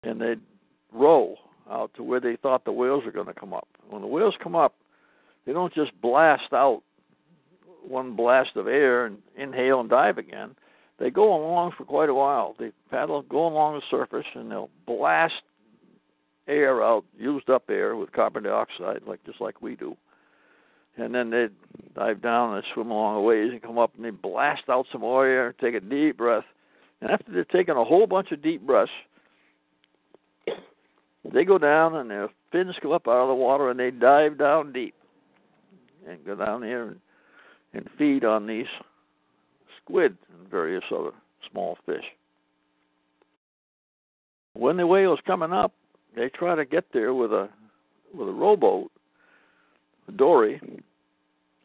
And 0.02 0.20
they 0.20 0.36
row 0.92 1.36
out 1.70 1.92
to 1.94 2.02
where 2.02 2.20
they 2.20 2.36
thought 2.36 2.64
the 2.64 2.72
whales 2.72 3.04
were 3.04 3.12
going 3.12 3.26
to 3.26 3.34
come 3.34 3.52
up. 3.52 3.68
When 3.88 4.02
the 4.02 4.08
whales 4.08 4.34
come 4.42 4.56
up, 4.56 4.74
they 5.46 5.52
don't 5.52 5.72
just 5.74 5.92
blast 6.00 6.52
out 6.52 6.82
one 7.86 8.16
blast 8.16 8.56
of 8.56 8.66
air 8.66 9.06
and 9.06 9.18
inhale 9.36 9.80
and 9.80 9.90
dive 9.90 10.18
again. 10.18 10.54
They 10.98 11.10
go 11.10 11.34
along 11.34 11.72
for 11.76 11.84
quite 11.84 12.08
a 12.10 12.14
while. 12.14 12.54
They 12.58 12.72
paddle, 12.90 13.22
go 13.22 13.46
along 13.46 13.76
the 13.76 13.82
surface, 13.90 14.26
and 14.34 14.50
they'll 14.50 14.70
blast 14.86 15.42
air 16.46 16.82
out, 16.82 17.04
used 17.18 17.48
up 17.48 17.64
air 17.70 17.96
with 17.96 18.12
carbon 18.12 18.42
dioxide, 18.42 19.02
like 19.06 19.24
just 19.24 19.40
like 19.40 19.62
we 19.62 19.76
do. 19.76 19.96
And 20.96 21.14
then 21.14 21.30
they 21.30 21.48
dive 21.94 22.20
down 22.20 22.54
and 22.54 22.64
swim 22.74 22.90
along 22.90 23.14
the 23.14 23.20
ways 23.22 23.50
and 23.52 23.62
come 23.62 23.78
up 23.78 23.92
and 23.96 24.04
they 24.04 24.10
blast 24.10 24.64
out 24.68 24.86
some 24.92 25.00
more 25.00 25.26
air, 25.26 25.54
take 25.60 25.74
a 25.74 25.80
deep 25.80 26.18
breath. 26.18 26.44
And 27.00 27.10
after 27.10 27.32
they're 27.32 27.44
taking 27.44 27.76
a 27.76 27.84
whole 27.84 28.06
bunch 28.06 28.32
of 28.32 28.42
deep 28.42 28.66
breaths, 28.66 28.90
they 31.32 31.44
go 31.44 31.56
down 31.56 31.94
and 31.96 32.10
their 32.10 32.28
fins 32.52 32.74
come 32.82 32.92
up 32.92 33.08
out 33.08 33.22
of 33.22 33.28
the 33.28 33.34
water 33.34 33.70
and 33.70 33.78
they 33.78 33.90
dive 33.90 34.36
down 34.36 34.72
deep 34.72 34.94
and 36.06 36.24
go 36.26 36.34
down 36.34 36.60
there 36.62 36.88
and, 36.88 37.00
and 37.72 37.88
feed 37.98 38.24
on 38.24 38.46
these 38.46 38.66
squid 39.82 40.16
and 40.32 40.50
various 40.50 40.84
other 40.94 41.12
small 41.50 41.78
fish. 41.86 42.04
When 44.54 44.76
the 44.76 44.86
whale's 44.86 45.20
coming 45.26 45.52
up, 45.52 45.72
they 46.16 46.28
try 46.28 46.54
to 46.54 46.64
get 46.64 46.86
there 46.92 47.14
with 47.14 47.32
a 47.32 47.48
with 48.12 48.28
a 48.28 48.32
rowboat, 48.32 48.90
a 50.08 50.12
dory, 50.12 50.60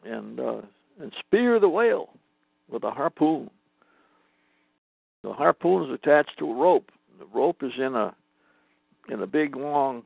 and 0.04 0.38
uh, 0.38 0.60
and 1.00 1.12
spear 1.18 1.58
the 1.58 1.68
whale 1.68 2.10
with 2.70 2.84
a 2.84 2.90
harpoon. 2.90 3.50
The 5.22 5.32
harpoon 5.32 5.90
is 5.90 5.94
attached 5.94 6.38
to 6.38 6.50
a 6.50 6.54
rope. 6.54 6.90
The 7.18 7.26
rope 7.34 7.62
is 7.62 7.72
in 7.78 7.94
a 7.96 8.14
in 9.08 9.22
a 9.22 9.26
big 9.26 9.56
long 9.56 10.02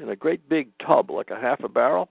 in 0.00 0.08
a 0.08 0.16
great 0.16 0.48
big 0.48 0.68
tub 0.84 1.10
like 1.10 1.30
a 1.30 1.38
half 1.38 1.60
a 1.62 1.68
barrel. 1.68 2.08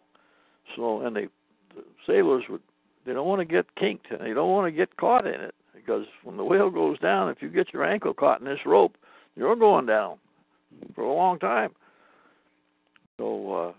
So 0.75 1.01
and 1.01 1.15
they 1.15 1.27
the 1.75 1.83
sailors 2.05 2.43
would 2.49 2.61
they 3.05 3.13
don't 3.13 3.27
want 3.27 3.39
to 3.39 3.45
get 3.45 3.75
kinked 3.75 4.11
and 4.11 4.21
they 4.21 4.33
don't 4.33 4.51
want 4.51 4.71
to 4.71 4.77
get 4.77 4.97
caught 4.97 5.25
in 5.25 5.39
it 5.41 5.55
because 5.73 6.05
when 6.23 6.37
the 6.37 6.43
whale 6.43 6.69
goes 6.69 6.99
down, 6.99 7.29
if 7.29 7.41
you 7.41 7.49
get 7.49 7.73
your 7.73 7.83
ankle 7.83 8.13
caught 8.13 8.39
in 8.39 8.45
this 8.45 8.65
rope, 8.65 8.95
you're 9.35 9.55
going 9.55 9.85
down 9.85 10.17
for 10.93 11.03
a 11.03 11.13
long 11.13 11.39
time. 11.39 11.71
So 13.17 13.53
uh, 13.53 13.71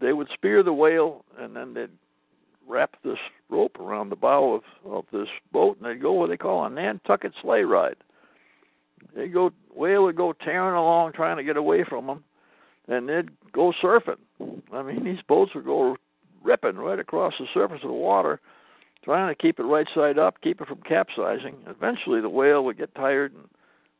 they 0.00 0.12
would 0.12 0.28
spear 0.32 0.62
the 0.62 0.72
whale 0.72 1.24
and 1.38 1.56
then 1.56 1.74
they'd 1.74 1.90
wrap 2.66 2.96
this 3.04 3.18
rope 3.50 3.78
around 3.78 4.08
the 4.08 4.16
bow 4.16 4.54
of, 4.54 4.62
of 4.90 5.04
this 5.12 5.28
boat 5.52 5.76
and 5.78 5.86
they'd 5.86 6.02
go 6.02 6.12
what 6.12 6.30
they 6.30 6.36
call 6.36 6.64
a 6.64 6.70
Nantucket 6.70 7.32
sleigh 7.42 7.62
ride. 7.62 7.96
They 9.14 9.28
go 9.28 9.50
whale 9.74 10.04
would 10.04 10.16
go 10.16 10.32
tearing 10.32 10.74
along 10.74 11.12
trying 11.12 11.36
to 11.36 11.44
get 11.44 11.56
away 11.56 11.84
from 11.84 12.06
them, 12.06 12.24
and 12.88 13.08
they'd 13.08 13.30
go 13.52 13.72
surfing. 13.82 14.18
I 14.72 14.82
mean, 14.82 15.04
these 15.04 15.22
boats 15.28 15.54
would 15.54 15.64
go 15.64 15.96
ripping 16.44 16.76
right 16.76 16.98
across 16.98 17.34
the 17.38 17.46
surface 17.52 17.80
of 17.82 17.88
the 17.88 17.94
water, 17.94 18.40
trying 19.02 19.34
to 19.34 19.40
keep 19.40 19.58
it 19.58 19.64
right 19.64 19.88
side 19.94 20.18
up, 20.18 20.40
keep 20.42 20.60
it 20.60 20.68
from 20.68 20.80
capsizing. 20.82 21.56
Eventually, 21.66 22.20
the 22.20 22.28
whale 22.28 22.64
would 22.64 22.78
get 22.78 22.94
tired 22.94 23.32
and 23.34 23.48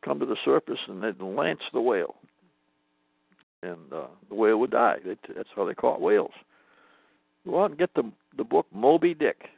come 0.05 0.21
to 0.21 0.27
the 0.27 0.37
surface, 0.45 0.79
and 0.87 1.03
they'd 1.03 1.21
lance 1.21 1.63
the 1.73 1.81
whale, 1.81 2.15
and 3.63 3.93
uh, 3.93 4.07
the 4.29 4.35
whale 4.35 4.59
would 4.59 4.71
die. 4.71 4.99
They'd, 5.05 5.19
that's 5.35 5.49
how 5.57 5.65
they 5.65 5.75
caught 5.75 6.01
whales. 6.01 6.33
Go 7.47 7.63
out 7.63 7.71
and 7.71 7.79
get 7.79 7.95
the 7.95 8.11
the 8.37 8.45
book 8.45 8.67
Moby 8.73 9.15
Dick. 9.15 9.49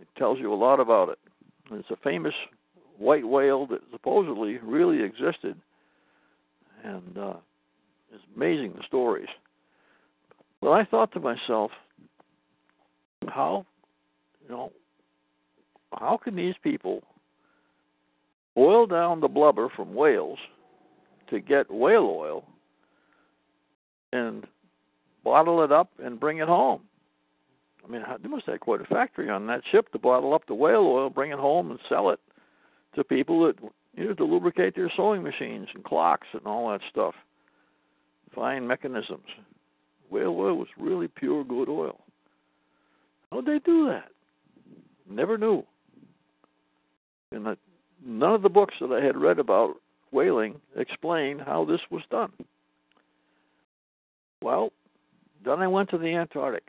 It 0.00 0.08
tells 0.16 0.38
you 0.38 0.52
a 0.52 0.56
lot 0.56 0.80
about 0.80 1.10
it. 1.10 1.18
It's 1.70 1.90
a 1.90 1.96
famous 1.96 2.34
white 2.98 3.26
whale 3.26 3.66
that 3.66 3.80
supposedly 3.92 4.58
really 4.58 5.02
existed, 5.02 5.56
and 6.82 7.18
uh, 7.18 7.34
it's 8.12 8.24
amazing 8.34 8.72
the 8.74 8.82
stories. 8.86 9.28
But 10.60 10.70
I 10.72 10.84
thought 10.84 11.12
to 11.12 11.20
myself, 11.20 11.70
how, 13.28 13.66
you 14.42 14.48
know, 14.48 14.72
how 15.92 16.18
can 16.22 16.36
these 16.36 16.54
people 16.62 17.02
boil 18.54 18.86
down 18.86 19.20
the 19.20 19.28
blubber 19.28 19.68
from 19.74 19.94
whales 19.94 20.38
to 21.30 21.40
get 21.40 21.70
whale 21.70 22.14
oil 22.18 22.44
and 24.12 24.46
bottle 25.24 25.62
it 25.62 25.72
up 25.72 25.90
and 26.02 26.20
bring 26.20 26.38
it 26.38 26.48
home? 26.48 26.82
I 27.84 27.90
mean, 27.90 28.02
they 28.22 28.28
must 28.28 28.46
have 28.46 28.60
quite 28.60 28.80
a 28.80 28.84
factory 28.84 29.30
on 29.30 29.46
that 29.46 29.62
ship 29.70 29.92
to 29.92 29.98
bottle 29.98 30.34
up 30.34 30.46
the 30.46 30.54
whale 30.54 30.86
oil, 30.86 31.08
bring 31.08 31.30
it 31.30 31.38
home, 31.38 31.70
and 31.70 31.78
sell 31.88 32.10
it 32.10 32.18
to 32.96 33.04
people 33.04 33.46
that 33.46 33.56
use 33.94 34.16
to 34.16 34.24
lubricate 34.24 34.74
their 34.74 34.90
sewing 34.96 35.22
machines 35.22 35.68
and 35.74 35.84
clocks 35.84 36.26
and 36.32 36.46
all 36.46 36.70
that 36.70 36.80
stuff. 36.90 37.14
Fine 38.34 38.66
mechanisms. 38.66 39.26
Whale 40.10 40.36
oil 40.36 40.56
was 40.56 40.68
really 40.78 41.08
pure 41.08 41.44
good 41.44 41.68
oil. 41.68 42.00
How'd 43.32 43.46
they 43.46 43.58
do 43.58 43.86
that? 43.88 44.08
Never 45.08 45.36
knew. 45.38 45.64
And 47.32 47.56
none 48.04 48.34
of 48.34 48.42
the 48.42 48.48
books 48.48 48.74
that 48.80 48.92
I 48.92 49.04
had 49.04 49.16
read 49.16 49.38
about 49.38 49.74
whaling 50.12 50.60
explained 50.76 51.42
how 51.42 51.64
this 51.64 51.80
was 51.90 52.02
done. 52.10 52.32
Well, 54.42 54.72
then 55.44 55.60
I 55.60 55.66
went 55.66 55.90
to 55.90 55.98
the 55.98 56.14
Antarctic, 56.14 56.68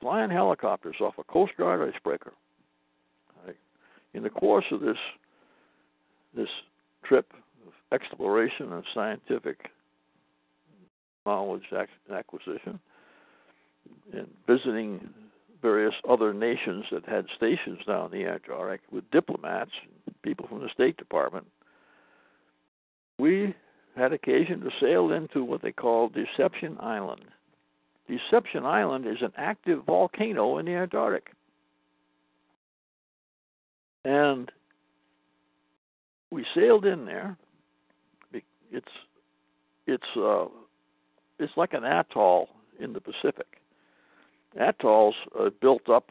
flying 0.00 0.30
helicopters 0.30 0.96
off 1.00 1.14
a 1.18 1.24
Coast 1.24 1.52
Guard 1.56 1.92
icebreaker 1.92 2.32
in 4.14 4.22
the 4.22 4.30
course 4.30 4.64
of 4.70 4.80
this 4.80 4.96
this 6.34 6.48
trip 7.04 7.32
of 7.66 7.72
exploration 7.92 8.72
and 8.72 8.84
scientific 8.94 9.70
knowledge 11.26 11.64
acquisition 12.12 12.78
and 14.12 14.28
visiting 14.46 15.08
various 15.62 15.94
other 16.08 16.32
nations 16.32 16.84
that 16.90 17.04
had 17.06 17.26
stations 17.36 17.78
down 17.86 18.12
in 18.12 18.20
the 18.20 18.26
Antarctic 18.26 18.80
with 18.90 19.10
diplomats, 19.10 19.70
people 20.22 20.46
from 20.48 20.60
the 20.60 20.68
State 20.72 20.96
Department, 20.96 21.46
we 23.18 23.54
had 23.96 24.12
occasion 24.12 24.60
to 24.60 24.70
sail 24.80 25.12
into 25.12 25.44
what 25.44 25.62
they 25.62 25.72
call 25.72 26.08
Deception 26.08 26.76
Island. 26.80 27.22
Deception 28.08 28.64
Island 28.64 29.06
is 29.06 29.18
an 29.20 29.32
active 29.36 29.84
volcano 29.84 30.58
in 30.58 30.66
the 30.66 30.72
Antarctic. 30.72 31.30
And 34.04 34.50
we 36.30 36.44
sailed 36.54 36.86
in 36.86 37.04
there. 37.04 37.36
It's 38.72 38.86
it's 39.86 40.16
uh, 40.16 40.46
it's 41.40 41.52
like 41.56 41.72
an 41.72 41.84
atoll 41.84 42.48
in 42.78 42.92
the 42.92 43.00
Pacific. 43.00 43.59
Atolls 44.58 45.14
are 45.38 45.50
built 45.50 45.88
up 45.88 46.10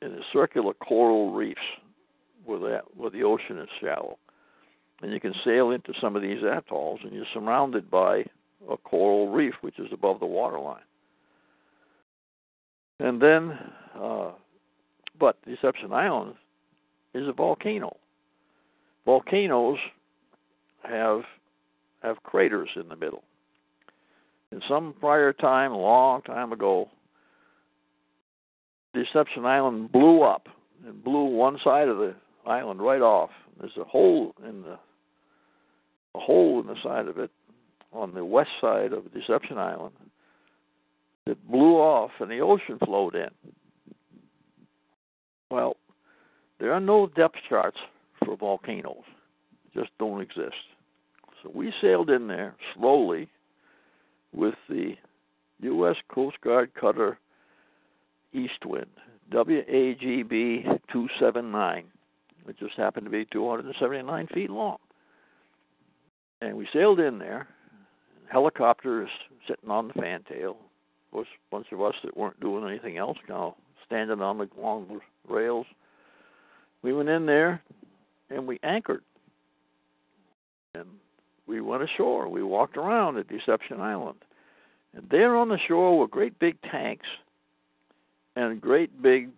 in 0.00 0.20
circular 0.32 0.74
coral 0.74 1.32
reefs 1.32 1.60
where 2.44 2.58
the 2.58 2.80
where 2.96 3.10
the 3.10 3.22
ocean 3.22 3.58
is 3.58 3.68
shallow, 3.80 4.18
and 5.00 5.12
you 5.12 5.20
can 5.20 5.34
sail 5.44 5.70
into 5.70 5.92
some 6.00 6.16
of 6.16 6.22
these 6.22 6.42
atolls, 6.42 7.00
and 7.04 7.12
you're 7.12 7.24
surrounded 7.32 7.90
by 7.90 8.24
a 8.70 8.76
coral 8.76 9.30
reef 9.30 9.54
which 9.60 9.78
is 9.78 9.88
above 9.92 10.18
the 10.18 10.26
waterline. 10.26 10.82
And 12.98 13.20
then, 13.20 13.58
uh, 14.00 14.30
but 15.18 15.36
Deception 15.44 15.92
Island 15.92 16.34
is 17.14 17.28
a 17.28 17.32
volcano. 17.32 17.96
Volcanoes 19.04 19.78
have 20.84 21.22
have 22.02 22.22
craters 22.24 22.70
in 22.74 22.88
the 22.88 22.96
middle. 22.96 23.22
In 24.50 24.60
some 24.68 24.94
prior 24.98 25.32
time, 25.32 25.72
a 25.72 25.78
long 25.78 26.22
time 26.22 26.52
ago, 26.52 26.90
Deception 28.94 29.46
Island 29.46 29.90
blew 29.92 30.22
up 30.22 30.48
and 30.86 31.02
blew 31.02 31.24
one 31.24 31.58
side 31.64 31.88
of 31.88 31.98
the 31.98 32.14
island 32.46 32.80
right 32.82 33.00
off. 33.00 33.30
There's 33.58 33.76
a 33.78 33.84
hole 33.84 34.34
in 34.46 34.62
the 34.62 34.78
a 36.14 36.18
hole 36.18 36.60
in 36.60 36.66
the 36.66 36.76
side 36.82 37.08
of 37.08 37.18
it 37.18 37.30
on 37.92 38.12
the 38.12 38.24
west 38.24 38.50
side 38.60 38.92
of 38.92 39.12
Deception 39.14 39.56
Island 39.56 39.94
that 41.26 41.48
blew 41.50 41.76
off 41.76 42.10
and 42.20 42.30
the 42.30 42.40
ocean 42.40 42.78
flowed 42.84 43.14
in. 43.14 43.30
Well, 45.50 45.76
there 46.58 46.72
are 46.72 46.80
no 46.80 47.06
depth 47.06 47.36
charts 47.48 47.78
for 48.24 48.36
volcanoes, 48.36 49.04
just 49.74 49.90
don't 49.98 50.20
exist. 50.20 50.54
So 51.42 51.50
we 51.54 51.72
sailed 51.80 52.10
in 52.10 52.26
there 52.26 52.54
slowly 52.74 53.28
with 54.32 54.54
the 54.68 54.94
U.S. 55.60 55.96
Coast 56.08 56.40
Guard 56.40 56.72
cutter 56.78 57.18
Eastwind, 58.32 58.86
WAGB 59.30 60.64
279. 60.92 61.84
It 62.48 62.58
just 62.58 62.74
happened 62.74 63.04
to 63.04 63.10
be 63.10 63.24
279 63.26 64.26
feet 64.28 64.50
long. 64.50 64.78
And 66.40 66.56
we 66.56 66.66
sailed 66.72 66.98
in 66.98 67.18
there. 67.18 67.46
Helicopters 68.30 69.08
sitting 69.46 69.70
on 69.70 69.88
the 69.88 69.94
fantail. 69.94 70.50
Of 70.50 71.12
course, 71.12 71.28
a 71.28 71.54
bunch 71.54 71.66
of 71.72 71.82
us 71.82 71.94
that 72.02 72.16
weren't 72.16 72.40
doing 72.40 72.66
anything 72.66 72.96
else, 72.96 73.18
of 73.28 73.54
standing 73.86 74.22
on 74.22 74.38
the 74.38 74.48
long 74.58 75.00
rails, 75.28 75.66
we 76.82 76.92
went 76.92 77.08
in 77.08 77.26
there 77.26 77.62
and 78.30 78.46
we 78.46 78.58
anchored. 78.62 79.02
And 80.74 80.86
we 81.46 81.60
went 81.60 81.82
ashore. 81.82 82.28
We 82.28 82.42
walked 82.42 82.76
around 82.76 83.18
at 83.18 83.28
Deception 83.28 83.80
Island. 83.80 84.18
And 84.94 85.06
there 85.10 85.36
on 85.36 85.48
the 85.48 85.58
shore 85.68 85.98
were 85.98 86.08
great 86.08 86.38
big 86.38 86.56
tanks 86.62 87.06
and 88.36 88.60
great 88.60 89.02
big 89.02 89.30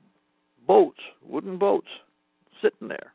boats, 0.66 1.00
wooden 1.26 1.58
boats, 1.58 1.88
sitting 2.62 2.88
there. 2.88 3.12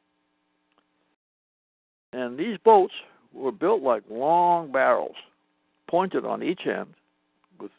And 2.13 2.37
these 2.37 2.57
boats 2.63 2.93
were 3.33 3.51
built 3.51 3.81
like 3.81 4.03
long 4.09 4.71
barrels. 4.71 5.15
pointed 5.87 6.25
on 6.25 6.43
each 6.43 6.61
end 6.67 6.87
with 7.59 7.71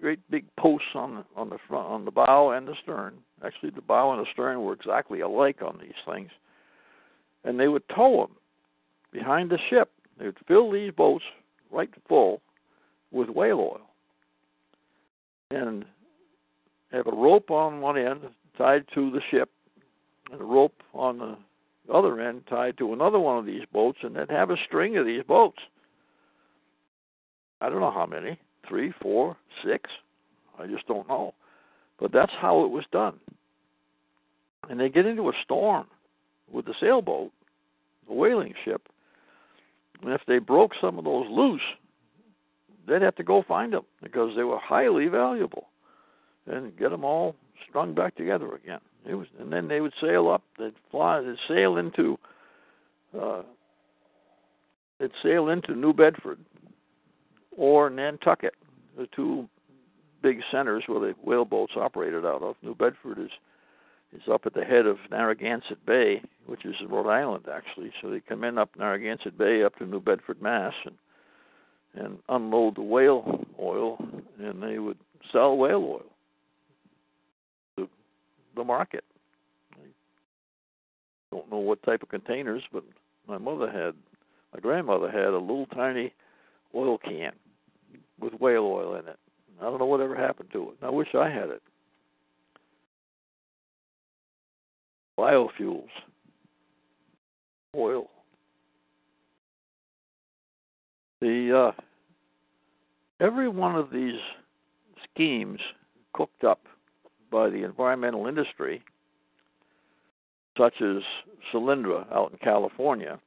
great 0.00 0.20
big 0.30 0.44
posts 0.58 0.88
on 0.94 1.16
the, 1.16 1.24
on 1.36 1.50
the 1.50 1.58
front 1.68 1.86
on 1.86 2.04
the 2.04 2.10
bow 2.10 2.50
and 2.50 2.66
the 2.66 2.74
stern. 2.82 3.14
Actually, 3.44 3.70
the 3.70 3.82
bow 3.82 4.12
and 4.12 4.20
the 4.20 4.30
stern 4.32 4.62
were 4.62 4.72
exactly 4.72 5.20
alike 5.20 5.58
on 5.62 5.78
these 5.80 5.92
things, 6.06 6.30
and 7.44 7.58
they 7.58 7.68
would 7.68 7.82
tow 7.94 8.26
them 8.26 8.36
behind 9.12 9.50
the 9.50 9.58
ship. 9.70 9.90
They 10.18 10.26
would 10.26 10.38
fill 10.46 10.70
these 10.70 10.92
boats 10.92 11.24
right 11.70 11.90
full 12.08 12.40
with 13.10 13.28
whale 13.28 13.60
oil 13.60 13.88
and 15.50 15.84
have 16.92 17.06
a 17.06 17.12
rope 17.12 17.50
on 17.50 17.80
one 17.80 17.98
end 17.98 18.20
tied 18.56 18.84
to 18.94 19.10
the 19.10 19.20
ship 19.30 19.50
and 20.32 20.40
a 20.40 20.44
rope 20.44 20.82
on 20.94 21.18
the 21.18 21.36
other 21.92 22.20
end 22.20 22.42
tied 22.48 22.76
to 22.78 22.92
another 22.92 23.18
one 23.18 23.38
of 23.38 23.46
these 23.46 23.62
boats, 23.72 23.98
and 24.02 24.14
they'd 24.14 24.30
have 24.30 24.50
a 24.50 24.56
string 24.66 24.96
of 24.96 25.06
these 25.06 25.22
boats. 25.22 25.58
I 27.60 27.68
don't 27.68 27.80
know 27.80 27.90
how 27.90 28.06
many 28.06 28.38
three, 28.68 28.92
four, 29.00 29.36
six. 29.64 29.90
I 30.58 30.66
just 30.66 30.86
don't 30.86 31.08
know. 31.08 31.34
But 31.98 32.12
that's 32.12 32.32
how 32.38 32.64
it 32.64 32.70
was 32.70 32.84
done. 32.92 33.18
And 34.68 34.78
they 34.78 34.88
get 34.88 35.06
into 35.06 35.28
a 35.28 35.32
storm 35.42 35.86
with 36.52 36.66
the 36.66 36.74
sailboat, 36.78 37.32
the 38.06 38.14
whaling 38.14 38.54
ship, 38.64 38.88
and 40.02 40.12
if 40.12 40.20
they 40.28 40.38
broke 40.38 40.72
some 40.80 40.98
of 40.98 41.04
those 41.04 41.26
loose, 41.30 41.62
they'd 42.86 43.02
have 43.02 43.16
to 43.16 43.24
go 43.24 43.42
find 43.46 43.72
them 43.72 43.84
because 44.02 44.36
they 44.36 44.44
were 44.44 44.58
highly 44.58 45.08
valuable 45.08 45.68
and 46.48 46.76
get 46.76 46.90
them 46.90 47.04
all 47.04 47.34
strung 47.68 47.94
back 47.94 48.16
together 48.16 48.54
again. 48.54 48.80
It 49.06 49.14
was, 49.14 49.26
and 49.38 49.52
then 49.52 49.68
they 49.68 49.80
would 49.80 49.92
sail 50.00 50.28
up. 50.28 50.42
They'd 50.58 50.74
fly. 50.90 51.20
They'd 51.20 51.36
sail 51.48 51.76
into. 51.76 52.18
Uh, 53.18 53.42
they'd 54.98 55.10
sail 55.22 55.48
into 55.48 55.74
New 55.74 55.92
Bedford 55.92 56.38
or 57.56 57.90
Nantucket, 57.90 58.54
the 58.96 59.08
two 59.14 59.48
big 60.22 60.40
centers 60.50 60.84
where 60.86 61.00
the 61.00 61.14
whale 61.22 61.44
boats 61.44 61.72
operated 61.76 62.24
out 62.24 62.42
of. 62.42 62.56
New 62.62 62.74
Bedford 62.74 63.18
is 63.18 63.30
is 64.16 64.22
up 64.32 64.46
at 64.46 64.54
the 64.54 64.64
head 64.64 64.86
of 64.86 64.96
Narragansett 65.10 65.84
Bay, 65.84 66.22
which 66.46 66.64
is 66.64 66.74
in 66.80 66.88
Rhode 66.88 67.10
Island 67.10 67.44
actually. 67.52 67.92
So 68.00 68.10
they 68.10 68.20
come 68.20 68.44
in 68.44 68.58
up 68.58 68.70
Narragansett 68.76 69.36
Bay 69.36 69.62
up 69.62 69.76
to 69.76 69.86
New 69.86 70.00
Bedford, 70.00 70.42
Mass, 70.42 70.74
and 70.84 70.96
and 71.94 72.18
unload 72.28 72.76
the 72.76 72.82
whale 72.82 73.44
oil, 73.60 73.98
and 74.38 74.62
they 74.62 74.78
would 74.78 74.98
sell 75.32 75.56
whale 75.56 75.82
oil 75.82 76.04
the 78.58 78.64
market. 78.64 79.04
I 79.72 81.36
don't 81.36 81.50
know 81.50 81.58
what 81.58 81.82
type 81.82 82.02
of 82.02 82.08
containers, 82.08 82.62
but 82.72 82.84
my 83.26 83.38
mother 83.38 83.70
had, 83.70 83.94
my 84.52 84.60
grandmother 84.60 85.10
had 85.10 85.28
a 85.28 85.38
little 85.38 85.66
tiny 85.66 86.12
oil 86.74 86.98
can 86.98 87.32
with 88.20 88.34
whale 88.34 88.64
oil 88.64 88.94
in 88.94 89.08
it. 89.08 89.18
I 89.60 89.64
don't 89.64 89.78
know 89.78 89.86
whatever 89.86 90.14
happened 90.14 90.50
to 90.52 90.70
it. 90.70 90.76
I 90.82 90.90
wish 90.90 91.08
I 91.14 91.28
had 91.28 91.48
it. 91.48 91.62
Biofuels, 95.18 95.88
oil. 97.74 98.08
The 101.20 101.72
uh, 101.76 101.82
every 103.20 103.48
one 103.48 103.74
of 103.74 103.90
these 103.90 104.20
schemes 105.12 105.58
cooked 106.14 106.44
up 106.44 106.60
by 107.30 107.50
the 107.50 107.64
environmental 107.64 108.26
industry, 108.26 108.82
such 110.56 110.74
as 110.80 111.02
Solyndra 111.52 112.10
out 112.12 112.32
in 112.32 112.38
California, 112.38 113.18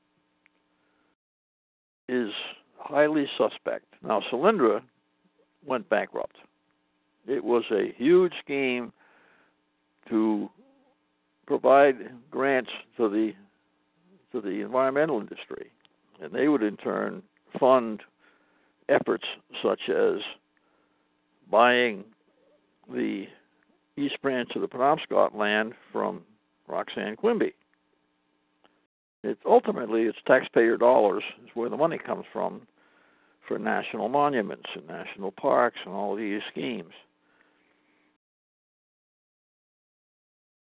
is 2.09 2.29
highly 2.77 3.27
suspect. 3.37 3.85
Now, 4.03 4.21
Solyndra 4.31 4.81
went 5.65 5.87
bankrupt. 5.89 6.35
It 7.27 7.43
was 7.43 7.63
a 7.71 7.93
huge 7.97 8.33
scheme 8.43 8.91
to 10.09 10.49
provide 11.45 11.95
grants 12.29 12.71
to 12.97 13.09
the 13.09 13.33
to 14.31 14.39
the 14.39 14.61
environmental 14.61 15.19
industry, 15.19 15.69
and 16.21 16.31
they 16.31 16.47
would 16.47 16.63
in 16.63 16.77
turn 16.77 17.21
fund 17.59 18.01
efforts 18.87 19.25
such 19.61 19.89
as 19.89 20.21
buying 21.49 22.05
the 22.89 23.25
East 24.01 24.21
Branch 24.21 24.49
of 24.55 24.61
the 24.61 24.67
Penobscot 24.67 25.35
land 25.35 25.73
from 25.91 26.23
Roxanne 26.67 27.15
Quimby. 27.15 27.53
It's 29.23 29.41
ultimately 29.45 30.03
it's 30.03 30.17
taxpayer 30.25 30.77
dollars 30.77 31.23
is 31.43 31.49
where 31.53 31.69
the 31.69 31.77
money 31.77 31.99
comes 31.99 32.25
from 32.33 32.61
for 33.47 33.59
national 33.59 34.09
monuments 34.09 34.69
and 34.75 34.87
national 34.87 35.31
parks 35.31 35.77
and 35.85 35.93
all 35.93 36.15
these 36.15 36.41
schemes. 36.51 36.93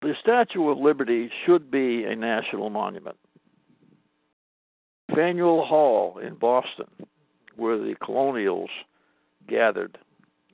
The 0.02 0.14
Statue 0.20 0.70
of 0.70 0.80
Liberty 0.80 1.30
should 1.46 1.72
be 1.72 2.04
a 2.06 2.16
national 2.16 2.70
monument. 2.70 3.18
Faneuil 5.16 5.64
Hall 5.66 6.18
in 6.18 6.36
Boston, 6.36 6.88
where 7.56 7.78
the 7.78 7.96
colonials 8.04 8.70
gathered, 9.48 9.98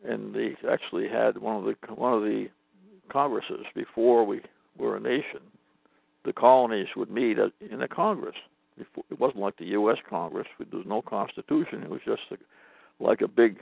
and 0.04 0.36
they 0.36 0.56
actually 0.70 1.08
had 1.08 1.38
one 1.38 1.56
of 1.56 1.64
the 1.64 1.76
one 1.94 2.14
of 2.14 2.24
the 2.24 2.50
congresses 3.08 3.66
before 3.76 4.26
we 4.26 4.42
were 4.78 4.98
a 4.98 5.00
nation. 5.00 5.42
The 6.26 6.34
colonies 6.34 6.88
would 6.96 7.10
meet 7.10 7.38
in 7.38 7.82
a 7.82 7.88
congress. 7.88 8.36
It 8.78 9.20
wasn't 9.20 9.42
like 9.42 9.58
the 9.58 9.66
U.S. 9.68 9.98
Congress. 10.08 10.48
There 10.60 10.80
was 10.80 10.88
no 10.88 11.02
constitution. 11.02 11.84
It 11.84 11.90
was 11.90 12.02
just 12.06 12.22
a, 12.32 13.04
like 13.04 13.22
a 13.22 13.28
big 13.28 13.60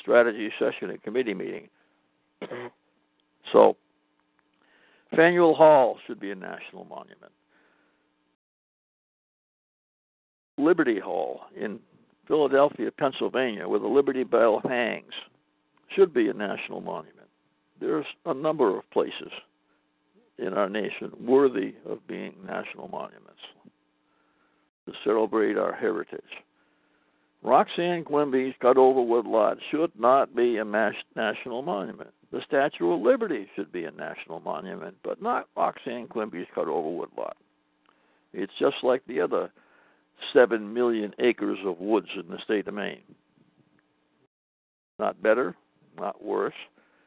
strategy 0.00 0.50
session 0.58 0.90
and 0.90 1.02
committee 1.02 1.34
meeting. 1.34 1.68
so, 3.52 3.76
Faneuil 5.14 5.54
Hall 5.54 5.98
should 6.06 6.18
be 6.18 6.30
a 6.30 6.34
national 6.34 6.84
monument. 6.84 7.32
Liberty 10.56 11.00
Hall 11.00 11.40
in 11.56 11.78
Philadelphia, 12.26 12.90
Pennsylvania, 12.90 13.68
where 13.68 13.80
the 13.80 13.86
Liberty 13.86 14.24
Bell 14.24 14.62
hangs, 14.66 15.12
should 15.94 16.14
be 16.14 16.28
a 16.28 16.32
national 16.32 16.80
monument. 16.80 17.13
There's 17.84 18.06
a 18.24 18.32
number 18.32 18.78
of 18.78 18.90
places 18.92 19.30
in 20.38 20.54
our 20.54 20.70
nation 20.70 21.12
worthy 21.20 21.74
of 21.86 22.06
being 22.06 22.34
national 22.46 22.88
monuments 22.88 23.42
to 24.86 24.92
celebrate 25.04 25.58
our 25.58 25.74
heritage. 25.74 26.20
Roxanne 27.42 28.04
Quimby's 28.04 28.54
cut 28.62 28.78
over 28.78 29.02
woodlot 29.02 29.58
should 29.70 29.92
not 29.98 30.34
be 30.34 30.56
a 30.56 30.64
national 30.64 31.60
monument. 31.60 32.08
The 32.32 32.40
Statue 32.46 32.90
of 32.90 33.02
Liberty 33.02 33.46
should 33.54 33.70
be 33.70 33.84
a 33.84 33.90
national 33.90 34.40
monument, 34.40 34.96
but 35.04 35.20
not 35.20 35.48
Roxanne 35.54 36.08
Quimby's 36.08 36.46
cut 36.54 36.68
over 36.68 36.88
woodlot. 36.88 37.36
It's 38.32 38.52
just 38.58 38.76
like 38.82 39.02
the 39.06 39.20
other 39.20 39.52
7 40.32 40.72
million 40.72 41.12
acres 41.18 41.58
of 41.66 41.80
woods 41.80 42.08
in 42.18 42.28
the 42.28 42.38
state 42.42 42.66
of 42.66 42.72
Maine. 42.72 43.02
Not 44.98 45.22
better, 45.22 45.54
not 45.98 46.24
worse. 46.24 46.54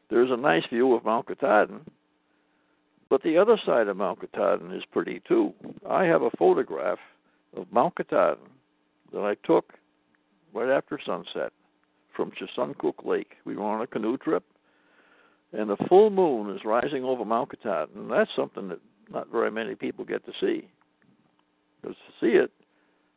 There's 0.10 0.32
a 0.32 0.38
nice 0.38 0.66
view 0.70 0.94
of 0.94 1.04
Mount 1.04 1.28
Katahdin, 1.28 1.82
but 3.10 3.24
the 3.24 3.38
other 3.38 3.58
side 3.66 3.88
of 3.88 3.98
Mount 3.98 4.20
Katahdin 4.22 4.72
is 4.72 4.84
pretty 4.92 5.22
too. 5.28 5.54
I 5.90 6.06
have 6.06 6.22
a 6.22 6.32
photograph 6.38 7.00
of 7.56 7.72
Mount 7.72 7.96
Katahdin 7.96 8.50
that 9.14 9.22
I 9.22 9.36
took 9.46 9.74
right 10.54 10.70
after 10.70 11.00
sunset 11.06 11.52
from 12.16 12.32
Chesuncook 12.32 13.06
Lake. 13.06 13.34
We 13.46 13.56
were 13.56 13.64
on 13.64 13.82
a 13.82 13.88
canoe 13.88 14.18
trip, 14.18 14.44
and 15.54 15.70
the 15.70 15.78
full 15.88 16.10
moon 16.10 16.56
is 16.56 16.66
rising 16.66 17.04
over 17.04 17.26
Mount 17.26 17.52
Katahdin. 17.52 18.08
That's 18.08 18.32
something 18.36 18.70
that 18.70 18.80
not 19.12 19.32
very 19.32 19.52
many 19.52 19.76
people 19.76 20.06
get 20.06 20.26
to 20.26 20.32
see. 20.40 20.68
Because 21.82 21.98
to 21.98 22.26
see 22.26 22.34
it, 22.34 22.52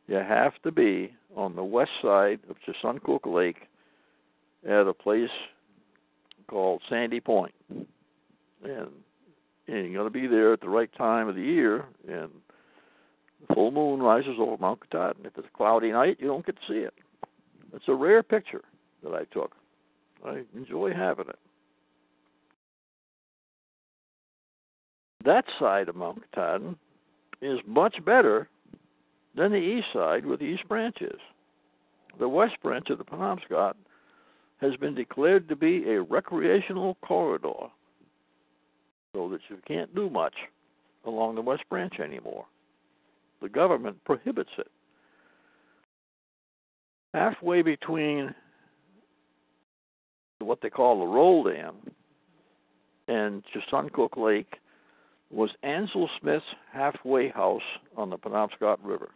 you 0.06 0.16
have 0.16 0.52
to 0.64 0.72
be 0.72 1.12
on 1.36 1.54
the 1.54 1.64
west 1.64 1.92
side 2.02 2.40
of 2.48 2.56
Chesuncook 2.66 3.26
Lake 3.26 3.68
at 4.68 4.86
a 4.86 4.92
place 4.92 5.30
called 6.50 6.82
Sandy 6.88 7.20
Point. 7.20 7.54
And, 7.68 8.88
and 9.68 9.86
you 9.86 9.96
got 9.96 10.04
to 10.04 10.10
be 10.10 10.26
there 10.26 10.52
at 10.52 10.60
the 10.60 10.68
right 10.68 10.90
time 10.98 11.28
of 11.28 11.36
the 11.36 11.42
year, 11.42 11.86
and 12.08 12.28
the 13.48 13.54
full 13.54 13.70
moon 13.70 14.00
rises 14.00 14.34
over 14.38 14.56
Mount 14.58 14.80
Katahdin. 14.90 15.24
If 15.24 15.38
it's 15.38 15.46
a 15.46 15.56
cloudy 15.56 15.92
night, 15.92 16.16
you 16.18 16.26
don't 16.26 16.44
get 16.44 16.56
to 16.56 16.62
see 16.68 16.80
it. 16.80 16.94
It's 17.72 17.84
a 17.88 17.94
rare 17.94 18.22
picture 18.22 18.64
that 19.04 19.14
I 19.14 19.24
took. 19.32 19.52
I 20.26 20.42
enjoy 20.54 20.92
having 20.92 21.28
it. 21.28 21.38
That 25.24 25.44
side 25.58 25.88
of 25.88 25.94
Mount 25.94 26.22
Katahdin 26.32 26.76
is 27.40 27.60
much 27.66 28.04
better 28.04 28.48
then 29.36 29.52
the 29.52 29.58
east 29.58 29.86
side, 29.92 30.26
where 30.26 30.36
the 30.36 30.44
east 30.44 30.66
branch 30.68 30.96
is. 31.00 31.20
The 32.18 32.28
west 32.28 32.54
branch 32.62 32.90
of 32.90 32.98
the 32.98 33.04
Penobscot 33.04 33.74
has 34.60 34.76
been 34.76 34.94
declared 34.94 35.48
to 35.48 35.56
be 35.56 35.88
a 35.88 36.02
recreational 36.02 36.96
corridor, 37.02 37.68
so 39.14 39.28
that 39.28 39.40
you 39.48 39.56
can't 39.66 39.94
do 39.94 40.10
much 40.10 40.34
along 41.06 41.34
the 41.34 41.40
west 41.40 41.62
branch 41.70 41.94
anymore. 41.98 42.44
The 43.40 43.48
government 43.48 44.04
prohibits 44.04 44.50
it. 44.58 44.68
Halfway 47.14 47.62
between 47.62 48.34
what 50.40 50.60
they 50.62 50.70
call 50.70 51.00
the 51.00 51.06
Roll 51.06 51.44
Dam 51.44 51.74
and 53.08 53.42
Chesuncook 53.54 54.16
Lake 54.16 54.56
was 55.30 55.50
Ansel 55.62 56.08
Smith's 56.20 56.44
halfway 56.72 57.28
house 57.28 57.62
on 57.96 58.10
the 58.10 58.16
Penobscot 58.16 58.78
River. 58.82 59.10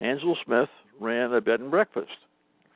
Ansel 0.00 0.36
Smith 0.44 0.68
ran 1.00 1.32
a 1.32 1.40
bed 1.40 1.60
and 1.60 1.70
breakfast 1.70 2.10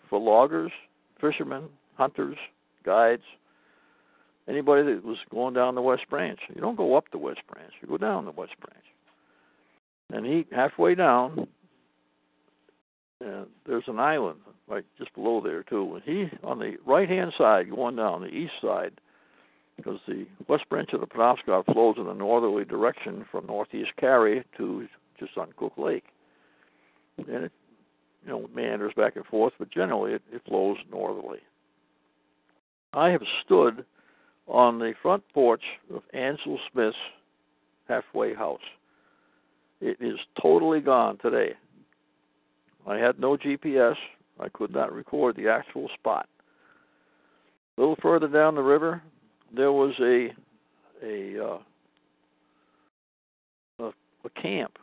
for 0.09 0.19
loggers, 0.19 0.73
fishermen, 1.21 1.65
hunters, 1.95 2.37
guides, 2.85 3.23
anybody 4.49 4.83
that 4.83 5.05
was 5.05 5.19
going 5.31 5.55
down 5.55 5.75
the 5.75 5.83
West 5.83 6.09
Branch. 6.09 6.39
You 6.55 6.61
don't 6.61 6.77
go 6.77 6.97
up 6.97 7.05
the 7.11 7.19
West 7.19 7.41
Branch, 7.53 7.73
you 7.81 7.89
go 7.89 7.99
down 7.99 8.25
the 8.25 8.31
West 8.33 8.55
Branch. 8.61 8.85
And 10.13 10.25
he 10.25 10.47
halfway 10.55 10.95
down, 10.95 11.49
and 13.21 13.47
there's 13.67 13.85
an 13.89 13.99
island 13.99 14.39
right 14.69 14.85
just 14.99 15.13
below 15.15 15.41
there 15.43 15.63
too. 15.65 15.95
And 15.95 16.03
he 16.05 16.37
on 16.45 16.59
the 16.59 16.77
right 16.87 17.09
hand 17.09 17.33
side, 17.37 17.71
going 17.71 17.97
down 17.97 18.21
the 18.21 18.29
east 18.29 18.53
side, 18.63 18.93
because 19.77 19.99
the 20.07 20.27
West 20.49 20.69
Branch 20.69 20.93
of 20.93 21.01
the 21.01 21.07
Penobscot 21.07 21.67
flows 21.73 21.97
in 21.99 22.07
a 22.07 22.15
northerly 22.15 22.65
direction 22.65 23.27
from 23.31 23.47
northeast 23.47 23.91
Carry 23.99 24.45
to 24.57 24.87
Chesuncook 25.21 25.77
Lake, 25.77 26.05
and 27.19 27.45
it 27.45 27.53
you 28.27 28.33
know 28.33 28.49
meanders 28.55 28.93
back 28.97 29.17
and 29.17 29.25
forth, 29.27 29.53
but 29.59 29.71
generally 29.71 30.13
it, 30.13 30.23
it 30.33 30.43
flows 30.47 30.77
northerly. 30.91 31.39
I 32.93 33.11
have 33.11 33.23
stood 33.45 33.85
on 34.49 34.79
the 34.79 34.95
front 35.01 35.23
porch 35.33 35.63
of 35.95 36.03
Ansel 36.13 36.59
Smith's 36.73 36.97
halfway 37.89 38.35
house. 38.35 38.61
It 39.81 39.99
is 40.01 40.19
totally 40.41 40.81
gone 40.81 41.19
today. 41.19 41.53
I 42.87 42.97
had 42.97 43.21
no 43.21 43.37
GPS. 43.37 43.95
I 44.41 44.49
could 44.49 44.73
not 44.73 44.93
record 44.93 45.37
the 45.37 45.49
actual 45.49 45.89
spot. 45.95 46.29
A 47.77 47.81
little 47.81 47.97
further 48.03 48.29
down 48.29 48.55
the 48.55 48.63
river, 48.63 49.03
there 49.55 49.73
was 49.73 49.95
a 50.01 50.29
a 51.05 51.45
uh, 51.45 51.59
a, 53.85 53.93
a 54.25 54.31
camp 54.41 54.79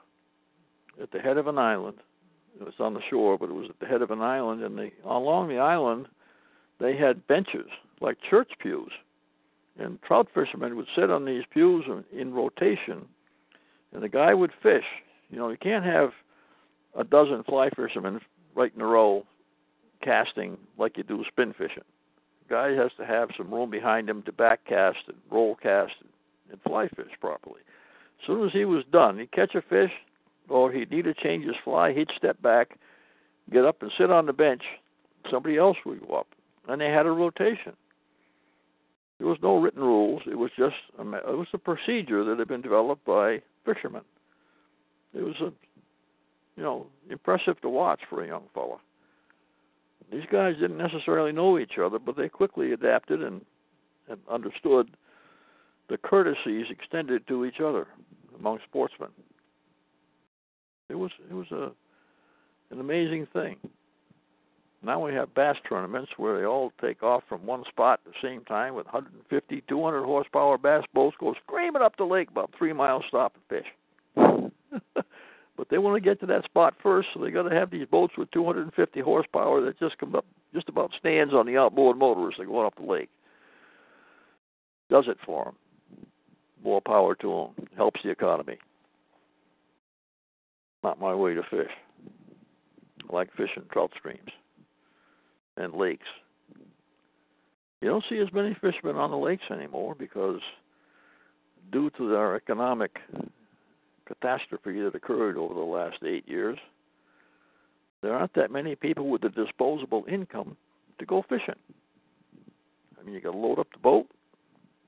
at 1.01 1.11
the 1.11 1.19
head 1.19 1.37
of 1.37 1.47
an 1.47 1.57
island. 1.57 1.97
It 2.59 2.65
was 2.65 2.73
on 2.79 2.93
the 2.93 3.01
shore, 3.09 3.37
but 3.37 3.49
it 3.49 3.53
was 3.53 3.69
at 3.69 3.79
the 3.79 3.85
head 3.85 4.01
of 4.01 4.11
an 4.11 4.21
island, 4.21 4.63
and 4.63 4.77
the, 4.77 4.91
along 5.05 5.49
the 5.49 5.57
island, 5.57 6.07
they 6.79 6.95
had 6.95 7.27
benches 7.27 7.67
like 8.01 8.17
church 8.29 8.51
pews, 8.59 8.91
and 9.79 10.01
trout 10.03 10.27
fishermen 10.33 10.75
would 10.75 10.87
sit 10.95 11.09
on 11.09 11.25
these 11.25 11.43
pews 11.51 11.85
in, 11.87 12.03
in 12.17 12.33
rotation, 12.33 13.05
and 13.91 14.03
the 14.03 14.09
guy 14.09 14.33
would 14.33 14.51
fish. 14.61 14.85
You 15.29 15.37
know, 15.37 15.49
you 15.49 15.57
can't 15.57 15.85
have 15.85 16.11
a 16.95 17.03
dozen 17.03 17.43
fly 17.43 17.69
fishermen 17.71 18.19
right 18.55 18.71
in 18.75 18.81
a 18.81 18.85
row 18.85 19.25
casting 20.03 20.57
like 20.77 20.97
you 20.97 21.03
do 21.03 21.23
spin 21.27 21.53
fishing. 21.53 21.83
The 22.47 22.53
guy 22.53 22.71
has 22.73 22.91
to 22.97 23.05
have 23.05 23.29
some 23.37 23.51
room 23.51 23.71
behind 23.71 24.09
him 24.09 24.21
to 24.23 24.31
back 24.31 24.65
cast 24.65 24.99
and 25.07 25.17
roll 25.31 25.55
cast 25.55 25.93
and 26.51 26.61
fly 26.61 26.87
fish 26.89 27.11
properly. 27.19 27.61
As 28.21 28.27
soon 28.27 28.45
as 28.45 28.53
he 28.53 28.65
was 28.65 28.83
done, 28.91 29.17
he'd 29.17 29.31
catch 29.31 29.55
a 29.55 29.61
fish 29.61 29.91
or 30.49 30.71
he'd 30.71 30.91
need 30.91 31.05
to 31.05 31.13
change 31.13 31.45
his 31.45 31.55
fly, 31.63 31.93
he'd 31.93 32.09
step 32.17 32.41
back, 32.41 32.77
get 33.51 33.65
up 33.65 33.81
and 33.81 33.91
sit 33.97 34.11
on 34.11 34.25
the 34.25 34.33
bench. 34.33 34.63
Somebody 35.29 35.57
else 35.57 35.77
would 35.85 36.07
go 36.07 36.15
up. 36.15 36.27
And 36.67 36.79
they 36.79 36.89
had 36.89 37.05
a 37.05 37.11
rotation. 37.11 37.73
There 39.19 39.27
was 39.27 39.37
no 39.41 39.57
written 39.57 39.81
rules. 39.81 40.23
It 40.25 40.37
was 40.37 40.51
just 40.57 40.75
a, 40.97 41.01
it 41.01 41.37
was 41.37 41.47
a 41.53 41.57
procedure 41.57 42.23
that 42.25 42.39
had 42.39 42.47
been 42.47 42.61
developed 42.61 43.05
by 43.05 43.41
fishermen. 43.65 44.01
It 45.13 45.21
was 45.21 45.35
a 45.39 45.51
you 46.55 46.63
know 46.63 46.87
impressive 47.09 47.59
to 47.61 47.69
watch 47.69 48.01
for 48.09 48.23
a 48.23 48.27
young 48.27 48.43
fella. 48.53 48.77
These 50.11 50.25
guys 50.31 50.55
didn't 50.59 50.77
necessarily 50.77 51.31
know 51.31 51.57
each 51.57 51.77
other, 51.83 51.99
but 51.99 52.17
they 52.17 52.29
quickly 52.29 52.73
adapted 52.73 53.23
and, 53.23 53.41
and 54.09 54.19
understood 54.29 54.89
the 55.89 55.97
courtesies 55.97 56.65
extended 56.69 57.27
to 57.27 57.45
each 57.45 57.59
other 57.59 57.87
among 58.37 58.59
sportsmen. 58.67 59.09
It 60.89 60.95
was 60.95 61.11
it 61.29 61.33
was 61.33 61.51
a 61.51 61.71
an 62.71 62.79
amazing 62.79 63.27
thing. 63.33 63.57
Now 64.83 64.99
we 64.99 65.13
have 65.13 65.33
bass 65.33 65.55
tournaments 65.67 66.11
where 66.17 66.37
they 66.37 66.45
all 66.45 66.73
take 66.81 67.03
off 67.03 67.23
from 67.29 67.45
one 67.45 67.63
spot 67.69 68.01
at 68.05 68.11
the 68.11 68.27
same 68.27 68.43
time 68.43 68.75
with 68.75 68.85
150, 68.87 69.63
200 69.67 70.03
horsepower 70.03 70.57
bass 70.57 70.83
boats 70.93 71.15
go 71.19 71.33
screaming 71.45 71.81
up 71.81 71.95
the 71.95 72.03
lake 72.03 72.29
about 72.29 72.51
three 72.57 72.73
miles 72.73 73.03
stop 73.07 73.33
and 73.35 73.63
fish. 73.63 73.67
but 75.57 75.69
they 75.69 75.77
want 75.77 75.95
to 75.95 76.01
get 76.01 76.19
to 76.19 76.25
that 76.25 76.43
spot 76.43 76.73
first, 76.83 77.07
so 77.13 77.21
they 77.21 77.31
got 77.31 77.43
to 77.43 77.55
have 77.55 77.71
these 77.71 77.87
boats 77.87 78.15
with 78.17 78.29
250 78.31 78.99
horsepower 78.99 79.61
that 79.61 79.79
just 79.79 79.97
come 79.99 80.15
up, 80.15 80.25
just 80.53 80.67
about 80.67 80.91
stands 80.99 81.33
on 81.33 81.45
the 81.45 81.57
outboard 81.57 81.97
motor 81.97 82.19
motors 82.19 82.35
that 82.37 82.45
go 82.45 82.65
up 82.65 82.75
the 82.75 82.83
lake. 82.83 83.09
Does 84.89 85.05
it 85.07 85.17
for 85.25 85.45
them. 85.45 85.55
More 86.61 86.81
power 86.81 87.15
to 87.15 87.51
them. 87.55 87.67
Helps 87.77 88.01
the 88.03 88.09
economy. 88.09 88.57
Not 90.83 90.99
my 90.99 91.15
way 91.15 91.33
to 91.33 91.43
fish. 91.43 91.71
I 93.09 93.15
like 93.15 93.31
fishing 93.31 93.63
trout 93.71 93.91
streams 93.97 94.29
and 95.57 95.73
lakes. 95.73 96.07
You 97.81 97.89
don't 97.89 98.03
see 98.09 98.19
as 98.19 98.31
many 98.33 98.55
fishermen 98.61 98.95
on 98.95 99.11
the 99.11 99.17
lakes 99.17 99.43
anymore 99.51 99.95
because, 99.97 100.39
due 101.71 101.89
to 101.97 102.15
our 102.15 102.35
economic 102.35 102.97
catastrophe 104.05 104.81
that 104.81 104.95
occurred 104.95 105.37
over 105.37 105.53
the 105.53 105.59
last 105.59 105.97
eight 106.05 106.27
years, 106.27 106.57
there 108.01 108.13
aren't 108.13 108.33
that 108.35 108.51
many 108.51 108.75
people 108.75 109.09
with 109.09 109.21
the 109.21 109.29
disposable 109.29 110.05
income 110.09 110.57
to 110.99 111.05
go 111.05 111.23
fishing. 111.27 111.55
I 112.99 113.03
mean, 113.03 113.15
you 113.15 113.21
got 113.21 113.31
to 113.31 113.37
load 113.37 113.59
up 113.59 113.67
the 113.71 113.79
boat, 113.79 114.07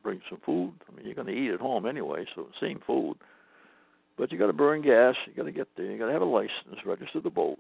bring 0.04 0.22
some 0.30 0.40
food. 0.46 0.74
I 0.90 0.96
mean, 0.96 1.06
you're 1.06 1.16
going 1.16 1.28
to 1.28 1.34
eat 1.34 1.52
at 1.52 1.60
home 1.60 1.86
anyway, 1.86 2.26
so 2.36 2.48
same 2.62 2.82
food. 2.86 3.16
But 4.26 4.32
you 4.32 4.40
got 4.40 4.48
to 4.48 4.54
burn 4.54 4.82
gas. 4.82 5.14
You 5.28 5.34
got 5.36 5.44
to 5.44 5.52
get 5.52 5.68
there. 5.78 5.86
You 5.86 6.00
got 6.00 6.08
to 6.08 6.12
have 6.12 6.24
a 6.24 6.26
license, 6.26 6.84
register 6.84 7.22
the 7.22 7.30
boat, 7.30 7.60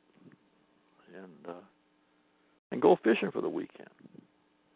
and 1.15 1.47
uh, 1.47 1.61
and 2.71 2.81
go 2.81 2.97
fishing 3.03 3.29
for 3.29 3.39
the 3.39 3.47
weekend 3.47 3.87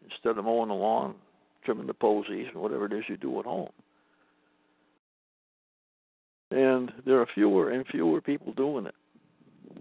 instead 0.04 0.38
of 0.38 0.46
mowing 0.46 0.68
the 0.68 0.76
lawn, 0.76 1.16
trimming 1.66 1.88
the 1.88 1.96
posies, 1.96 2.46
or 2.54 2.62
whatever 2.62 2.86
it 2.86 2.94
is 2.94 3.06
you 3.08 3.18
do 3.18 3.40
at 3.40 3.46
home. 3.46 3.72
And 6.52 6.92
there 7.08 7.20
are 7.22 7.28
fewer 7.34 7.72
and 7.72 7.84
fewer 7.88 8.22
people 8.22 8.54
doing 8.54 8.86
it. 8.86 8.96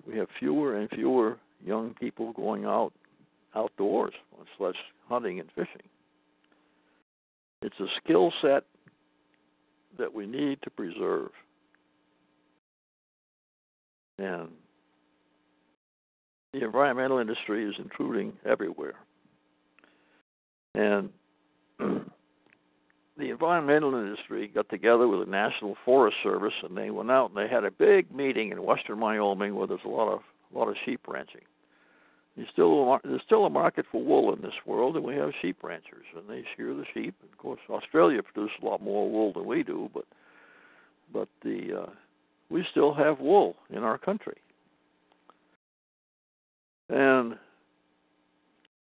We 0.07 0.17
have 0.17 0.29
fewer 0.39 0.79
and 0.79 0.89
fewer 0.89 1.37
young 1.63 1.93
people 2.01 2.33
going 2.33 2.65
out 2.65 2.95
outdoors, 3.55 4.15
much 4.39 4.49
less 4.59 4.77
hunting 5.11 5.41
and 5.41 5.51
fishing. 5.55 5.87
It's 7.61 7.79
a 7.81 7.87
skill 8.03 8.33
set 8.41 8.65
that 9.99 10.15
we 10.15 10.27
need 10.27 10.63
to 10.63 10.71
preserve. 10.71 11.33
And 14.19 14.49
the 16.53 16.65
environmental 16.65 17.19
industry 17.19 17.65
is 17.65 17.75
intruding 17.79 18.33
everywhere. 18.45 18.95
And 20.75 21.11
the 21.79 23.31
environmental 23.31 23.95
industry 23.95 24.49
got 24.49 24.69
together 24.69 25.07
with 25.09 25.27
the 25.27 25.31
National 25.31 25.77
Forest 25.85 26.17
Service, 26.23 26.55
and 26.63 26.77
they 26.77 26.91
went 26.91 27.11
out 27.11 27.31
and 27.31 27.37
they 27.37 27.53
had 27.53 27.65
a 27.65 27.71
big 27.71 28.15
meeting 28.15 28.51
in 28.51 28.63
western 28.63 29.01
Wyoming 29.01 29.55
where 29.55 29.67
there's 29.67 29.81
a 29.85 29.89
lot 29.89 30.13
of 30.13 30.21
a 30.55 30.59
lot 30.59 30.69
of 30.69 30.77
sheep 30.85 31.01
ranching. 31.07 31.43
There's 32.37 32.49
still 32.53 32.95
a, 32.95 33.01
there's 33.05 33.23
still 33.27 33.45
a 33.45 33.51
market 33.51 33.85
for 33.91 34.03
wool 34.03 34.33
in 34.33 34.41
this 34.41 34.55
world, 34.65 34.97
and 34.97 35.05
we 35.05 35.15
have 35.17 35.31
sheep 35.43 35.59
ranchers, 35.63 36.07
and 36.17 36.29
they 36.29 36.45
shear 36.57 36.73
the 36.73 36.85
sheep. 36.95 37.15
Of 37.31 37.37
course, 37.37 37.61
Australia 37.69 38.23
produces 38.23 38.57
a 38.63 38.65
lot 38.65 38.81
more 38.81 39.11
wool 39.11 39.33
than 39.33 39.45
we 39.45 39.63
do, 39.65 39.91
but 39.93 40.05
but 41.13 41.29
the 41.43 41.83
uh, 41.83 41.91
we 42.51 42.65
still 42.71 42.95
have 42.95 43.21
wool 43.21 43.57
in 43.71 43.83
our 43.83 43.99
country. 43.99 44.37
And 46.89 47.37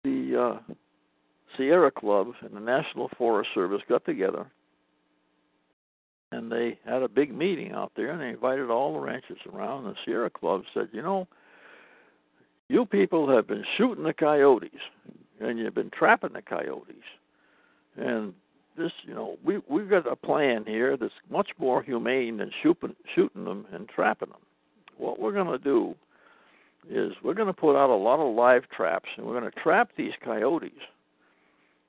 the 0.04 0.60
uh, 0.70 0.74
Sierra 1.58 1.92
Club 1.92 2.28
and 2.42 2.56
the 2.56 2.60
National 2.60 3.10
Forest 3.18 3.50
Service 3.56 3.82
got 3.90 4.06
together 4.06 4.46
and 6.36 6.52
they 6.52 6.78
had 6.86 7.02
a 7.02 7.08
big 7.08 7.34
meeting 7.34 7.72
out 7.72 7.92
there 7.96 8.12
and 8.12 8.22
they 8.22 8.30
invited 8.30 8.70
all 8.70 8.94
the 8.94 9.00
ranchers 9.00 9.40
around. 9.52 9.86
The 9.86 9.96
Sierra 10.04 10.30
Club 10.30 10.64
said, 10.74 10.90
You 10.92 11.02
know, 11.02 11.28
you 12.68 12.86
people 12.86 13.30
have 13.34 13.48
been 13.48 13.64
shooting 13.78 14.04
the 14.04 14.14
coyotes 14.14 14.70
and 15.40 15.58
you've 15.58 15.76
been 15.76 15.92
trapping 15.92 16.34
the 16.34 16.42
coyotes. 16.42 16.96
And 17.98 18.34
this, 18.78 18.92
you 19.04 19.14
know, 19.14 19.38
we 19.44 19.60
we've 19.70 19.90
got 19.90 20.12
a 20.12 20.16
plan 20.16 20.66
here 20.66 20.98
that's 20.98 21.14
much 21.30 21.50
more 21.58 21.82
humane 21.82 22.38
than 22.38 22.52
shooting 22.62 22.96
shooting 23.14 23.46
them 23.46 23.66
and 23.72 23.88
trapping 23.90 24.30
them. 24.30 24.42
What 24.98 25.20
we're 25.20 25.34
going 25.34 25.48
to 25.48 25.58
do 25.58 25.96
is 26.90 27.14
we're 27.24 27.34
going 27.34 27.48
to 27.48 27.54
put 27.54 27.76
out 27.76 27.90
a 27.90 27.96
lot 27.96 28.20
of 28.20 28.36
live 28.36 28.70
traps 28.70 29.10
and 29.18 29.26
we're 29.26 29.40
going 29.40 29.52
to 29.52 29.60
trap 29.60 29.92
these 29.98 30.14
coyotes. 30.24 30.72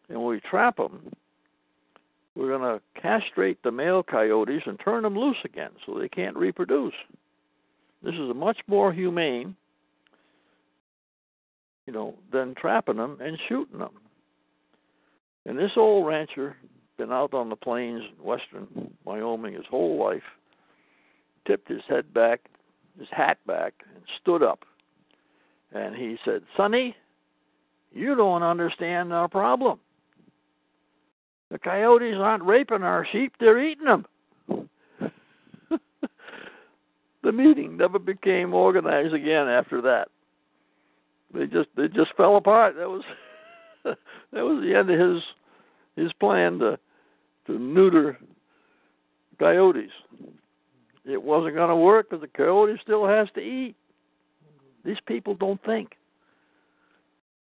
And 0.09 0.19
when 0.19 0.29
we 0.29 0.41
trap 0.41 0.77
them, 0.77 1.13
we're 2.35 2.57
going 2.57 2.79
to 2.79 3.01
castrate 3.01 3.63
the 3.63 3.73
male 3.73 4.03
coyotes 4.03 4.63
and 4.67 4.79
turn 4.79 5.03
them 5.03 5.19
loose 5.19 5.39
again 5.45 5.71
so 5.85 5.99
they 5.99 6.09
can't 6.09 6.37
reproduce. 6.37 6.95
This 8.03 8.15
is 8.15 8.31
a 8.31 8.35
much 8.35 8.59
more 8.67 8.93
humane, 8.93 9.57
you 11.87 11.93
know, 11.93 12.15
than 12.33 12.55
trapping 12.55 12.97
them 12.97 13.19
and 13.21 13.39
shooting 13.49 13.79
them. 13.79 13.95
And 15.47 15.59
this 15.59 15.73
old 15.77 16.07
rancher, 16.07 16.57
been 16.97 17.13
out 17.13 17.35
on 17.35 17.49
the 17.49 17.57
plains 17.57 18.03
in 18.03 18.25
western 18.25 18.91
Wyoming 19.05 19.55
his 19.55 19.67
whole 19.69 19.99
life, 20.03 20.23
tipped 21.47 21.69
his 21.69 21.83
head 21.89 22.13
back, 22.13 22.49
his 22.99 23.09
hat 23.11 23.39
back, 23.47 23.75
and 23.95 24.03
stood 24.21 24.43
up. 24.43 24.65
And 25.73 25.95
he 25.95 26.17
said, 26.25 26.43
Sonny, 26.57 26.97
you 27.93 28.15
don't 28.15 28.43
understand 28.43 29.13
our 29.13 29.29
problem. 29.29 29.79
The 31.51 31.59
coyotes 31.59 32.17
aren't 32.17 32.45
raping 32.45 32.83
our 32.83 33.07
sheep, 33.11 33.35
they're 33.39 33.63
eating 33.63 33.85
them. 33.85 34.07
the 37.23 37.33
meeting 37.33 37.77
never 37.77 37.99
became 37.99 38.55
organized 38.55 39.15
again 39.15 39.49
after 39.49 39.81
that. 39.83 40.09
They 41.35 41.47
just 41.47 41.69
they 41.77 41.89
just 41.89 42.15
fell 42.17 42.37
apart. 42.37 42.77
That 42.77 42.89
was 42.89 43.03
that 43.85 43.97
was 44.33 44.63
the 44.63 44.75
end 44.75 44.91
of 44.91 44.99
his 44.99 45.23
his 45.97 46.13
plan 46.15 46.59
to 46.61 46.79
to 47.47 47.59
neuter 47.59 48.19
coyotes. 49.39 49.91
It 51.05 51.23
wasn't 51.23 51.55
going 51.55 51.69
to 51.69 51.77
work 51.77 52.11
because 52.11 52.23
the 52.23 52.37
coyote 52.37 52.79
still 52.83 53.07
has 53.07 53.29
to 53.35 53.41
eat. 53.41 53.77
These 54.85 54.97
people 55.07 55.35
don't 55.35 55.63
think. 55.65 55.93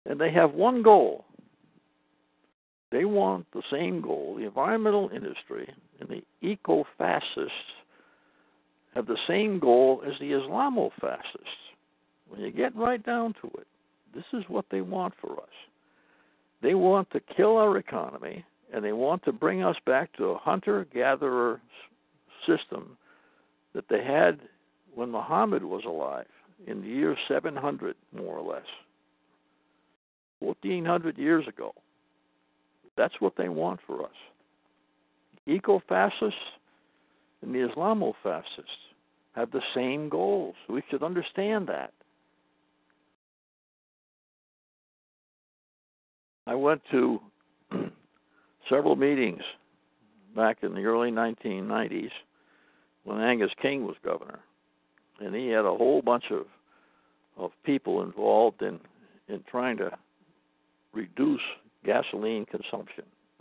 And 0.07 0.21
they 0.21 0.33
have 0.33 0.53
one 0.53 0.83
goal. 0.83 1.25
They 2.91 3.05
want 3.05 3.47
the 3.53 3.63
same 3.71 4.01
goal. 4.01 4.37
The 4.37 4.45
environmental 4.45 5.11
industry 5.15 5.73
and 6.01 6.09
the 6.09 6.23
eco 6.47 6.85
fascists 6.99 7.53
have 8.95 9.07
the 9.07 9.19
same 9.27 9.59
goal 9.59 10.03
as 10.07 10.13
the 10.21 10.33
Islamo 10.33 10.91
fascists. 11.01 11.49
When 12.29 12.41
you 12.41 12.51
get 12.51 12.77
right 12.77 13.05
down 13.05 13.35
to 13.41 13.47
it, 13.59 13.67
this 14.15 14.25
is 14.33 14.45
what 14.49 14.67
they 14.71 14.83
want 14.83 15.15
for 15.21 15.33
us. 15.33 15.49
They 16.63 16.75
want 16.75 17.11
to 17.13 17.21
kill 17.35 17.57
our 17.57 17.79
economy 17.79 18.45
and 18.73 18.85
they 18.85 18.93
want 18.93 19.25
to 19.25 19.33
bring 19.33 19.63
us 19.63 19.77
back 19.87 20.13
to 20.17 20.27
a 20.27 20.39
hunter 20.39 20.87
gatherer 20.93 21.61
system 22.47 22.97
that 23.75 23.85
they 23.89 24.03
had 24.03 24.41
when 24.95 25.11
Muhammad 25.11 25.63
was 25.63 25.85
alive 25.87 26.27
in 26.67 26.81
the 26.81 26.89
year 26.89 27.17
700, 27.29 27.97
more 28.17 28.39
or 28.39 28.55
less. 28.55 28.67
1400 30.41 31.19
years 31.19 31.47
ago. 31.47 31.73
That's 32.97 33.15
what 33.21 33.35
they 33.37 33.49
want 33.49 33.81
for 33.87 34.03
us. 34.03 34.11
Eco 35.47 35.83
fascists 35.89 36.39
and 37.43 37.55
the 37.55 37.69
Islamo 37.69 38.15
fascists 38.23 38.71
have 39.35 39.51
the 39.51 39.63
same 39.75 40.09
goals. 40.09 40.55
We 40.69 40.83
should 40.91 41.03
understand 41.03 41.67
that. 41.69 41.93
I 46.47 46.55
went 46.55 46.83
to 46.91 47.21
several 48.69 48.97
meetings 48.97 49.43
back 50.35 50.59
in 50.63 50.75
the 50.75 50.85
early 50.85 51.11
1990s 51.11 52.11
when 53.05 53.21
Angus 53.21 53.51
King 53.61 53.85
was 53.85 53.97
governor, 54.05 54.41
and 55.21 55.35
he 55.35 55.49
had 55.49 55.65
a 55.65 55.75
whole 55.75 56.03
bunch 56.03 56.25
of 56.31 56.47
of 57.39 57.51
people 57.65 58.03
involved 58.03 58.63
in 58.63 58.79
in 59.29 59.43
trying 59.51 59.77
to 59.79 59.91
reduce 60.93 61.41
gasoline 61.85 62.45
consumption. 62.47 63.05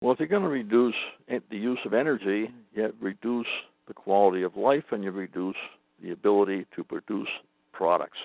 well, 0.00 0.12
if 0.12 0.18
you're 0.18 0.28
going 0.28 0.42
to 0.42 0.48
reduce 0.48 0.94
the 1.28 1.56
use 1.56 1.78
of 1.84 1.94
energy, 1.94 2.50
you 2.74 2.92
reduce 3.00 3.46
the 3.88 3.94
quality 3.94 4.42
of 4.42 4.56
life 4.56 4.84
and 4.90 5.04
you 5.04 5.10
reduce 5.10 5.56
the 6.02 6.10
ability 6.10 6.66
to 6.74 6.82
produce 6.82 7.28
products. 7.72 8.18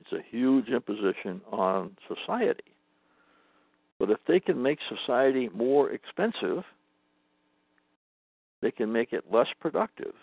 It's 0.00 0.12
a 0.12 0.24
huge 0.30 0.68
imposition 0.68 1.40
on 1.50 1.96
society. 2.06 2.75
But 3.98 4.10
if 4.10 4.18
they 4.26 4.40
can 4.40 4.62
make 4.62 4.78
society 4.88 5.48
more 5.54 5.90
expensive, 5.90 6.64
they 8.60 8.70
can 8.70 8.92
make 8.92 9.12
it 9.12 9.24
less 9.32 9.48
productive. 9.60 10.14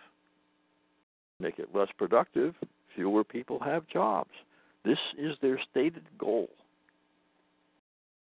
Make 1.39 1.59
it 1.59 1.69
less 1.73 1.89
productive, 1.97 2.55
fewer 2.95 3.23
people 3.23 3.59
have 3.59 3.87
jobs. 3.87 4.31
This 4.85 4.99
is 5.17 5.35
their 5.41 5.59
stated 5.71 6.03
goal. 6.17 6.49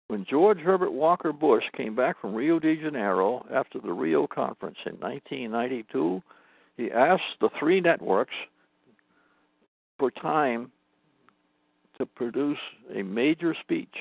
When 0.08 0.26
George 0.30 0.60
Herbert 0.60 0.92
Walker 0.92 1.34
Bush 1.34 1.66
came 1.76 1.96
back 1.96 2.20
from 2.20 2.34
Rio 2.34 2.60
de 2.60 2.78
Janeiro 2.78 3.46
after 3.54 3.80
the 3.80 3.92
Rio 3.92 4.26
conference 4.26 4.78
in 4.86 4.94
1992, 4.94 6.22
he 6.78 6.92
asked 6.92 7.40
the 7.42 7.50
three 7.60 7.82
networks 7.82 8.36
for 10.00 10.12
time 10.12 10.72
to 11.98 12.06
produce 12.06 12.60
a 12.96 13.02
major 13.02 13.56
speech 13.60 13.96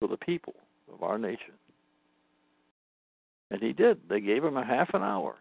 for 0.00 0.08
the 0.08 0.16
people 0.16 0.54
of 0.92 1.02
our 1.02 1.18
nation. 1.18 1.52
And 3.50 3.62
he 3.62 3.72
did. 3.72 3.98
They 4.08 4.20
gave 4.20 4.42
him 4.42 4.56
a 4.56 4.64
half 4.64 4.92
an 4.94 5.02
hour. 5.02 5.36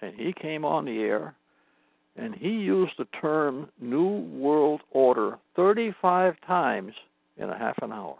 And 0.00 0.14
he 0.14 0.32
came 0.32 0.64
on 0.64 0.84
the 0.84 1.00
air 1.00 1.34
and 2.16 2.34
he 2.34 2.50
used 2.50 2.92
the 2.98 3.06
term 3.20 3.68
New 3.80 4.18
World 4.36 4.82
Order 4.90 5.38
35 5.56 6.34
times 6.46 6.92
in 7.38 7.48
a 7.48 7.58
half 7.58 7.78
an 7.80 7.92
hour. 7.92 8.18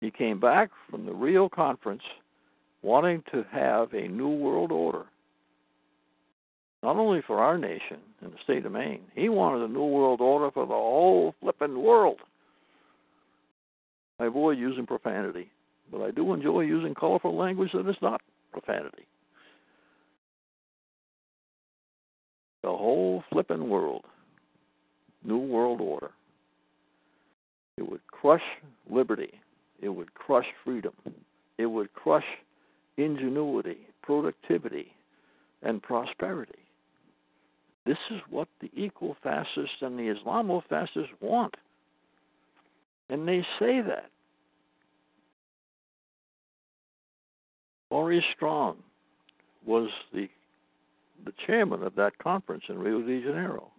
He 0.00 0.10
came 0.10 0.38
back 0.38 0.70
from 0.88 1.04
the 1.04 1.12
Rio 1.12 1.48
conference 1.48 2.02
wanting 2.82 3.22
to 3.32 3.44
have 3.50 3.92
a 3.92 4.08
New 4.08 4.28
World 4.28 4.72
Order, 4.72 5.04
not 6.82 6.96
only 6.96 7.22
for 7.26 7.38
our 7.38 7.56
nation 7.56 7.98
in 8.20 8.30
the 8.30 8.36
state 8.42 8.66
of 8.66 8.72
Maine, 8.72 9.02
he 9.14 9.28
wanted 9.28 9.62
a 9.62 9.72
New 9.72 9.84
World 9.84 10.20
Order 10.20 10.50
for 10.50 10.66
the 10.66 10.72
whole 10.72 11.34
flippin' 11.40 11.80
world. 11.80 12.18
I 14.18 14.26
avoid 14.26 14.58
using 14.58 14.86
profanity, 14.86 15.50
but 15.90 16.02
I 16.02 16.10
do 16.10 16.32
enjoy 16.32 16.60
using 16.60 16.94
colorful 16.94 17.36
language 17.36 17.70
that 17.72 17.88
is 17.88 17.96
not 18.00 18.20
profanity. 18.52 19.06
the 22.62 22.68
whole 22.68 23.24
flippin' 23.30 23.68
world. 23.68 24.04
New 25.24 25.38
World 25.38 25.80
Order. 25.80 26.10
It 27.76 27.88
would 27.88 28.06
crush 28.06 28.42
liberty. 28.90 29.32
It 29.80 29.88
would 29.88 30.14
crush 30.14 30.46
freedom. 30.64 30.92
It 31.58 31.66
would 31.66 31.92
crush 31.94 32.24
ingenuity, 32.96 33.78
productivity, 34.02 34.92
and 35.62 35.82
prosperity. 35.82 36.58
This 37.84 37.98
is 38.10 38.20
what 38.30 38.48
the 38.60 38.70
eco 38.76 39.16
fascists 39.22 39.76
and 39.80 39.98
the 39.98 40.14
Islamo 40.14 40.62
fascists 40.68 41.12
want. 41.20 41.56
And 43.12 43.28
they 43.28 43.44
say 43.58 43.82
that. 43.82 44.10
Maurice 47.90 48.24
Strong 48.34 48.78
was 49.66 49.90
the 50.14 50.28
the 51.26 51.34
chairman 51.46 51.82
of 51.82 51.94
that 51.94 52.18
conference 52.18 52.64
in 52.68 52.78
Rio 52.78 53.02
de 53.02 53.20
Janeiro. 53.20 53.70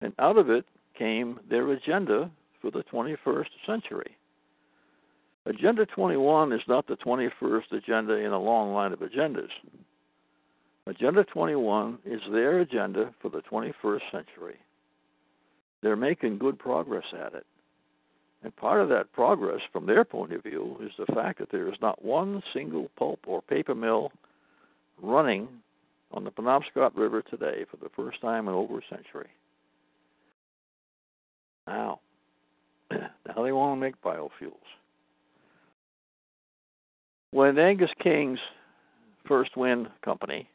And 0.00 0.14
out 0.18 0.38
of 0.38 0.48
it 0.48 0.64
came 0.98 1.38
their 1.48 1.70
agenda 1.70 2.30
for 2.60 2.72
the 2.72 2.82
21st 2.90 3.50
century. 3.66 4.16
Agenda 5.46 5.86
21 5.86 6.52
is 6.52 6.62
not 6.66 6.88
the 6.88 6.96
21st 6.96 7.70
agenda 7.72 8.14
in 8.14 8.32
a 8.32 8.40
long 8.40 8.72
line 8.72 8.92
of 8.92 9.00
agendas. 9.00 9.50
Agenda 10.86 11.22
21 11.24 11.98
is 12.04 12.22
their 12.32 12.60
agenda 12.60 13.14
for 13.20 13.28
the 13.28 13.42
21st 13.42 14.00
century. 14.10 14.56
They're 15.82 15.94
making 15.94 16.38
good 16.38 16.58
progress 16.58 17.04
at 17.12 17.34
it. 17.34 17.46
And 18.42 18.54
part 18.54 18.80
of 18.80 18.88
that 18.90 19.12
progress, 19.12 19.60
from 19.72 19.86
their 19.86 20.04
point 20.04 20.32
of 20.32 20.42
view, 20.42 20.76
is 20.80 20.92
the 20.98 21.12
fact 21.12 21.40
that 21.40 21.50
there 21.50 21.68
is 21.68 21.78
not 21.80 22.04
one 22.04 22.42
single 22.52 22.88
pulp 22.96 23.20
or 23.26 23.42
paper 23.42 23.74
mill 23.74 24.12
running 25.02 25.48
on 26.12 26.24
the 26.24 26.30
Penobscot 26.30 26.96
River 26.96 27.22
today 27.22 27.64
for 27.70 27.76
the 27.78 27.90
first 27.96 28.20
time 28.20 28.48
in 28.48 28.54
over 28.54 28.78
a 28.78 28.82
century. 28.88 29.28
Now, 31.66 32.00
now 32.90 33.42
they 33.42 33.52
want 33.52 33.76
to 33.76 33.80
make 33.80 34.00
biofuels. 34.02 34.54
When 37.30 37.58
Angus 37.58 37.90
King's 38.02 38.38
First 39.26 39.56
Wind 39.56 39.88
Company 40.02 40.48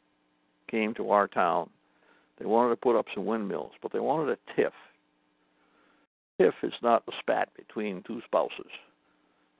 came 0.68 0.92
to 0.94 1.10
our 1.10 1.28
town, 1.28 1.70
they 2.38 2.46
wanted 2.46 2.70
to 2.70 2.76
put 2.76 2.98
up 2.98 3.06
some 3.14 3.26
windmills, 3.26 3.72
but 3.80 3.92
they 3.92 4.00
wanted 4.00 4.36
a 4.36 4.60
TIF. 4.60 4.72
TIF 6.40 6.54
is 6.62 6.72
not 6.82 7.04
a 7.08 7.12
spat 7.20 7.48
between 7.56 8.02
two 8.06 8.20
spouses. 8.24 8.70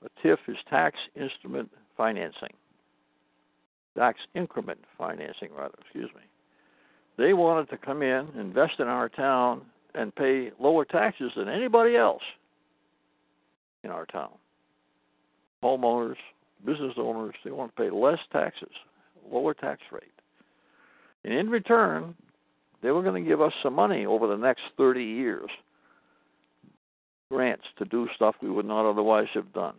A 0.03 0.27
TIF 0.27 0.37
is 0.47 0.57
tax 0.69 0.97
instrument 1.15 1.69
financing 1.95 2.49
tax 3.95 4.19
increment 4.35 4.79
financing, 4.97 5.49
rather, 5.57 5.75
excuse 5.81 6.09
me. 6.15 6.21
They 7.17 7.33
wanted 7.33 7.69
to 7.69 7.77
come 7.77 8.01
in, 8.01 8.27
invest 8.37 8.73
in 8.79 8.87
our 8.87 9.09
town, 9.09 9.61
and 9.93 10.13
pay 10.13 10.51
lower 10.59 10.83
taxes 10.83 11.31
than 11.35 11.47
anybody 11.47 11.95
else 11.95 12.23
in 13.83 13.89
our 13.89 14.05
town. 14.05 14.31
Homeowners, 15.63 16.17
business 16.65 16.93
owners, 16.97 17.35
they 17.43 17.51
want 17.51 17.75
to 17.75 17.81
pay 17.81 17.89
less 17.89 18.19
taxes, 18.31 18.71
lower 19.31 19.53
tax 19.53 19.81
rate. 19.91 20.03
And 21.23 21.33
in 21.33 21.49
return, 21.49 22.13
they 22.83 22.91
were 22.91 23.01
going 23.01 23.23
to 23.23 23.27
give 23.27 23.41
us 23.41 23.53
some 23.63 23.73
money 23.73 24.05
over 24.05 24.27
the 24.27 24.35
next 24.35 24.63
30 24.77 25.03
years 25.03 25.49
grants 27.29 27.65
to 27.77 27.85
do 27.85 28.07
stuff 28.15 28.35
we 28.41 28.49
would 28.49 28.65
not 28.65 28.89
otherwise 28.89 29.27
have 29.33 29.51
done. 29.53 29.75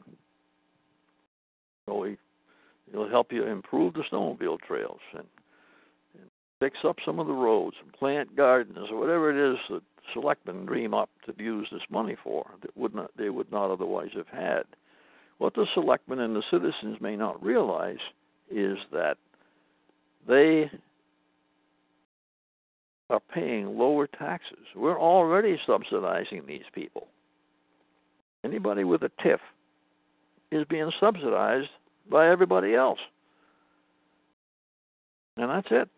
So 1.87 1.99
we, 1.99 2.17
it'll 2.93 3.09
help 3.09 3.33
you 3.33 3.45
improve 3.45 3.95
the 3.95 4.03
snowmobile 4.11 4.59
trails 4.61 5.01
and, 5.13 5.27
and 6.19 6.29
fix 6.61 6.79
up 6.85 6.97
some 7.05 7.19
of 7.19 7.27
the 7.27 7.33
roads 7.33 7.77
and 7.83 7.93
plant 7.93 8.37
gardens 8.37 8.89
or 8.91 8.99
whatever 8.99 9.31
it 9.31 9.53
is 9.53 9.59
that 9.71 9.83
selectmen 10.13 10.67
dream 10.67 10.95
up 10.95 11.11
to 11.27 11.43
use 11.43 11.69
this 11.71 11.83
money 11.91 12.17
for 12.23 12.47
that 12.63 12.77
would 12.77 12.95
not 12.95 13.11
they 13.17 13.31
would 13.31 13.51
not 13.51 13.71
otherwise 13.71 14.11
have 14.15 14.29
had. 14.29 14.63
What 15.39 15.55
the 15.55 15.67
selectmen 15.75 16.21
and 16.21 16.35
the 16.35 16.43
citizens 16.51 17.01
may 17.01 17.17
not 17.17 17.43
realize 17.43 17.99
is 18.51 18.79
that 18.93 19.19
they 20.27 20.71
are 23.11 23.21
paying 23.33 23.79
lower 23.79 24.07
taxes. 24.07 24.67
We're 24.75 24.99
already 24.99 25.59
subsidizing 25.67 26.47
these 26.47 26.65
people. 26.75 27.09
Anybody 28.47 28.85
with 28.85 29.03
a 29.03 29.11
TIF 29.21 29.41
is 30.53 30.65
being 30.71 30.93
subsidized 31.01 31.69
by 32.09 32.31
everybody 32.31 32.77
else. 32.77 33.01
And 35.37 35.51
that's 35.51 35.67
it. 35.73 35.89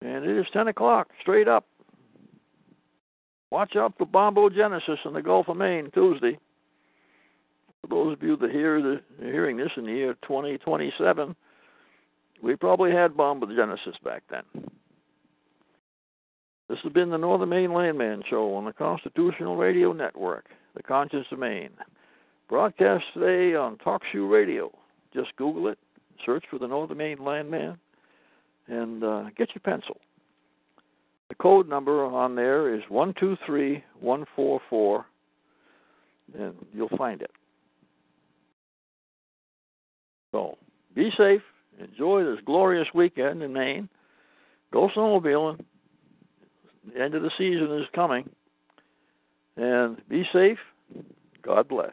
And 0.00 0.24
it 0.24 0.38
is 0.38 0.46
10 0.54 0.68
o'clock, 0.68 1.08
straight 1.20 1.46
up. 1.46 1.66
Watch 3.50 3.76
out 3.76 3.92
for 3.98 4.06
bombogenesis 4.06 5.04
in 5.04 5.12
the 5.12 5.20
Gulf 5.20 5.48
of 5.48 5.58
Maine 5.58 5.90
Tuesday. 5.92 6.38
For 7.82 7.88
those 7.88 8.14
of 8.14 8.22
you 8.22 8.38
that 8.38 8.50
hear 8.50 8.80
the 8.80 9.02
hearing 9.18 9.58
this 9.58 9.72
in 9.76 9.84
the 9.84 9.92
year 9.92 10.14
2027, 10.22 11.36
we 12.42 12.56
probably 12.56 12.92
had 12.92 13.12
bombogenesis 13.12 14.02
back 14.02 14.22
then. 14.30 14.44
This 16.70 16.78
has 16.84 16.92
been 16.92 17.10
the 17.10 17.18
Northern 17.18 17.48
Maine 17.48 17.74
Landman 17.74 18.22
Show 18.30 18.54
on 18.54 18.64
the 18.64 18.72
Constitutional 18.72 19.56
Radio 19.56 19.92
Network, 19.92 20.44
the 20.76 20.84
Conscience 20.84 21.26
of 21.32 21.40
Maine. 21.40 21.70
Broadcast 22.48 23.02
today 23.12 23.56
on 23.56 23.76
TalkShoe 23.78 24.30
Radio. 24.30 24.70
Just 25.12 25.34
Google 25.34 25.66
it, 25.66 25.80
search 26.24 26.44
for 26.48 26.60
the 26.60 26.68
Northern 26.68 26.98
Maine 26.98 27.24
Landman, 27.24 27.76
and 28.68 29.02
uh, 29.02 29.24
get 29.36 29.48
your 29.52 29.62
pencil. 29.64 29.96
The 31.28 31.34
code 31.34 31.68
number 31.68 32.04
on 32.04 32.36
there 32.36 32.72
is 32.72 32.82
123144, 32.88 35.06
and 36.38 36.54
you'll 36.72 36.88
find 36.96 37.20
it. 37.20 37.32
So 40.30 40.56
be 40.94 41.10
safe. 41.18 41.42
Enjoy 41.80 42.22
this 42.22 42.38
glorious 42.46 42.86
weekend 42.94 43.42
in 43.42 43.52
Maine. 43.52 43.88
Go 44.72 44.88
snowmobiling. 44.96 45.64
The 46.86 47.00
end 47.00 47.14
of 47.14 47.22
the 47.22 47.30
season 47.36 47.72
is 47.78 47.86
coming. 47.94 48.28
And 49.56 50.00
be 50.08 50.24
safe. 50.32 50.58
God 51.42 51.68
bless. 51.68 51.92